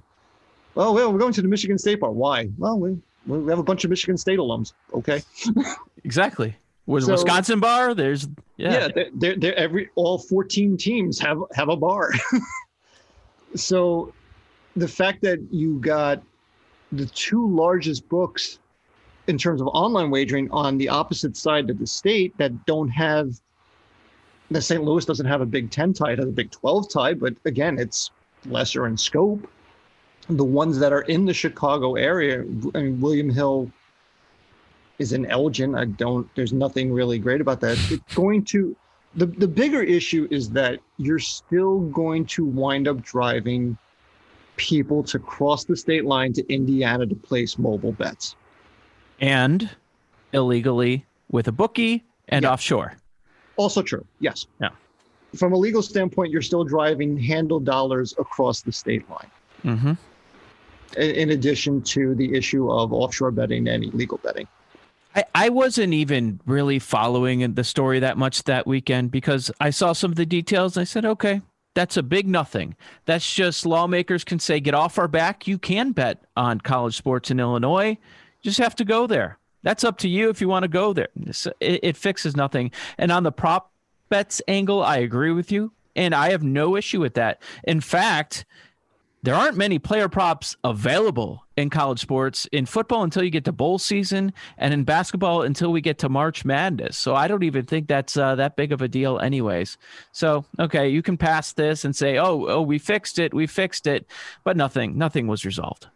Well, 0.74 0.94
well, 0.94 1.12
we're 1.12 1.18
going 1.18 1.32
to 1.34 1.42
the 1.42 1.48
Michigan 1.48 1.78
State 1.78 2.00
bar. 2.00 2.12
Why? 2.12 2.48
Well, 2.58 2.78
we 2.78 2.98
we 3.26 3.50
have 3.50 3.58
a 3.58 3.64
bunch 3.64 3.84
of 3.84 3.90
Michigan 3.90 4.16
State 4.16 4.38
alums. 4.38 4.72
Okay. 4.94 5.22
exactly. 6.04 6.56
Was 6.86 7.06
so, 7.06 7.12
Wisconsin 7.12 7.60
bar? 7.60 7.94
There's 7.94 8.26
yeah, 8.56 8.72
yeah. 8.72 8.88
They're, 8.94 9.10
they're, 9.14 9.36
they're, 9.36 9.54
every 9.56 9.90
all 9.94 10.18
14 10.18 10.76
teams 10.76 11.18
have 11.20 11.38
have 11.54 11.68
a 11.68 11.76
bar. 11.76 12.12
so 13.54 14.12
the 14.76 14.88
fact 14.88 15.22
that 15.22 15.40
you 15.50 15.78
got 15.78 16.22
the 16.90 17.06
two 17.06 17.48
largest 17.48 18.08
books 18.08 18.58
in 19.26 19.38
terms 19.38 19.60
of 19.60 19.68
online 19.68 20.10
wagering 20.10 20.50
on 20.50 20.76
the 20.78 20.88
opposite 20.88 21.36
side 21.36 21.70
of 21.70 21.78
the 21.78 21.86
state 21.86 22.36
that 22.38 22.66
don't 22.66 22.88
have 22.88 23.40
the 24.50 24.60
St. 24.60 24.82
Louis 24.82 25.04
doesn't 25.04 25.26
have 25.26 25.40
a 25.40 25.46
Big 25.46 25.70
Ten 25.70 25.92
tie, 25.92 26.12
it 26.12 26.18
has 26.18 26.28
a 26.28 26.32
Big 26.32 26.50
12 26.50 26.90
tie, 26.90 27.14
but 27.14 27.34
again, 27.44 27.78
it's 27.78 28.10
lesser 28.46 28.86
in 28.86 28.96
scope. 28.96 29.48
The 30.28 30.44
ones 30.44 30.78
that 30.78 30.92
are 30.92 31.02
in 31.02 31.24
the 31.24 31.34
Chicago 31.34 31.94
area, 31.94 32.40
I 32.74 32.82
mean, 32.82 33.00
William 33.00 33.30
Hill 33.30 33.70
is 35.02 35.12
an 35.12 35.26
Elgin. 35.26 35.74
I 35.74 35.84
don't. 35.84 36.26
There's 36.34 36.52
nothing 36.52 36.92
really 36.92 37.18
great 37.18 37.42
about 37.42 37.60
that. 37.60 37.78
It's 37.90 38.14
going 38.14 38.44
to. 38.46 38.74
The 39.14 39.26
the 39.26 39.48
bigger 39.48 39.82
issue 39.82 40.26
is 40.30 40.48
that 40.50 40.80
you're 40.96 41.18
still 41.18 41.80
going 41.80 42.24
to 42.26 42.46
wind 42.46 42.88
up 42.88 43.02
driving 43.02 43.76
people 44.56 45.02
to 45.02 45.18
cross 45.18 45.64
the 45.64 45.76
state 45.76 46.06
line 46.06 46.32
to 46.32 46.52
Indiana 46.52 47.04
to 47.06 47.14
place 47.14 47.58
mobile 47.58 47.92
bets, 47.92 48.36
and 49.20 49.68
illegally 50.32 51.04
with 51.30 51.48
a 51.48 51.52
bookie 51.52 52.04
and 52.28 52.44
yeah. 52.44 52.52
offshore. 52.52 52.96
Also 53.56 53.82
true. 53.82 54.04
Yes. 54.20 54.46
Yeah. 54.60 54.70
From 55.36 55.52
a 55.52 55.56
legal 55.56 55.82
standpoint, 55.82 56.30
you're 56.30 56.42
still 56.42 56.64
driving 56.64 57.18
handle 57.18 57.60
dollars 57.60 58.14
across 58.18 58.62
the 58.62 58.72
state 58.72 59.08
line. 59.10 59.30
Mm-hmm. 59.64 59.92
In 61.00 61.30
addition 61.30 61.82
to 61.82 62.14
the 62.14 62.34
issue 62.34 62.70
of 62.70 62.92
offshore 62.92 63.30
betting 63.30 63.68
and 63.68 63.84
illegal 63.84 64.18
betting. 64.22 64.46
I, 65.14 65.24
I 65.34 65.48
wasn't 65.48 65.94
even 65.94 66.40
really 66.46 66.78
following 66.78 67.54
the 67.54 67.64
story 67.64 68.00
that 68.00 68.16
much 68.16 68.44
that 68.44 68.66
weekend 68.66 69.10
because 69.10 69.50
I 69.60 69.70
saw 69.70 69.92
some 69.92 70.10
of 70.10 70.16
the 70.16 70.26
details. 70.26 70.76
I 70.76 70.84
said, 70.84 71.04
okay, 71.04 71.42
that's 71.74 71.96
a 71.96 72.02
big 72.02 72.28
nothing. 72.28 72.76
That's 73.06 73.32
just 73.32 73.66
lawmakers 73.66 74.24
can 74.24 74.38
say, 74.38 74.60
get 74.60 74.74
off 74.74 74.98
our 74.98 75.08
back. 75.08 75.46
You 75.46 75.58
can 75.58 75.92
bet 75.92 76.22
on 76.36 76.60
college 76.60 76.96
sports 76.96 77.30
in 77.30 77.40
Illinois. 77.40 77.90
You 77.90 78.50
just 78.50 78.58
have 78.58 78.76
to 78.76 78.84
go 78.84 79.06
there. 79.06 79.38
That's 79.62 79.84
up 79.84 79.98
to 79.98 80.08
you 80.08 80.28
if 80.28 80.40
you 80.40 80.48
want 80.48 80.64
to 80.64 80.68
go 80.68 80.92
there. 80.92 81.08
It, 81.60 81.80
it 81.82 81.96
fixes 81.96 82.36
nothing. 82.36 82.72
And 82.98 83.12
on 83.12 83.22
the 83.22 83.32
prop 83.32 83.70
bets 84.08 84.42
angle, 84.48 84.82
I 84.82 84.98
agree 84.98 85.32
with 85.32 85.52
you. 85.52 85.72
And 85.94 86.14
I 86.14 86.30
have 86.30 86.42
no 86.42 86.76
issue 86.76 87.00
with 87.00 87.14
that. 87.14 87.42
In 87.64 87.80
fact, 87.80 88.44
there 89.22 89.36
aren't 89.36 89.56
many 89.56 89.78
player 89.78 90.08
props 90.08 90.56
available 90.64 91.44
in 91.56 91.70
college 91.70 92.00
sports 92.00 92.48
in 92.50 92.66
football 92.66 93.04
until 93.04 93.22
you 93.22 93.30
get 93.30 93.44
to 93.44 93.52
bowl 93.52 93.78
season 93.78 94.32
and 94.58 94.74
in 94.74 94.82
basketball 94.82 95.42
until 95.42 95.70
we 95.70 95.80
get 95.80 95.98
to 95.98 96.08
march 96.08 96.44
madness. 96.44 96.96
So 96.96 97.14
i 97.14 97.28
don't 97.28 97.44
even 97.44 97.64
think 97.64 97.86
that's 97.86 98.16
uh, 98.16 98.34
that 98.34 98.56
big 98.56 98.72
of 98.72 98.82
a 98.82 98.88
deal 98.88 99.20
anyways. 99.20 99.78
So 100.10 100.44
okay 100.58 100.88
you 100.88 101.02
can 101.02 101.16
pass 101.16 101.52
this 101.52 101.84
and 101.84 101.94
say 101.94 102.18
oh 102.18 102.46
oh 102.48 102.62
we 102.62 102.78
fixed 102.78 103.18
it 103.18 103.32
we 103.32 103.46
fixed 103.46 103.86
it 103.86 104.06
but 104.44 104.56
nothing 104.56 104.98
nothing 104.98 105.26
was 105.28 105.44
resolved. 105.44 105.86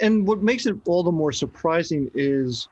And 0.00 0.26
what 0.26 0.40
makes 0.42 0.66
it 0.66 0.76
all 0.86 1.02
the 1.02 1.12
more 1.12 1.32
surprising 1.32 2.10
is 2.14 2.68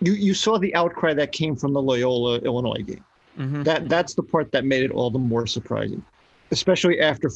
you 0.00 0.12
you 0.12 0.34
saw 0.34 0.58
the 0.58 0.74
outcry 0.76 1.12
that 1.14 1.32
came 1.32 1.56
from 1.56 1.72
the 1.72 1.82
loyola 1.82 2.38
illinois 2.38 2.82
game. 2.82 3.04
Mm-hmm. 3.36 3.64
that 3.64 3.88
that's 3.88 4.14
the 4.14 4.22
part 4.22 4.52
that 4.52 4.64
made 4.64 4.84
it 4.84 4.92
all 4.92 5.10
the 5.10 5.18
more 5.18 5.44
surprising 5.44 6.04
especially 6.54 7.00
after 7.00 7.28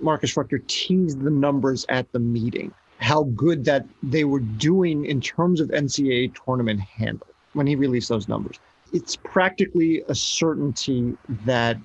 Marcus 0.00 0.34
Fruchter 0.34 0.60
teased 0.66 1.20
the 1.20 1.30
numbers 1.30 1.86
at 1.88 2.10
the 2.10 2.18
meeting, 2.18 2.74
how 2.98 3.22
good 3.36 3.64
that 3.64 3.86
they 4.02 4.24
were 4.24 4.40
doing 4.40 5.04
in 5.04 5.20
terms 5.20 5.60
of 5.60 5.68
NCAA 5.68 6.34
tournament 6.44 6.80
handle 6.80 7.28
when 7.52 7.68
he 7.68 7.76
released 7.76 8.08
those 8.08 8.26
numbers. 8.26 8.58
It's 8.92 9.14
practically 9.14 10.02
a 10.08 10.16
certainty 10.16 11.16
that 11.44 11.76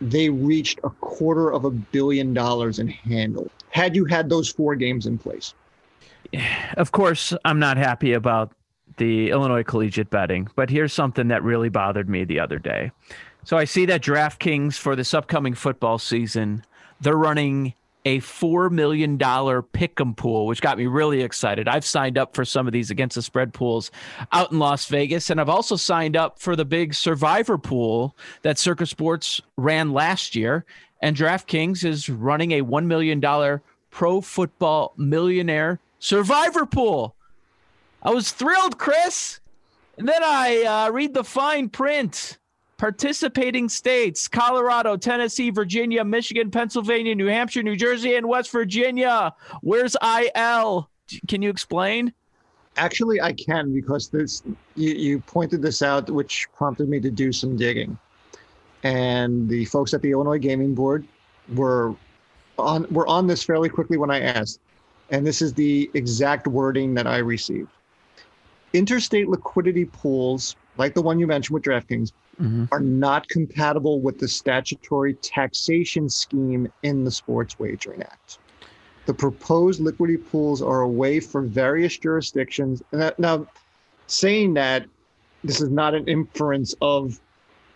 they 0.00 0.28
reached 0.28 0.80
a 0.82 0.90
quarter 0.90 1.52
of 1.52 1.64
a 1.64 1.70
billion 1.70 2.34
dollars 2.34 2.80
in 2.80 2.88
handle 2.88 3.48
had 3.68 3.94
you 3.94 4.04
had 4.04 4.28
those 4.28 4.48
four 4.48 4.74
games 4.74 5.06
in 5.06 5.18
place. 5.18 5.54
Of 6.76 6.90
course, 6.90 7.32
I'm 7.44 7.60
not 7.60 7.76
happy 7.76 8.12
about 8.12 8.52
the 8.96 9.30
Illinois 9.30 9.62
collegiate 9.62 10.10
betting, 10.10 10.48
but 10.56 10.68
here's 10.68 10.92
something 10.92 11.28
that 11.28 11.42
really 11.42 11.68
bothered 11.68 12.08
me 12.08 12.24
the 12.24 12.40
other 12.40 12.58
day. 12.58 12.90
So 13.46 13.56
I 13.56 13.64
see 13.64 13.86
that 13.86 14.02
DraftKings 14.02 14.74
for 14.74 14.96
this 14.96 15.14
upcoming 15.14 15.54
football 15.54 16.00
season, 16.00 16.64
they're 17.00 17.16
running 17.16 17.74
a 18.04 18.18
$4 18.18 18.72
million 18.72 19.16
pick'em 19.18 20.16
pool, 20.16 20.46
which 20.46 20.60
got 20.60 20.76
me 20.76 20.86
really 20.86 21.22
excited. 21.22 21.68
I've 21.68 21.84
signed 21.84 22.18
up 22.18 22.34
for 22.34 22.44
some 22.44 22.66
of 22.66 22.72
these 22.72 22.90
against 22.90 23.14
the 23.14 23.22
spread 23.22 23.54
pools 23.54 23.92
out 24.32 24.50
in 24.50 24.58
Las 24.58 24.86
Vegas. 24.86 25.30
And 25.30 25.40
I've 25.40 25.48
also 25.48 25.76
signed 25.76 26.16
up 26.16 26.40
for 26.40 26.56
the 26.56 26.64
big 26.64 26.92
survivor 26.92 27.56
pool 27.56 28.16
that 28.42 28.58
Circus 28.58 28.90
Sports 28.90 29.40
ran 29.56 29.92
last 29.92 30.34
year. 30.34 30.64
And 31.00 31.16
DraftKings 31.16 31.84
is 31.84 32.08
running 32.08 32.50
a 32.50 32.64
$1 32.64 32.86
million 32.86 33.60
pro 33.92 34.20
football 34.22 34.92
millionaire 34.96 35.78
survivor 36.00 36.66
pool. 36.66 37.14
I 38.02 38.10
was 38.10 38.32
thrilled, 38.32 38.76
Chris. 38.76 39.38
And 39.98 40.08
then 40.08 40.24
I 40.24 40.64
uh, 40.64 40.90
read 40.90 41.14
the 41.14 41.22
fine 41.22 41.68
print 41.68 42.38
participating 42.78 43.68
states 43.68 44.28
Colorado, 44.28 44.96
Tennessee, 44.96 45.50
Virginia, 45.50 46.04
Michigan, 46.04 46.50
Pennsylvania, 46.50 47.14
New 47.14 47.26
Hampshire, 47.26 47.62
New 47.62 47.76
Jersey, 47.76 48.16
and 48.16 48.28
West 48.28 48.50
Virginia. 48.50 49.34
Where's 49.62 49.96
IL? 50.02 50.90
Can 51.28 51.42
you 51.42 51.50
explain? 51.50 52.12
Actually, 52.76 53.20
I 53.20 53.32
can 53.32 53.72
because 53.72 54.08
this 54.08 54.42
you, 54.74 54.92
you 54.92 55.20
pointed 55.20 55.62
this 55.62 55.80
out, 55.82 56.10
which 56.10 56.46
prompted 56.54 56.88
me 56.88 57.00
to 57.00 57.10
do 57.10 57.32
some 57.32 57.56
digging. 57.56 57.98
And 58.82 59.48
the 59.48 59.64
folks 59.64 59.94
at 59.94 60.02
the 60.02 60.10
Illinois 60.10 60.38
Gaming 60.38 60.74
Board 60.74 61.06
were 61.54 61.94
on 62.58 62.86
were 62.90 63.06
on 63.06 63.26
this 63.26 63.42
fairly 63.42 63.68
quickly 63.68 63.96
when 63.96 64.10
I 64.10 64.20
asked. 64.20 64.60
And 65.10 65.26
this 65.26 65.40
is 65.40 65.54
the 65.54 65.90
exact 65.94 66.46
wording 66.46 66.94
that 66.94 67.06
I 67.06 67.18
received. 67.18 67.70
Interstate 68.72 69.28
liquidity 69.28 69.84
pools, 69.84 70.56
like 70.76 70.92
the 70.92 71.00
one 71.00 71.18
you 71.18 71.26
mentioned 71.26 71.54
with 71.54 71.62
DraftKings, 71.62 72.12
mm-hmm. 72.40 72.64
are 72.72 72.80
not 72.80 73.28
compatible 73.28 74.00
with 74.00 74.18
the 74.18 74.28
statutory 74.28 75.14
taxation 75.14 76.08
scheme 76.08 76.70
in 76.82 77.04
the 77.04 77.10
Sports 77.10 77.58
Wagering 77.58 78.02
Act. 78.02 78.38
The 79.06 79.14
proposed 79.14 79.80
liquidity 79.80 80.18
pools 80.18 80.60
are 80.60 80.80
a 80.80 80.88
way 80.88 81.20
for 81.20 81.42
various 81.42 81.96
jurisdictions. 81.96 82.82
Now, 83.18 83.46
saying 84.08 84.54
that 84.54 84.86
this 85.44 85.60
is 85.60 85.70
not 85.70 85.94
an 85.94 86.08
inference 86.08 86.74
of, 86.80 87.20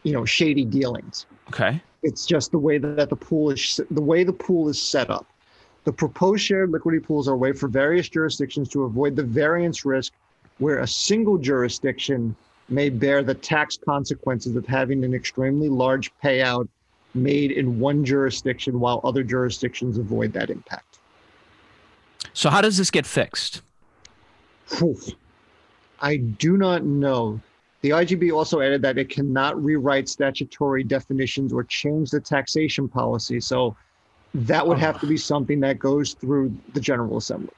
you 0.03 0.13
know, 0.13 0.25
shady 0.25 0.65
dealings. 0.65 1.27
Okay. 1.49 1.81
It's 2.03 2.27
just 2.27 2.51
the 2.51 2.59
way 2.59 2.79
that 2.79 3.11
the 3.11 3.17
pool 3.17 3.51
is 3.51 3.81
the 3.91 4.03
way 4.03 4.25
the 4.25 4.33
pool 4.33 4.69
is 4.69 4.81
set 4.81 5.11
up. 5.11 5.27
The 5.85 5.93
proposed 5.93 6.43
shared 6.43 6.71
liquidity 6.71 7.05
pools 7.05 7.29
are 7.29 7.35
a 7.35 7.37
way 7.37 7.53
for 7.53 7.69
various 7.69 8.09
jurisdictions 8.09 8.69
to 8.71 8.85
avoid 8.85 9.17
the 9.17 9.23
variance 9.23 9.85
risk 9.85 10.13
where 10.59 10.81
a 10.81 10.87
single 10.87 11.39
jurisdiction 11.39 12.37
may 12.71 12.89
bear 12.89 13.23
the 13.23 13.35
tax 13.35 13.77
consequences 13.77 14.57
of 14.57 14.67
having 14.67 15.05
an 15.05 15.15
extremely 15.15 15.69
large 15.69 16.13
payout 16.23 16.69
made 17.15 17.51
in 17.51 17.79
one 17.81 18.05
jurisdiction 18.05 18.79
while 18.79 19.01
other 19.05 19.23
jurisdictions 19.23 19.99
avoid 19.99 20.33
that 20.33 20.51
impact. 20.51 20.99
So, 22.33 22.51
how 22.51 22.61
does 22.61 22.77
this 22.77 22.91
get 22.91 23.07
fixed? 23.07 23.63
I 26.01 26.17
do 26.17 26.57
not 26.57 26.85
know. 26.85 27.41
The 27.83 27.91
IGB 27.91 28.33
also 28.33 28.61
added 28.61 28.83
that 28.83 28.99
it 28.99 29.09
cannot 29.09 29.63
rewrite 29.63 30.09
statutory 30.09 30.85
definitions 30.85 31.53
or 31.53 31.65
change 31.65 32.11
the 32.11 32.21
taxation 32.21 32.89
policy. 32.89 33.41
So, 33.41 33.77
that 34.35 34.67
would 34.67 34.77
oh. 34.77 34.81
have 34.81 35.01
to 35.01 35.07
be 35.07 35.17
something 35.17 35.61
that 35.61 35.79
goes 35.79 36.15
through 36.15 36.57
the 36.73 36.81
General 36.81 37.17
Assembly. 37.17 37.51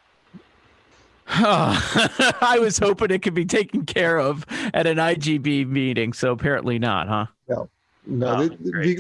I 1.29 2.59
was 2.61 2.79
hoping 2.79 3.11
it 3.11 3.23
could 3.23 3.35
be 3.35 3.45
taken 3.45 3.87
care 3.87 4.19
of 4.19 4.45
at 4.75 4.87
an 4.87 4.99
IGB 4.99 5.67
meeting, 5.67 6.13
so 6.13 6.33
apparently 6.33 6.79
not, 6.79 7.09
huh? 7.09 7.27
No, 7.49 7.69
no, 8.07 8.43
oh, 8.43 8.49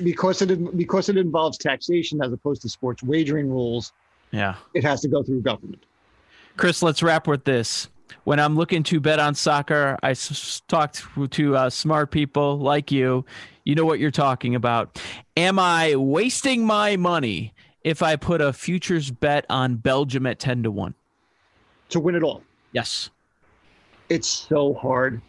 because 0.04 0.42
it 0.42 0.76
because 0.76 1.08
it 1.08 1.16
involves 1.16 1.58
taxation 1.58 2.22
as 2.22 2.32
opposed 2.32 2.62
to 2.62 2.68
sports 2.68 3.02
wagering 3.02 3.50
rules. 3.50 3.92
Yeah, 4.30 4.54
it 4.74 4.84
has 4.84 5.00
to 5.02 5.08
go 5.08 5.22
through 5.22 5.42
government. 5.42 5.84
Chris, 6.56 6.82
let's 6.82 7.02
wrap 7.02 7.26
with 7.26 7.44
this. 7.44 7.88
When 8.24 8.38
I'm 8.38 8.56
looking 8.56 8.82
to 8.84 9.00
bet 9.00 9.18
on 9.18 9.34
soccer, 9.34 9.98
I 10.02 10.10
s- 10.10 10.62
talked 10.68 11.02
to 11.32 11.56
uh, 11.56 11.70
smart 11.70 12.10
people 12.10 12.58
like 12.58 12.92
you. 12.92 13.24
You 13.64 13.74
know 13.74 13.84
what 13.84 13.98
you're 13.98 14.10
talking 14.10 14.54
about. 14.54 15.00
Am 15.36 15.58
I 15.58 15.96
wasting 15.96 16.64
my 16.64 16.96
money 16.96 17.54
if 17.82 18.02
I 18.02 18.16
put 18.16 18.40
a 18.40 18.52
futures 18.52 19.10
bet 19.10 19.44
on 19.50 19.76
Belgium 19.76 20.26
at 20.26 20.38
ten 20.38 20.62
to 20.62 20.70
one? 20.70 20.94
To 21.92 22.00
win 22.00 22.14
it 22.14 22.22
all. 22.22 22.42
Yes. 22.72 23.10
It's 24.08 24.28
so 24.28 24.74
hard. 24.74 25.20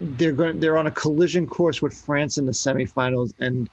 They're 0.00 0.32
going 0.32 0.60
they're 0.60 0.76
on 0.76 0.86
a 0.86 0.90
collision 0.90 1.46
course 1.46 1.80
with 1.80 1.94
France 1.94 2.38
in 2.38 2.46
the 2.46 2.52
semifinals 2.52 3.32
and 3.38 3.68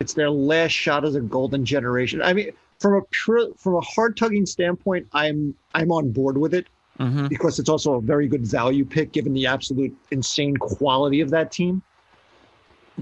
it's 0.00 0.14
their 0.14 0.30
last 0.30 0.72
shot 0.72 1.04
as 1.04 1.14
a 1.14 1.20
golden 1.20 1.64
generation. 1.64 2.22
I 2.22 2.32
mean, 2.32 2.52
from 2.78 2.94
a 2.94 3.02
pure 3.10 3.52
from 3.56 3.74
a 3.74 3.80
hard 3.80 4.16
tugging 4.16 4.46
standpoint, 4.46 5.06
I'm 5.12 5.54
I'm 5.74 5.90
on 5.92 6.10
board 6.10 6.38
with 6.38 6.54
it 6.54 6.66
mm-hmm. 6.98 7.26
because 7.26 7.58
it's 7.58 7.68
also 7.68 7.94
a 7.94 8.00
very 8.00 8.28
good 8.28 8.46
value 8.46 8.84
pick 8.84 9.12
given 9.12 9.32
the 9.32 9.46
absolute 9.46 9.96
insane 10.10 10.56
quality 10.56 11.20
of 11.20 11.30
that 11.30 11.52
team. 11.52 11.82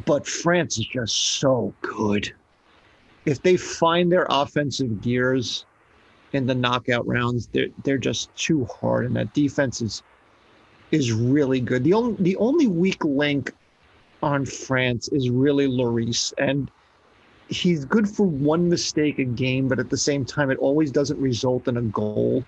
But 0.04 0.26
France 0.26 0.78
is 0.78 0.86
just 0.86 1.16
so 1.38 1.72
good. 1.80 2.32
If 3.24 3.42
they 3.42 3.56
find 3.56 4.12
their 4.12 4.26
offensive 4.28 5.00
gears, 5.00 5.64
in 6.32 6.46
the 6.46 6.54
knockout 6.54 7.06
rounds. 7.06 7.48
They're 7.48 7.68
they're 7.84 7.98
just 7.98 8.34
too 8.36 8.64
hard, 8.66 9.06
and 9.06 9.16
that 9.16 9.32
defense 9.34 9.80
is 9.80 10.02
is 10.90 11.12
really 11.12 11.60
good. 11.60 11.84
The 11.84 11.94
only 11.94 12.16
the 12.20 12.36
only 12.36 12.66
weak 12.66 13.04
link 13.04 13.52
on 14.22 14.44
France 14.44 15.08
is 15.08 15.30
really 15.30 15.66
Lloris, 15.66 16.32
and 16.38 16.70
he's 17.48 17.84
good 17.84 18.08
for 18.08 18.26
one 18.26 18.68
mistake 18.68 19.18
a 19.18 19.24
game, 19.24 19.68
but 19.68 19.78
at 19.78 19.90
the 19.90 19.96
same 19.96 20.24
time, 20.24 20.50
it 20.50 20.58
always 20.58 20.90
doesn't 20.90 21.20
result 21.20 21.68
in 21.68 21.76
a 21.76 21.82
goal. 21.82 22.44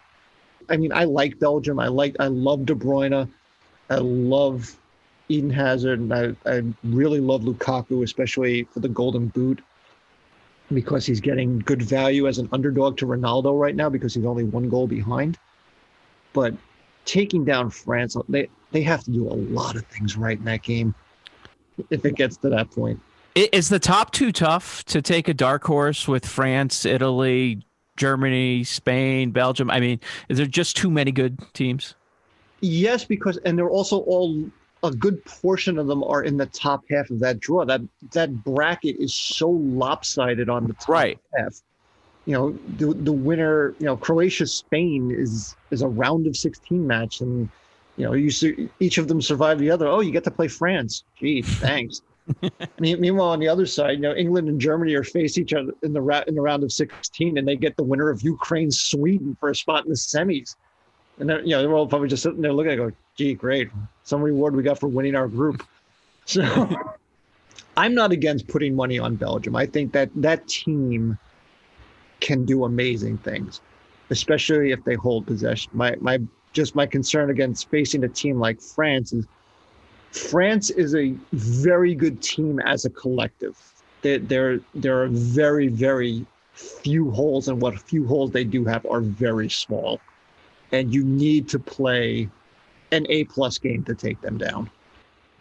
I 0.69 0.77
mean, 0.77 0.93
I 0.93 1.05
like 1.05 1.39
Belgium. 1.39 1.79
I 1.79 1.89
like 1.89 2.17
I 2.21 2.27
love 2.27 2.67
De 2.67 2.75
Bruyne. 2.75 3.29
I 3.91 3.97
love 3.97 4.77
Eden 5.29 5.51
Hazard, 5.51 6.01
and 6.01 6.13
I, 6.13 6.35
I 6.47 6.63
really 6.85 7.21
love 7.21 7.43
Lukaku, 7.43 8.03
especially 8.03 8.65
for 8.65 8.81
the 8.81 8.89
Golden 8.89 9.29
Boot 9.29 9.61
because 10.73 11.07
he's 11.07 11.21
getting 11.21 11.59
good 11.61 11.83
value 11.83 12.27
as 12.27 12.39
an 12.39 12.49
underdog 12.53 12.97
to 12.99 13.07
Ronaldo 13.07 13.59
right 13.59 13.75
now 13.75 13.89
because 13.89 14.15
he's 14.15 14.25
only 14.25 14.45
one 14.45 14.69
goal 14.69 14.87
behind. 14.87 15.39
But 16.33 16.55
taking 17.05 17.45
down 17.45 17.71
France, 17.71 18.17
they 18.29 18.49
they 18.71 18.83
have 18.83 19.03
to 19.05 19.11
do 19.11 19.27
a 19.27 19.35
lot 19.35 19.77
of 19.77 19.87
things 19.87 20.17
right 20.17 20.39
in 20.39 20.45
that 20.45 20.63
game 20.63 20.95
if 21.91 22.05
it 22.05 22.17
gets 22.17 22.37
to 22.39 22.51
that 22.51 22.71
point. 22.71 23.01
Is 23.35 23.69
the 23.69 23.79
top 23.79 24.13
two 24.13 24.33
tough 24.33 24.85
to 24.87 25.01
take 25.01 25.29
a 25.29 25.35
dark 25.35 25.65
horse 25.65 26.09
with 26.09 26.27
France, 26.27 26.85
Italy, 26.85 27.63
Germany, 27.97 28.65
Spain, 28.65 29.31
Belgium? 29.31 29.71
I 29.71 29.81
mean, 29.81 30.01
is 30.29 30.39
there 30.39 30.47
just 30.47 30.77
too 30.77 30.91
many 30.91 31.13
good 31.13 31.39
teams? 31.55 31.95
Yes, 32.61 33.05
because 33.05 33.37
and 33.39 33.57
they're 33.57 33.71
also 33.71 34.01
all 34.01 34.51
a 34.83 34.91
good 34.91 35.25
portion 35.25 35.79
of 35.79 35.87
them 35.87 36.05
are 36.05 36.23
in 36.23 36.37
the 36.37 36.47
top 36.47 36.85
half 36.91 37.11
of 37.11 37.21
that 37.21 37.41
draw. 37.41 37.65
That 37.65 37.83
that 38.13 38.45
bracket 38.45 38.97
is 38.99 39.15
so 39.15 39.51
lopsided 39.51 40.49
on 40.49 40.67
the 40.67 40.75
top 40.75 40.89
right. 40.89 41.19
half. 41.37 41.61
You 42.27 42.35
know, 42.35 42.59
the 42.77 42.95
the 42.95 43.13
winner, 43.13 43.75
you 43.79 43.87
know, 43.87 43.97
Croatia 43.97 44.47
Spain 44.47 45.11
is 45.11 45.57
is 45.71 45.83
a 45.83 45.89
round 45.89 46.27
of 46.27 46.37
16 46.37 46.87
match 46.87 47.21
and 47.21 47.49
you 47.99 48.05
know, 48.05 48.13
you 48.13 48.31
see 48.31 48.69
each 48.79 48.97
of 48.99 49.09
them 49.09 49.21
survive 49.21 49.59
the 49.59 49.71
other. 49.71 49.89
Oh, 49.89 50.01
you 50.01 50.13
get 50.13 50.23
to 50.25 50.31
play 50.31 50.47
France. 50.47 51.03
Gee, 51.19 51.43
thanks. 51.43 52.01
Meanwhile, 52.79 53.31
on 53.31 53.41
the 53.41 53.49
other 53.49 53.67
side, 53.67 53.97
you 53.97 54.03
know, 54.03 54.15
England 54.15 54.49
and 54.49 54.61
Germany 54.61 54.95
are 54.95 55.03
face 55.03 55.37
each 55.37 55.53
other 55.53 55.73
in 55.83 55.93
the 55.93 56.01
ra- 56.01 56.23
in 56.29 56.37
the 56.37 56.41
round 56.41 56.63
of 56.63 56.71
16, 56.71 57.37
and 57.37 57.49
they 57.49 57.57
get 57.57 57.77
the 57.77 57.83
winner 57.83 58.09
of 58.09 58.23
Ukraine 58.23 58.71
Sweden 58.71 59.37
for 59.41 59.49
a 59.49 59.55
spot 59.55 59.85
in 59.85 59.91
the 59.91 59.97
semis. 59.97 60.55
And 61.19 61.29
then, 61.29 61.45
you 61.45 61.51
know, 61.51 61.63
they're 61.63 61.75
all 61.75 61.87
probably 61.87 62.09
just 62.09 62.23
sitting 62.23 62.41
there 62.41 62.53
looking 62.53 62.73
at 62.73 62.79
it, 62.79 62.83
go, 62.83 62.93
gee, 63.17 63.35
great. 63.35 63.71
Some 64.05 64.23
reward 64.23 64.55
we 64.55 64.63
got 64.63 64.79
for 64.79 64.89
winning 64.89 65.15
our 65.15 65.29
group. 65.29 65.67
So 66.29 66.45
I'm 67.79 67.95
not 67.95 68.13
against 68.13 68.49
putting 68.49 68.77
money 68.77 68.99
on 68.99 69.17
Belgium. 69.17 69.57
I 69.57 69.65
think 69.65 69.93
that 69.93 70.11
that 70.17 70.47
team 70.47 71.17
can 72.21 72.45
do 72.45 72.65
amazing 72.65 73.17
things, 73.17 73.63
especially 74.11 74.73
if 74.73 74.85
they 74.85 74.95
hold 74.95 75.27
possession. 75.27 75.71
My 75.73 75.97
my 76.03 76.19
just 76.53 76.75
my 76.75 76.85
concern 76.85 77.31
against 77.31 77.71
facing 77.71 78.05
a 78.05 78.09
team 78.09 78.39
like 78.39 78.61
France 78.61 79.15
is 79.15 79.27
France 80.11 80.69
is 80.69 80.95
a 80.95 81.15
very 81.33 81.95
good 81.95 82.21
team 82.21 82.61
as 82.61 82.85
a 82.85 82.91
collective. 82.91 83.57
There 84.03 84.19
there 84.19 84.61
there 84.75 85.03
are 85.03 85.09
very 85.09 85.69
very 85.69 86.27
few 86.53 87.11
holes, 87.11 87.49
and 87.49 87.63
what 87.63 87.79
few 87.79 88.07
holes 88.07 88.33
they 88.33 88.45
do 88.45 88.67
have 88.67 88.85
are 88.85 89.01
very 89.01 89.49
small 89.49 89.99
and 90.73 90.93
you 90.93 91.05
need 91.05 91.49
to 91.49 91.59
play 91.59 92.29
an 92.93 93.07
A 93.09 93.25
plus 93.25 93.59
game 93.59 93.85
to 93.85 93.95
take 93.95 94.21
them 94.21 94.39
down. 94.39 94.71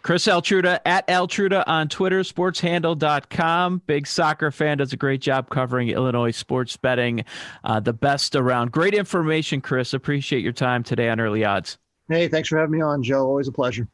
Chris 0.02 0.26
Altruda 0.26 0.80
at 0.86 1.06
Altruda 1.08 1.64
on 1.66 1.88
Twitter, 1.88 2.20
sportshandle.com. 2.20 3.82
Big 3.86 4.06
soccer 4.06 4.50
fan, 4.50 4.78
does 4.78 4.92
a 4.92 4.96
great 4.96 5.20
job 5.20 5.50
covering 5.50 5.88
Illinois 5.88 6.30
sports 6.30 6.76
betting, 6.76 7.24
uh, 7.64 7.80
the 7.80 7.92
best 7.92 8.34
around. 8.34 8.72
Great 8.72 8.94
information, 8.94 9.60
Chris. 9.60 9.92
Appreciate 9.92 10.42
your 10.42 10.52
time 10.52 10.82
today 10.82 11.08
on 11.08 11.20
Early 11.20 11.44
Odds. 11.44 11.78
Hey, 12.08 12.28
thanks 12.28 12.48
for 12.48 12.58
having 12.58 12.72
me 12.72 12.80
on, 12.80 13.02
Joe. 13.02 13.26
Always 13.26 13.48
a 13.48 13.52
pleasure. 13.52 13.86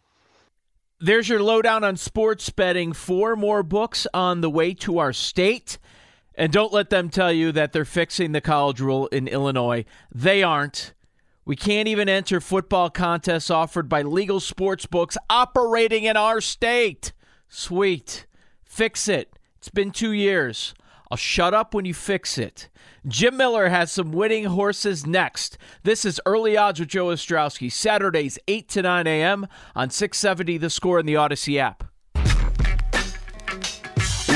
There's 1.01 1.29
your 1.29 1.43
lowdown 1.43 1.83
on 1.83 1.97
sports 1.97 2.49
betting. 2.51 2.93
Four 2.93 3.35
more 3.35 3.63
books 3.63 4.07
on 4.15 4.41
the 4.41 4.51
way 4.51 4.73
to 4.75 4.99
our 4.99 5.13
state. 5.13 5.79
And 6.37 6.53
don't 6.53 6.73
let 6.73 6.91
them 6.91 7.11
tell 7.11 7.33
you 7.33 7.53
that 7.53 7.73
they're 7.73 7.85
fixing 7.85 8.33
the 8.33 8.41
college 8.41 8.81
rule 8.81 9.07
in 9.09 9.29
Illinois. 9.29 9.85
They 10.13 10.43
aren't. 10.43 10.94
We 11.47 11.57
can't 11.57 11.89
even 11.89 12.09
enter 12.09 12.41
football 12.41 12.89
contests 12.89 13.51
offered 13.51 13.89
by 13.89 14.03
legal 14.03 14.41
sports 14.41 14.87
books 14.87 15.19
operating 15.29 16.05
in 16.05 16.17
our 16.17 16.41
state. 16.41 17.13
Sweet. 17.49 18.27
Fix 18.63 19.09
it. 19.09 19.39
It's 19.59 19.69
been 19.69 19.91
two 19.91 20.13
years. 20.13 20.75
I'll 21.11 21.19
shut 21.19 21.53
up 21.53 21.75
when 21.75 21.85
you 21.85 21.93
fix 21.93 22.39
it. 22.39 22.71
Jim 23.07 23.37
Miller 23.37 23.69
has 23.69 23.93
some 23.93 24.11
winning 24.11 24.47
horses 24.47 25.07
next. 25.07 25.59
This 25.83 26.07
is 26.07 26.21
Early 26.25 26.57
Odds 26.57 26.81
with 26.81 26.89
Joe 26.89 27.07
Ostrowski, 27.07 27.71
Saturdays, 27.71 28.39
8 28.49 28.69
to 28.71 28.83
9 28.83 29.07
a.m. 29.07 29.47
on 29.77 29.91
670 29.91 30.57
The 30.59 30.71
Score 30.71 30.99
in 30.99 31.07
the 31.07 31.15
Audacy 31.15 31.59
app. 31.59 31.85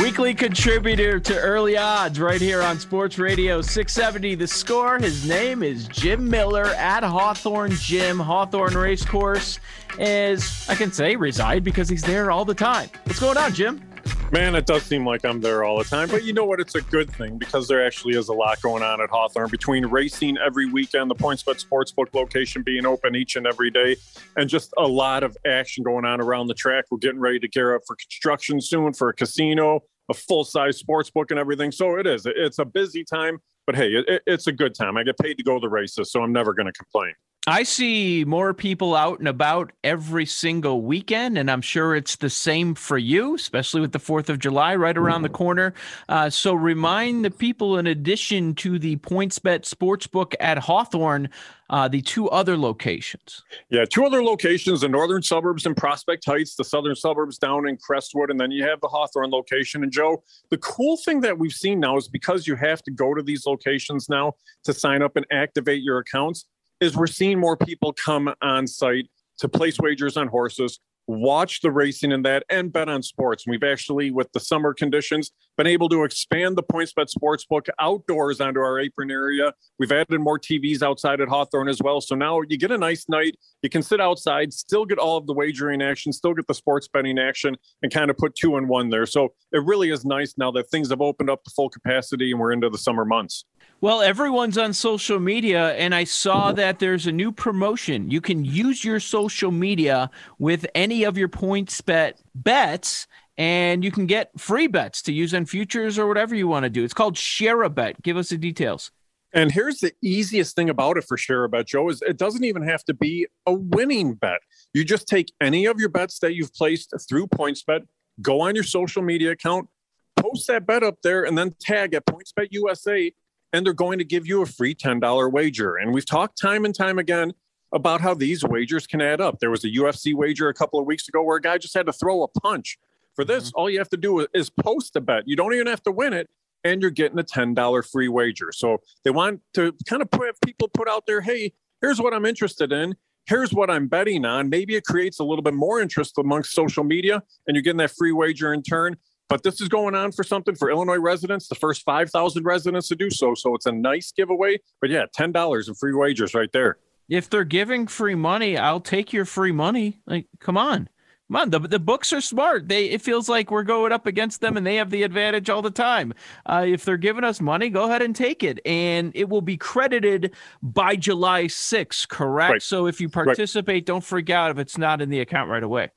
Weekly 0.02 0.32
contributor 0.32 1.18
to 1.18 1.36
Early 1.36 1.76
Odds 1.76 2.20
right 2.20 2.40
here 2.40 2.62
on 2.62 2.78
Sports 2.78 3.18
Radio 3.18 3.60
670 3.60 4.36
The 4.36 4.46
Score. 4.46 4.96
His 4.98 5.28
name 5.28 5.64
is 5.64 5.88
Jim 5.88 6.28
Miller 6.28 6.66
at 6.66 7.02
Hawthorne 7.02 7.72
Jim, 7.72 8.20
Hawthorne 8.20 8.74
Racecourse. 8.74 9.58
is, 9.98 10.68
I 10.68 10.76
can 10.76 10.92
say, 10.92 11.16
reside 11.16 11.64
because 11.64 11.88
he's 11.88 12.02
there 12.02 12.30
all 12.30 12.44
the 12.44 12.54
time. 12.54 12.88
What's 13.04 13.18
going 13.18 13.36
on, 13.36 13.52
Jim? 13.52 13.82
Man, 14.30 14.54
it 14.54 14.66
does 14.66 14.82
seem 14.82 15.06
like 15.06 15.24
I'm 15.24 15.40
there 15.40 15.64
all 15.64 15.78
the 15.78 15.84
time, 15.84 16.08
but 16.10 16.22
you 16.22 16.34
know 16.34 16.44
what? 16.44 16.60
It's 16.60 16.74
a 16.74 16.82
good 16.82 17.10
thing 17.10 17.38
because 17.38 17.66
there 17.66 17.84
actually 17.84 18.14
is 18.14 18.28
a 18.28 18.34
lot 18.34 18.60
going 18.60 18.82
on 18.82 19.00
at 19.00 19.08
Hawthorne 19.08 19.48
between 19.48 19.86
racing 19.86 20.36
every 20.36 20.66
weekend, 20.66 21.10
the 21.10 21.14
PointsBet 21.14 21.64
Sportsbook 21.64 22.12
location 22.12 22.62
being 22.62 22.84
open 22.84 23.16
each 23.16 23.36
and 23.36 23.46
every 23.46 23.70
day, 23.70 23.96
and 24.36 24.48
just 24.48 24.74
a 24.76 24.86
lot 24.86 25.22
of 25.22 25.34
action 25.46 25.82
going 25.82 26.04
on 26.04 26.20
around 26.20 26.48
the 26.48 26.54
track. 26.54 26.84
We're 26.90 26.98
getting 26.98 27.20
ready 27.20 27.38
to 27.38 27.48
gear 27.48 27.74
up 27.74 27.82
for 27.86 27.96
construction 27.96 28.60
soon 28.60 28.92
for 28.92 29.08
a 29.08 29.14
casino, 29.14 29.80
a 30.10 30.14
full 30.14 30.44
size 30.44 30.76
sports 30.76 31.08
book, 31.08 31.30
and 31.30 31.40
everything. 31.40 31.72
So 31.72 31.96
it 31.96 32.06
is. 32.06 32.26
It's 32.26 32.58
a 32.58 32.66
busy 32.66 33.04
time, 33.04 33.38
but 33.66 33.76
hey, 33.76 33.92
it, 33.92 34.22
it's 34.26 34.46
a 34.46 34.52
good 34.52 34.74
time. 34.74 34.98
I 34.98 35.04
get 35.04 35.16
paid 35.18 35.38
to 35.38 35.42
go 35.42 35.54
to 35.54 35.60
the 35.60 35.70
races, 35.70 36.12
so 36.12 36.22
I'm 36.22 36.32
never 36.32 36.52
going 36.52 36.66
to 36.66 36.72
complain. 36.72 37.14
I 37.48 37.62
see 37.62 38.26
more 38.26 38.52
people 38.52 38.94
out 38.94 39.20
and 39.20 39.26
about 39.26 39.72
every 39.82 40.26
single 40.26 40.82
weekend, 40.82 41.38
and 41.38 41.50
I'm 41.50 41.62
sure 41.62 41.96
it's 41.96 42.16
the 42.16 42.28
same 42.28 42.74
for 42.74 42.98
you, 42.98 43.36
especially 43.36 43.80
with 43.80 43.92
the 43.92 43.98
4th 43.98 44.28
of 44.28 44.38
July 44.38 44.76
right 44.76 44.96
around 44.96 45.22
the 45.22 45.30
corner. 45.30 45.72
Uh, 46.10 46.28
so 46.28 46.52
remind 46.52 47.24
the 47.24 47.30
people, 47.30 47.78
in 47.78 47.86
addition 47.86 48.54
to 48.56 48.78
the 48.78 48.96
PointsBet 48.96 49.60
Sportsbook 49.62 50.34
at 50.40 50.58
Hawthorne, 50.58 51.30
uh, 51.70 51.88
the 51.88 52.02
two 52.02 52.28
other 52.28 52.58
locations. 52.58 53.42
Yeah, 53.70 53.86
two 53.90 54.04
other 54.04 54.22
locations 54.22 54.82
the 54.82 54.88
northern 54.88 55.22
suburbs 55.22 55.64
in 55.64 55.74
Prospect 55.74 56.26
Heights, 56.26 56.54
the 56.54 56.64
southern 56.64 56.96
suburbs 56.96 57.38
down 57.38 57.66
in 57.66 57.78
Crestwood, 57.78 58.30
and 58.30 58.38
then 58.38 58.50
you 58.50 58.62
have 58.64 58.82
the 58.82 58.88
Hawthorne 58.88 59.30
location. 59.30 59.82
And 59.82 59.90
Joe, 59.90 60.22
the 60.50 60.58
cool 60.58 60.98
thing 60.98 61.22
that 61.22 61.38
we've 61.38 61.52
seen 61.52 61.80
now 61.80 61.96
is 61.96 62.08
because 62.08 62.46
you 62.46 62.56
have 62.56 62.82
to 62.82 62.90
go 62.90 63.14
to 63.14 63.22
these 63.22 63.46
locations 63.46 64.10
now 64.10 64.34
to 64.64 64.74
sign 64.74 65.00
up 65.00 65.16
and 65.16 65.24
activate 65.30 65.82
your 65.82 65.98
accounts 65.98 66.44
is 66.80 66.96
we're 66.96 67.06
seeing 67.06 67.38
more 67.38 67.56
people 67.56 67.92
come 67.92 68.32
on 68.40 68.66
site 68.66 69.08
to 69.38 69.48
place 69.48 69.78
wagers 69.78 70.16
on 70.16 70.28
horses, 70.28 70.80
watch 71.08 71.62
the 71.62 71.70
racing 71.70 72.12
in 72.12 72.22
that, 72.22 72.44
and 72.50 72.72
bet 72.72 72.88
on 72.88 73.02
sports. 73.02 73.46
And 73.46 73.52
we've 73.52 73.68
actually, 73.68 74.10
with 74.10 74.30
the 74.32 74.40
summer 74.40 74.74
conditions, 74.74 75.32
been 75.56 75.66
able 75.66 75.88
to 75.88 76.04
expand 76.04 76.56
the 76.56 76.62
PointsBet 76.62 77.06
Sportsbook 77.08 77.68
outdoors 77.80 78.40
onto 78.40 78.60
our 78.60 78.78
apron 78.78 79.10
area. 79.10 79.52
We've 79.78 79.90
added 79.90 80.20
more 80.20 80.38
TVs 80.38 80.82
outside 80.82 81.20
at 81.20 81.28
Hawthorne 81.28 81.68
as 81.68 81.80
well. 81.82 82.00
So 82.00 82.14
now 82.14 82.40
you 82.48 82.58
get 82.58 82.70
a 82.70 82.78
nice 82.78 83.08
night. 83.08 83.36
You 83.62 83.70
can 83.70 83.82
sit 83.82 84.00
outside, 84.00 84.52
still 84.52 84.84
get 84.84 84.98
all 84.98 85.16
of 85.16 85.26
the 85.26 85.34
wagering 85.34 85.82
action, 85.82 86.12
still 86.12 86.34
get 86.34 86.46
the 86.46 86.54
sports 86.54 86.88
betting 86.88 87.18
action, 87.18 87.56
and 87.82 87.92
kind 87.92 88.10
of 88.10 88.18
put 88.18 88.34
two 88.34 88.56
in 88.56 88.68
one 88.68 88.90
there. 88.90 89.06
So 89.06 89.30
it 89.52 89.64
really 89.64 89.90
is 89.90 90.04
nice 90.04 90.34
now 90.36 90.50
that 90.52 90.70
things 90.70 90.90
have 90.90 91.00
opened 91.00 91.30
up 91.30 91.42
to 91.44 91.50
full 91.50 91.70
capacity 91.70 92.32
and 92.32 92.40
we're 92.40 92.52
into 92.52 92.68
the 92.68 92.78
summer 92.78 93.04
months. 93.04 93.44
Well, 93.80 94.02
everyone's 94.02 94.58
on 94.58 94.72
social 94.72 95.20
media, 95.20 95.72
and 95.74 95.94
I 95.94 96.02
saw 96.02 96.50
that 96.52 96.80
there's 96.80 97.06
a 97.06 97.12
new 97.12 97.30
promotion. 97.30 98.10
You 98.10 98.20
can 98.20 98.44
use 98.44 98.84
your 98.84 98.98
social 98.98 99.52
media 99.52 100.10
with 100.38 100.66
any 100.74 101.04
of 101.04 101.16
your 101.16 101.28
PointsBet 101.28 102.14
bets, 102.34 103.06
and 103.36 103.84
you 103.84 103.92
can 103.92 104.06
get 104.06 104.30
free 104.38 104.66
bets 104.66 105.00
to 105.02 105.12
use 105.12 105.32
on 105.32 105.46
futures 105.46 105.96
or 105.96 106.08
whatever 106.08 106.34
you 106.34 106.48
want 106.48 106.64
to 106.64 106.70
do. 106.70 106.82
It's 106.82 106.92
called 106.92 107.16
Share 107.16 107.62
a 107.62 107.70
Bet. 107.70 108.02
Give 108.02 108.16
us 108.16 108.30
the 108.30 108.36
details. 108.36 108.90
And 109.32 109.52
here's 109.52 109.78
the 109.78 109.92
easiest 110.02 110.56
thing 110.56 110.70
about 110.70 110.96
it 110.96 111.04
for 111.04 111.16
Share 111.16 111.44
a 111.44 111.48
Bet, 111.48 111.68
Joe, 111.68 111.88
is 111.88 112.02
it 112.02 112.16
doesn't 112.16 112.44
even 112.44 112.62
have 112.62 112.82
to 112.84 112.94
be 112.94 113.28
a 113.46 113.52
winning 113.52 114.14
bet. 114.14 114.40
You 114.72 114.84
just 114.84 115.06
take 115.06 115.32
any 115.40 115.66
of 115.66 115.78
your 115.78 115.90
bets 115.90 116.18
that 116.18 116.34
you've 116.34 116.52
placed 116.52 116.92
through 117.08 117.28
PointsBet, 117.28 117.86
go 118.20 118.40
on 118.40 118.56
your 118.56 118.64
social 118.64 119.02
media 119.02 119.30
account, 119.30 119.68
post 120.16 120.48
that 120.48 120.66
bet 120.66 120.82
up 120.82 120.96
there, 121.02 121.24
and 121.24 121.38
then 121.38 121.54
tag 121.60 121.94
at 121.94 122.06
PointsBet 122.06 122.48
USA 122.50 123.12
and 123.52 123.64
they're 123.64 123.72
going 123.72 123.98
to 123.98 124.04
give 124.04 124.26
you 124.26 124.42
a 124.42 124.46
free 124.46 124.74
$10 124.74 125.32
wager. 125.32 125.76
And 125.76 125.92
we've 125.92 126.06
talked 126.06 126.40
time 126.40 126.64
and 126.64 126.74
time 126.74 126.98
again 126.98 127.32
about 127.72 128.00
how 128.00 128.14
these 128.14 128.44
wagers 128.44 128.86
can 128.86 129.00
add 129.00 129.20
up. 129.20 129.38
There 129.40 129.50
was 129.50 129.64
a 129.64 129.70
UFC 129.70 130.14
wager 130.14 130.48
a 130.48 130.54
couple 130.54 130.80
of 130.80 130.86
weeks 130.86 131.08
ago 131.08 131.22
where 131.22 131.36
a 131.36 131.40
guy 131.40 131.58
just 131.58 131.74
had 131.74 131.86
to 131.86 131.92
throw 131.92 132.22
a 132.22 132.28
punch. 132.28 132.78
For 133.14 133.24
this, 133.24 133.48
mm-hmm. 133.48 133.58
all 133.60 133.70
you 133.70 133.78
have 133.78 133.88
to 133.90 133.96
do 133.96 134.26
is 134.32 134.48
post 134.48 134.94
a 134.94 135.00
bet. 135.00 135.24
You 135.26 135.34
don't 135.34 135.52
even 135.52 135.66
have 135.66 135.82
to 135.82 135.90
win 135.90 136.12
it, 136.12 136.28
and 136.62 136.80
you're 136.80 136.92
getting 136.92 137.18
a 137.18 137.24
$10 137.24 137.90
free 137.90 138.08
wager. 138.08 138.52
So 138.52 138.78
they 139.04 139.10
want 139.10 139.40
to 139.54 139.74
kind 139.86 140.02
of 140.02 140.10
put 140.10 140.40
people 140.40 140.68
put 140.68 140.88
out 140.88 141.04
there, 141.06 141.20
hey, 141.20 141.52
here's 141.80 142.00
what 142.00 142.14
I'm 142.14 142.24
interested 142.24 142.70
in. 142.70 142.94
Here's 143.26 143.52
what 143.52 143.70
I'm 143.70 143.88
betting 143.88 144.24
on. 144.24 144.48
Maybe 144.48 144.76
it 144.76 144.84
creates 144.84 145.18
a 145.18 145.24
little 145.24 145.42
bit 145.42 145.54
more 145.54 145.80
interest 145.80 146.16
amongst 146.16 146.52
social 146.52 146.84
media, 146.84 147.22
and 147.46 147.54
you're 147.54 147.62
getting 147.62 147.78
that 147.78 147.90
free 147.90 148.12
wager 148.12 148.54
in 148.54 148.62
turn. 148.62 148.96
But 149.28 149.42
this 149.42 149.60
is 149.60 149.68
going 149.68 149.94
on 149.94 150.12
for 150.12 150.24
something 150.24 150.54
for 150.54 150.70
Illinois 150.70 150.98
residents, 150.98 151.48
the 151.48 151.54
first 151.54 151.82
5,000 151.82 152.44
residents 152.44 152.88
to 152.88 152.96
do 152.96 153.10
so. 153.10 153.34
So 153.34 153.54
it's 153.54 153.66
a 153.66 153.72
nice 153.72 154.10
giveaway. 154.12 154.58
But 154.80 154.90
yeah, 154.90 155.04
$10 155.16 155.68
in 155.68 155.74
free 155.74 155.94
wagers 155.94 156.34
right 156.34 156.50
there. 156.52 156.78
If 157.08 157.30
they're 157.30 157.44
giving 157.44 157.86
free 157.86 158.14
money, 158.14 158.56
I'll 158.56 158.80
take 158.80 159.12
your 159.12 159.24
free 159.24 159.52
money. 159.52 160.00
Like, 160.06 160.26
come 160.40 160.56
on. 160.56 160.88
Come 161.28 161.36
on, 161.36 161.50
the, 161.50 161.58
the 161.58 161.78
books 161.78 162.10
are 162.14 162.22
smart. 162.22 162.68
They 162.68 162.86
it 162.86 163.02
feels 163.02 163.28
like 163.28 163.50
we're 163.50 163.62
going 163.62 163.92
up 163.92 164.06
against 164.06 164.40
them, 164.40 164.56
and 164.56 164.66
they 164.66 164.76
have 164.76 164.88
the 164.88 165.02
advantage 165.02 165.50
all 165.50 165.60
the 165.60 165.70
time. 165.70 166.14
Uh, 166.46 166.64
if 166.66 166.86
they're 166.86 166.96
giving 166.96 167.22
us 167.22 167.38
money, 167.38 167.68
go 167.68 167.84
ahead 167.84 168.00
and 168.00 168.16
take 168.16 168.42
it, 168.42 168.60
and 168.64 169.12
it 169.14 169.28
will 169.28 169.42
be 169.42 169.58
credited 169.58 170.34
by 170.62 170.96
July 170.96 171.44
6th, 171.44 172.08
correct? 172.08 172.50
Right. 172.50 172.62
So 172.62 172.86
if 172.86 172.98
you 172.98 173.10
participate, 173.10 173.74
right. 173.74 173.84
don't 173.84 174.02
freak 174.02 174.30
out 174.30 174.50
if 174.50 174.58
it's 174.58 174.78
not 174.78 175.02
in 175.02 175.10
the 175.10 175.20
account 175.20 175.50
right 175.50 175.62
away. 175.62 175.90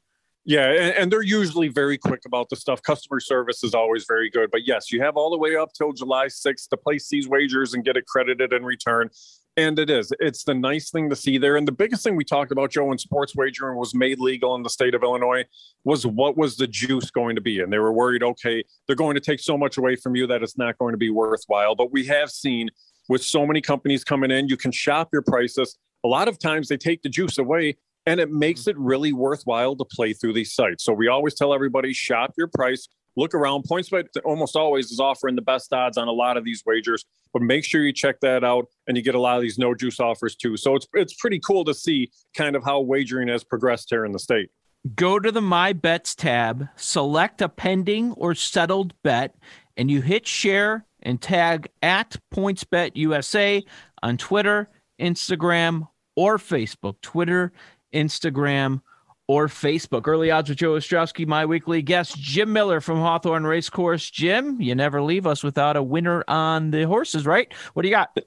Yeah, 0.43 0.71
and, 0.71 0.95
and, 0.95 1.11
they're 1.11 1.21
usually 1.21 1.67
very 1.67 1.99
quick 1.99 2.21
about 2.25 2.49
the 2.49 2.55
stuff. 2.55 2.81
Customer 2.81 3.19
service 3.19 3.63
is 3.63 3.75
always 3.75 4.05
very 4.07 4.27
good. 4.27 4.49
But 4.51 4.65
yes, 4.65 4.91
you 4.91 4.99
have 5.03 5.15
all 5.15 5.29
the 5.29 5.37
way 5.37 5.55
up 5.55 5.71
till 5.73 5.93
July 5.93 6.25
6th 6.27 6.67
to 6.69 6.77
place 6.77 7.09
these 7.09 7.27
wagers 7.27 7.75
and 7.75 7.85
get 7.85 7.95
it 7.95 8.07
credited 8.07 8.51
in 8.51 8.65
return. 8.65 9.09
And 9.55 9.77
it 9.77 9.89
is. 9.89 10.11
It's 10.19 10.43
the 10.43 10.55
nice 10.55 10.89
thing 10.89 11.09
to 11.09 11.15
see 11.15 11.37
there. 11.37 11.57
And 11.57 11.67
the 11.67 11.73
biggest 11.73 12.03
thing 12.03 12.15
we 12.15 12.23
talked 12.23 12.51
about, 12.51 12.71
Joe, 12.71 12.85
when 12.85 12.97
sports 12.97 13.35
wagering 13.35 13.77
was 13.77 13.93
made 13.93 14.19
legal 14.19 14.55
in 14.55 14.63
the 14.63 14.69
state 14.69 14.95
of 14.95 15.03
Illinois 15.03 15.43
was 15.83 16.07
what 16.07 16.37
was 16.37 16.55
the 16.55 16.67
juice 16.67 17.11
going 17.11 17.35
to 17.35 17.41
be? 17.41 17.59
And 17.59 17.71
they 17.71 17.77
were 17.77 17.93
worried, 17.93 18.23
okay, 18.23 18.63
they're 18.87 18.95
going 18.95 19.15
to 19.15 19.21
take 19.21 19.41
so 19.41 19.57
much 19.57 19.77
away 19.77 19.95
from 19.95 20.15
you 20.15 20.25
that 20.27 20.41
it's 20.41 20.57
not 20.57 20.77
going 20.77 20.93
to 20.93 20.97
be 20.97 21.09
worthwhile. 21.11 21.75
But 21.75 21.91
we 21.91 22.05
have 22.05 22.31
seen 22.31 22.69
with 23.09 23.23
so 23.23 23.45
many 23.45 23.61
companies 23.61 24.03
coming 24.03 24.31
in, 24.31 24.47
you 24.47 24.57
can 24.57 24.71
shop 24.71 25.09
your 25.11 25.21
prices. 25.21 25.77
A 26.03 26.07
lot 26.07 26.27
of 26.27 26.39
times 26.39 26.69
they 26.69 26.77
take 26.77 27.03
the 27.03 27.09
juice 27.09 27.37
away 27.37 27.77
and 28.05 28.19
it 28.19 28.31
makes 28.31 28.61
mm-hmm. 28.61 28.71
it 28.71 28.77
really 28.77 29.13
worthwhile 29.13 29.75
to 29.75 29.85
play 29.85 30.13
through 30.13 30.33
these 30.33 30.53
sites. 30.53 30.83
So 30.83 30.93
we 30.93 31.07
always 31.07 31.35
tell 31.35 31.53
everybody 31.53 31.93
shop 31.93 32.33
your 32.37 32.47
price, 32.47 32.87
look 33.15 33.33
around. 33.33 33.63
PointsBet 33.63 34.05
almost 34.25 34.55
always 34.55 34.91
is 34.91 34.99
offering 34.99 35.35
the 35.35 35.41
best 35.41 35.71
odds 35.73 35.97
on 35.97 36.07
a 36.07 36.11
lot 36.11 36.37
of 36.37 36.43
these 36.43 36.63
wagers, 36.65 37.05
but 37.33 37.41
make 37.41 37.63
sure 37.63 37.83
you 37.83 37.93
check 37.93 38.19
that 38.21 38.43
out 38.43 38.67
and 38.87 38.97
you 38.97 39.03
get 39.03 39.15
a 39.15 39.19
lot 39.19 39.35
of 39.35 39.41
these 39.41 39.57
no 39.57 39.73
juice 39.73 39.99
offers 39.99 40.35
too. 40.35 40.57
So 40.57 40.75
it's 40.75 40.87
it's 40.93 41.13
pretty 41.13 41.39
cool 41.39 41.65
to 41.65 41.73
see 41.73 42.11
kind 42.35 42.55
of 42.55 42.63
how 42.63 42.79
wagering 42.81 43.27
has 43.27 43.43
progressed 43.43 43.89
here 43.89 44.05
in 44.05 44.11
the 44.11 44.19
state. 44.19 44.49
Go 44.95 45.19
to 45.19 45.31
the 45.31 45.41
My 45.41 45.73
Bets 45.73 46.15
tab, 46.15 46.67
select 46.75 47.41
a 47.41 47.49
pending 47.49 48.13
or 48.13 48.33
settled 48.33 48.95
bet, 49.03 49.35
and 49.77 49.91
you 49.91 50.01
hit 50.01 50.25
share 50.25 50.85
and 51.03 51.21
tag 51.21 51.69
at 51.83 52.17
PointsBet 52.33 52.91
USA 52.95 53.63
on 54.01 54.17
Twitter, 54.17 54.69
Instagram, 54.99 55.87
or 56.15 56.37
Facebook. 56.37 56.99
Twitter 57.01 57.51
Instagram, 57.93 58.81
or 59.27 59.47
Facebook. 59.47 60.07
Early 60.07 60.29
odds 60.29 60.49
with 60.49 60.57
Joe 60.57 60.73
Ostrowski, 60.73 61.25
my 61.25 61.45
weekly 61.45 61.81
guest, 61.81 62.17
Jim 62.17 62.51
Miller 62.51 62.81
from 62.81 62.97
Hawthorne 62.97 63.45
Racecourse. 63.45 64.09
Jim, 64.09 64.59
you 64.61 64.75
never 64.75 65.01
leave 65.01 65.25
us 65.25 65.43
without 65.43 65.77
a 65.77 65.83
winner 65.83 66.23
on 66.27 66.71
the 66.71 66.83
horses, 66.83 67.25
right? 67.25 67.51
What 67.73 67.83
do 67.83 67.87
you 67.87 67.95
got? 67.95 68.17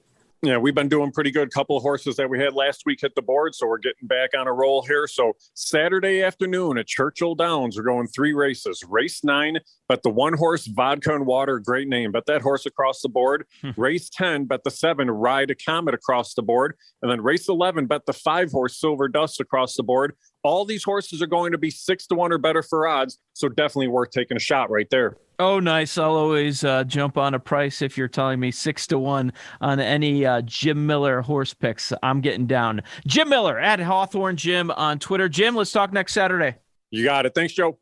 Yeah, 0.41 0.57
we've 0.57 0.75
been 0.75 0.89
doing 0.89 1.11
pretty 1.11 1.31
good. 1.31 1.51
Couple 1.51 1.75
of 1.75 1.81
horses 1.81 2.17
that 2.17 2.29
we 2.29 2.39
had 2.39 2.53
last 2.53 2.83
week 2.85 2.99
hit 3.01 3.15
the 3.15 3.21
board, 3.21 3.55
so 3.55 3.65
we're 3.67 3.79
getting 3.79 4.07
back 4.07 4.31
on 4.37 4.47
a 4.47 4.53
roll 4.53 4.83
here. 4.83 5.07
So 5.07 5.33
Saturday 5.55 6.21
afternoon 6.21 6.77
at 6.77 6.85
Churchill 6.85 7.33
Downs, 7.33 7.77
we're 7.77 7.83
going 7.83 8.07
three 8.07 8.33
races. 8.33 8.83
Race 8.87 9.23
nine, 9.23 9.57
but 9.87 10.03
the 10.03 10.11
one 10.11 10.33
horse 10.33 10.67
Vodka 10.67 11.15
and 11.15 11.25
Water, 11.25 11.59
great 11.59 11.87
name, 11.87 12.11
but 12.11 12.27
that 12.27 12.43
horse 12.43 12.67
across 12.67 13.01
the 13.01 13.09
board. 13.09 13.45
Hmm. 13.61 13.71
race 13.75 14.07
ten, 14.09 14.45
bet 14.45 14.63
the 14.63 14.71
seven 14.71 15.09
Ride 15.09 15.49
a 15.49 15.55
Comet 15.55 15.95
across 15.95 16.35
the 16.35 16.43
board, 16.43 16.75
and 17.01 17.09
then 17.09 17.21
race 17.21 17.49
eleven, 17.49 17.87
bet 17.87 18.05
the 18.05 18.13
five 18.13 18.51
horse 18.51 18.79
Silver 18.79 19.07
Dust 19.07 19.39
across 19.41 19.75
the 19.75 19.83
board. 19.83 20.13
All 20.43 20.63
these 20.63 20.83
horses 20.83 21.23
are 21.23 21.27
going 21.27 21.53
to 21.53 21.57
be 21.57 21.71
six 21.71 22.05
to 22.07 22.15
one 22.15 22.31
or 22.31 22.37
better 22.37 22.61
for 22.61 22.87
odds, 22.87 23.17
so 23.33 23.49
definitely 23.49 23.87
worth 23.87 24.11
taking 24.11 24.37
a 24.37 24.39
shot 24.39 24.69
right 24.69 24.87
there. 24.91 25.17
Oh, 25.37 25.59
nice. 25.59 25.97
I'll 25.97 26.15
always 26.15 26.63
uh, 26.63 26.85
jump 26.85 27.17
on 27.17 27.33
a 27.33 27.39
price 27.39 27.81
if 27.81 27.97
you're 27.97 28.07
telling 28.07 28.39
me 28.39 28.51
six 28.51 28.87
to 28.87 28.97
one 28.97 29.33
on 29.59 29.79
any 29.79 30.25
uh, 30.25 30.41
Jim 30.41 30.85
Miller 30.85 31.21
horse 31.21 31.53
picks. 31.53 31.91
I'm 32.01 32.21
getting 32.21 32.47
down. 32.47 32.81
Jim 33.05 33.27
Miller 33.29 33.59
at 33.59 33.79
Hawthorne 33.79 34.37
Jim 34.37 34.71
on 34.71 34.99
Twitter. 34.99 35.27
Jim, 35.27 35.55
let's 35.55 35.71
talk 35.71 35.91
next 35.91 36.13
Saturday. 36.13 36.55
You 36.91 37.03
got 37.03 37.25
it. 37.25 37.35
Thanks, 37.35 37.53
Joe. 37.53 37.77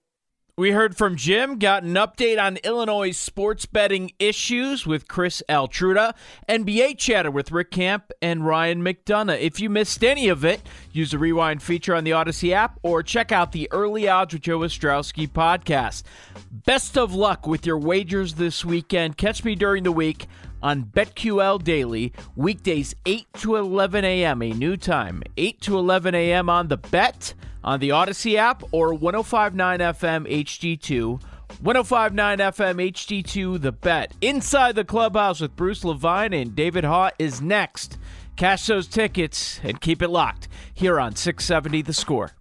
We 0.55 0.69
heard 0.69 0.95
from 0.95 1.15
Jim, 1.15 1.57
got 1.57 1.81
an 1.81 1.95
update 1.95 2.39
on 2.39 2.57
Illinois 2.57 3.09
sports 3.09 3.65
betting 3.65 4.11
issues 4.19 4.85
with 4.85 5.07
Chris 5.07 5.41
Altruda, 5.49 6.13
NBA 6.47 6.99
chatter 6.99 7.31
with 7.31 7.51
Rick 7.51 7.71
Camp 7.71 8.11
and 8.21 8.45
Ryan 8.45 8.83
McDonough. 8.83 9.41
If 9.41 9.59
you 9.59 9.71
missed 9.71 10.03
any 10.03 10.29
of 10.29 10.45
it, 10.45 10.61
use 10.91 11.09
the 11.09 11.17
rewind 11.17 11.63
feature 11.63 11.95
on 11.95 12.03
the 12.03 12.11
Audacy 12.11 12.51
app 12.51 12.77
or 12.83 13.01
check 13.01 13.31
out 13.31 13.51
the 13.51 13.67
Early 13.71 14.07
Odds 14.07 14.31
with 14.31 14.43
Joe 14.43 14.59
Ostrowski 14.59 15.27
podcast. 15.27 16.03
Best 16.51 16.99
of 16.99 17.15
luck 17.15 17.47
with 17.47 17.65
your 17.65 17.79
wagers 17.79 18.35
this 18.35 18.63
weekend. 18.63 19.17
Catch 19.17 19.43
me 19.43 19.55
during 19.55 19.81
the 19.81 19.91
week 19.91 20.27
on 20.61 20.83
BetQL 20.83 21.63
Daily, 21.63 22.13
weekdays 22.35 22.93
8 23.07 23.25
to 23.39 23.55
11 23.55 24.05
a.m., 24.05 24.43
a 24.43 24.51
new 24.51 24.77
time, 24.77 25.23
8 25.35 25.61
to 25.61 25.79
11 25.79 26.13
a.m. 26.13 26.47
on 26.47 26.67
the 26.67 26.77
Bet 26.77 27.33
on 27.63 27.79
the 27.79 27.89
Audacy 27.89 28.35
app 28.35 28.63
or 28.71 28.93
1059 28.93 29.79
FM 29.79 30.27
HD2. 30.45 31.21
1059 31.61 32.37
FM 32.39 32.91
HD2 32.91 33.61
The 33.61 33.71
Bet. 33.71 34.13
Inside 34.21 34.75
the 34.75 34.83
clubhouse 34.83 35.39
with 35.39 35.55
Bruce 35.55 35.83
Levine 35.83 36.33
and 36.33 36.55
David 36.55 36.83
Haugh 36.83 37.11
is 37.19 37.41
next. 37.41 37.97
Cash 38.35 38.65
those 38.65 38.87
tickets 38.87 39.59
and 39.63 39.79
keep 39.79 40.01
it 40.01 40.09
locked 40.09 40.47
here 40.73 40.99
on 40.99 41.15
670 41.15 41.83
The 41.83 41.93
Score. 41.93 42.31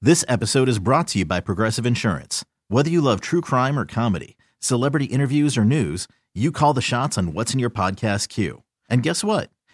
This 0.00 0.24
episode 0.28 0.68
is 0.68 0.78
brought 0.78 1.08
to 1.08 1.20
you 1.20 1.24
by 1.24 1.40
Progressive 1.40 1.86
Insurance. 1.86 2.44
Whether 2.68 2.90
you 2.90 3.00
love 3.00 3.20
true 3.20 3.40
crime 3.40 3.78
or 3.78 3.86
comedy, 3.86 4.36
celebrity 4.58 5.06
interviews 5.06 5.56
or 5.56 5.64
news, 5.64 6.08
you 6.34 6.50
call 6.50 6.74
the 6.74 6.82
shots 6.82 7.16
on 7.16 7.32
what's 7.32 7.54
in 7.54 7.60
your 7.60 7.70
podcast 7.70 8.28
queue. 8.28 8.62
And 8.88 9.02
guess 9.02 9.22
what? 9.22 9.50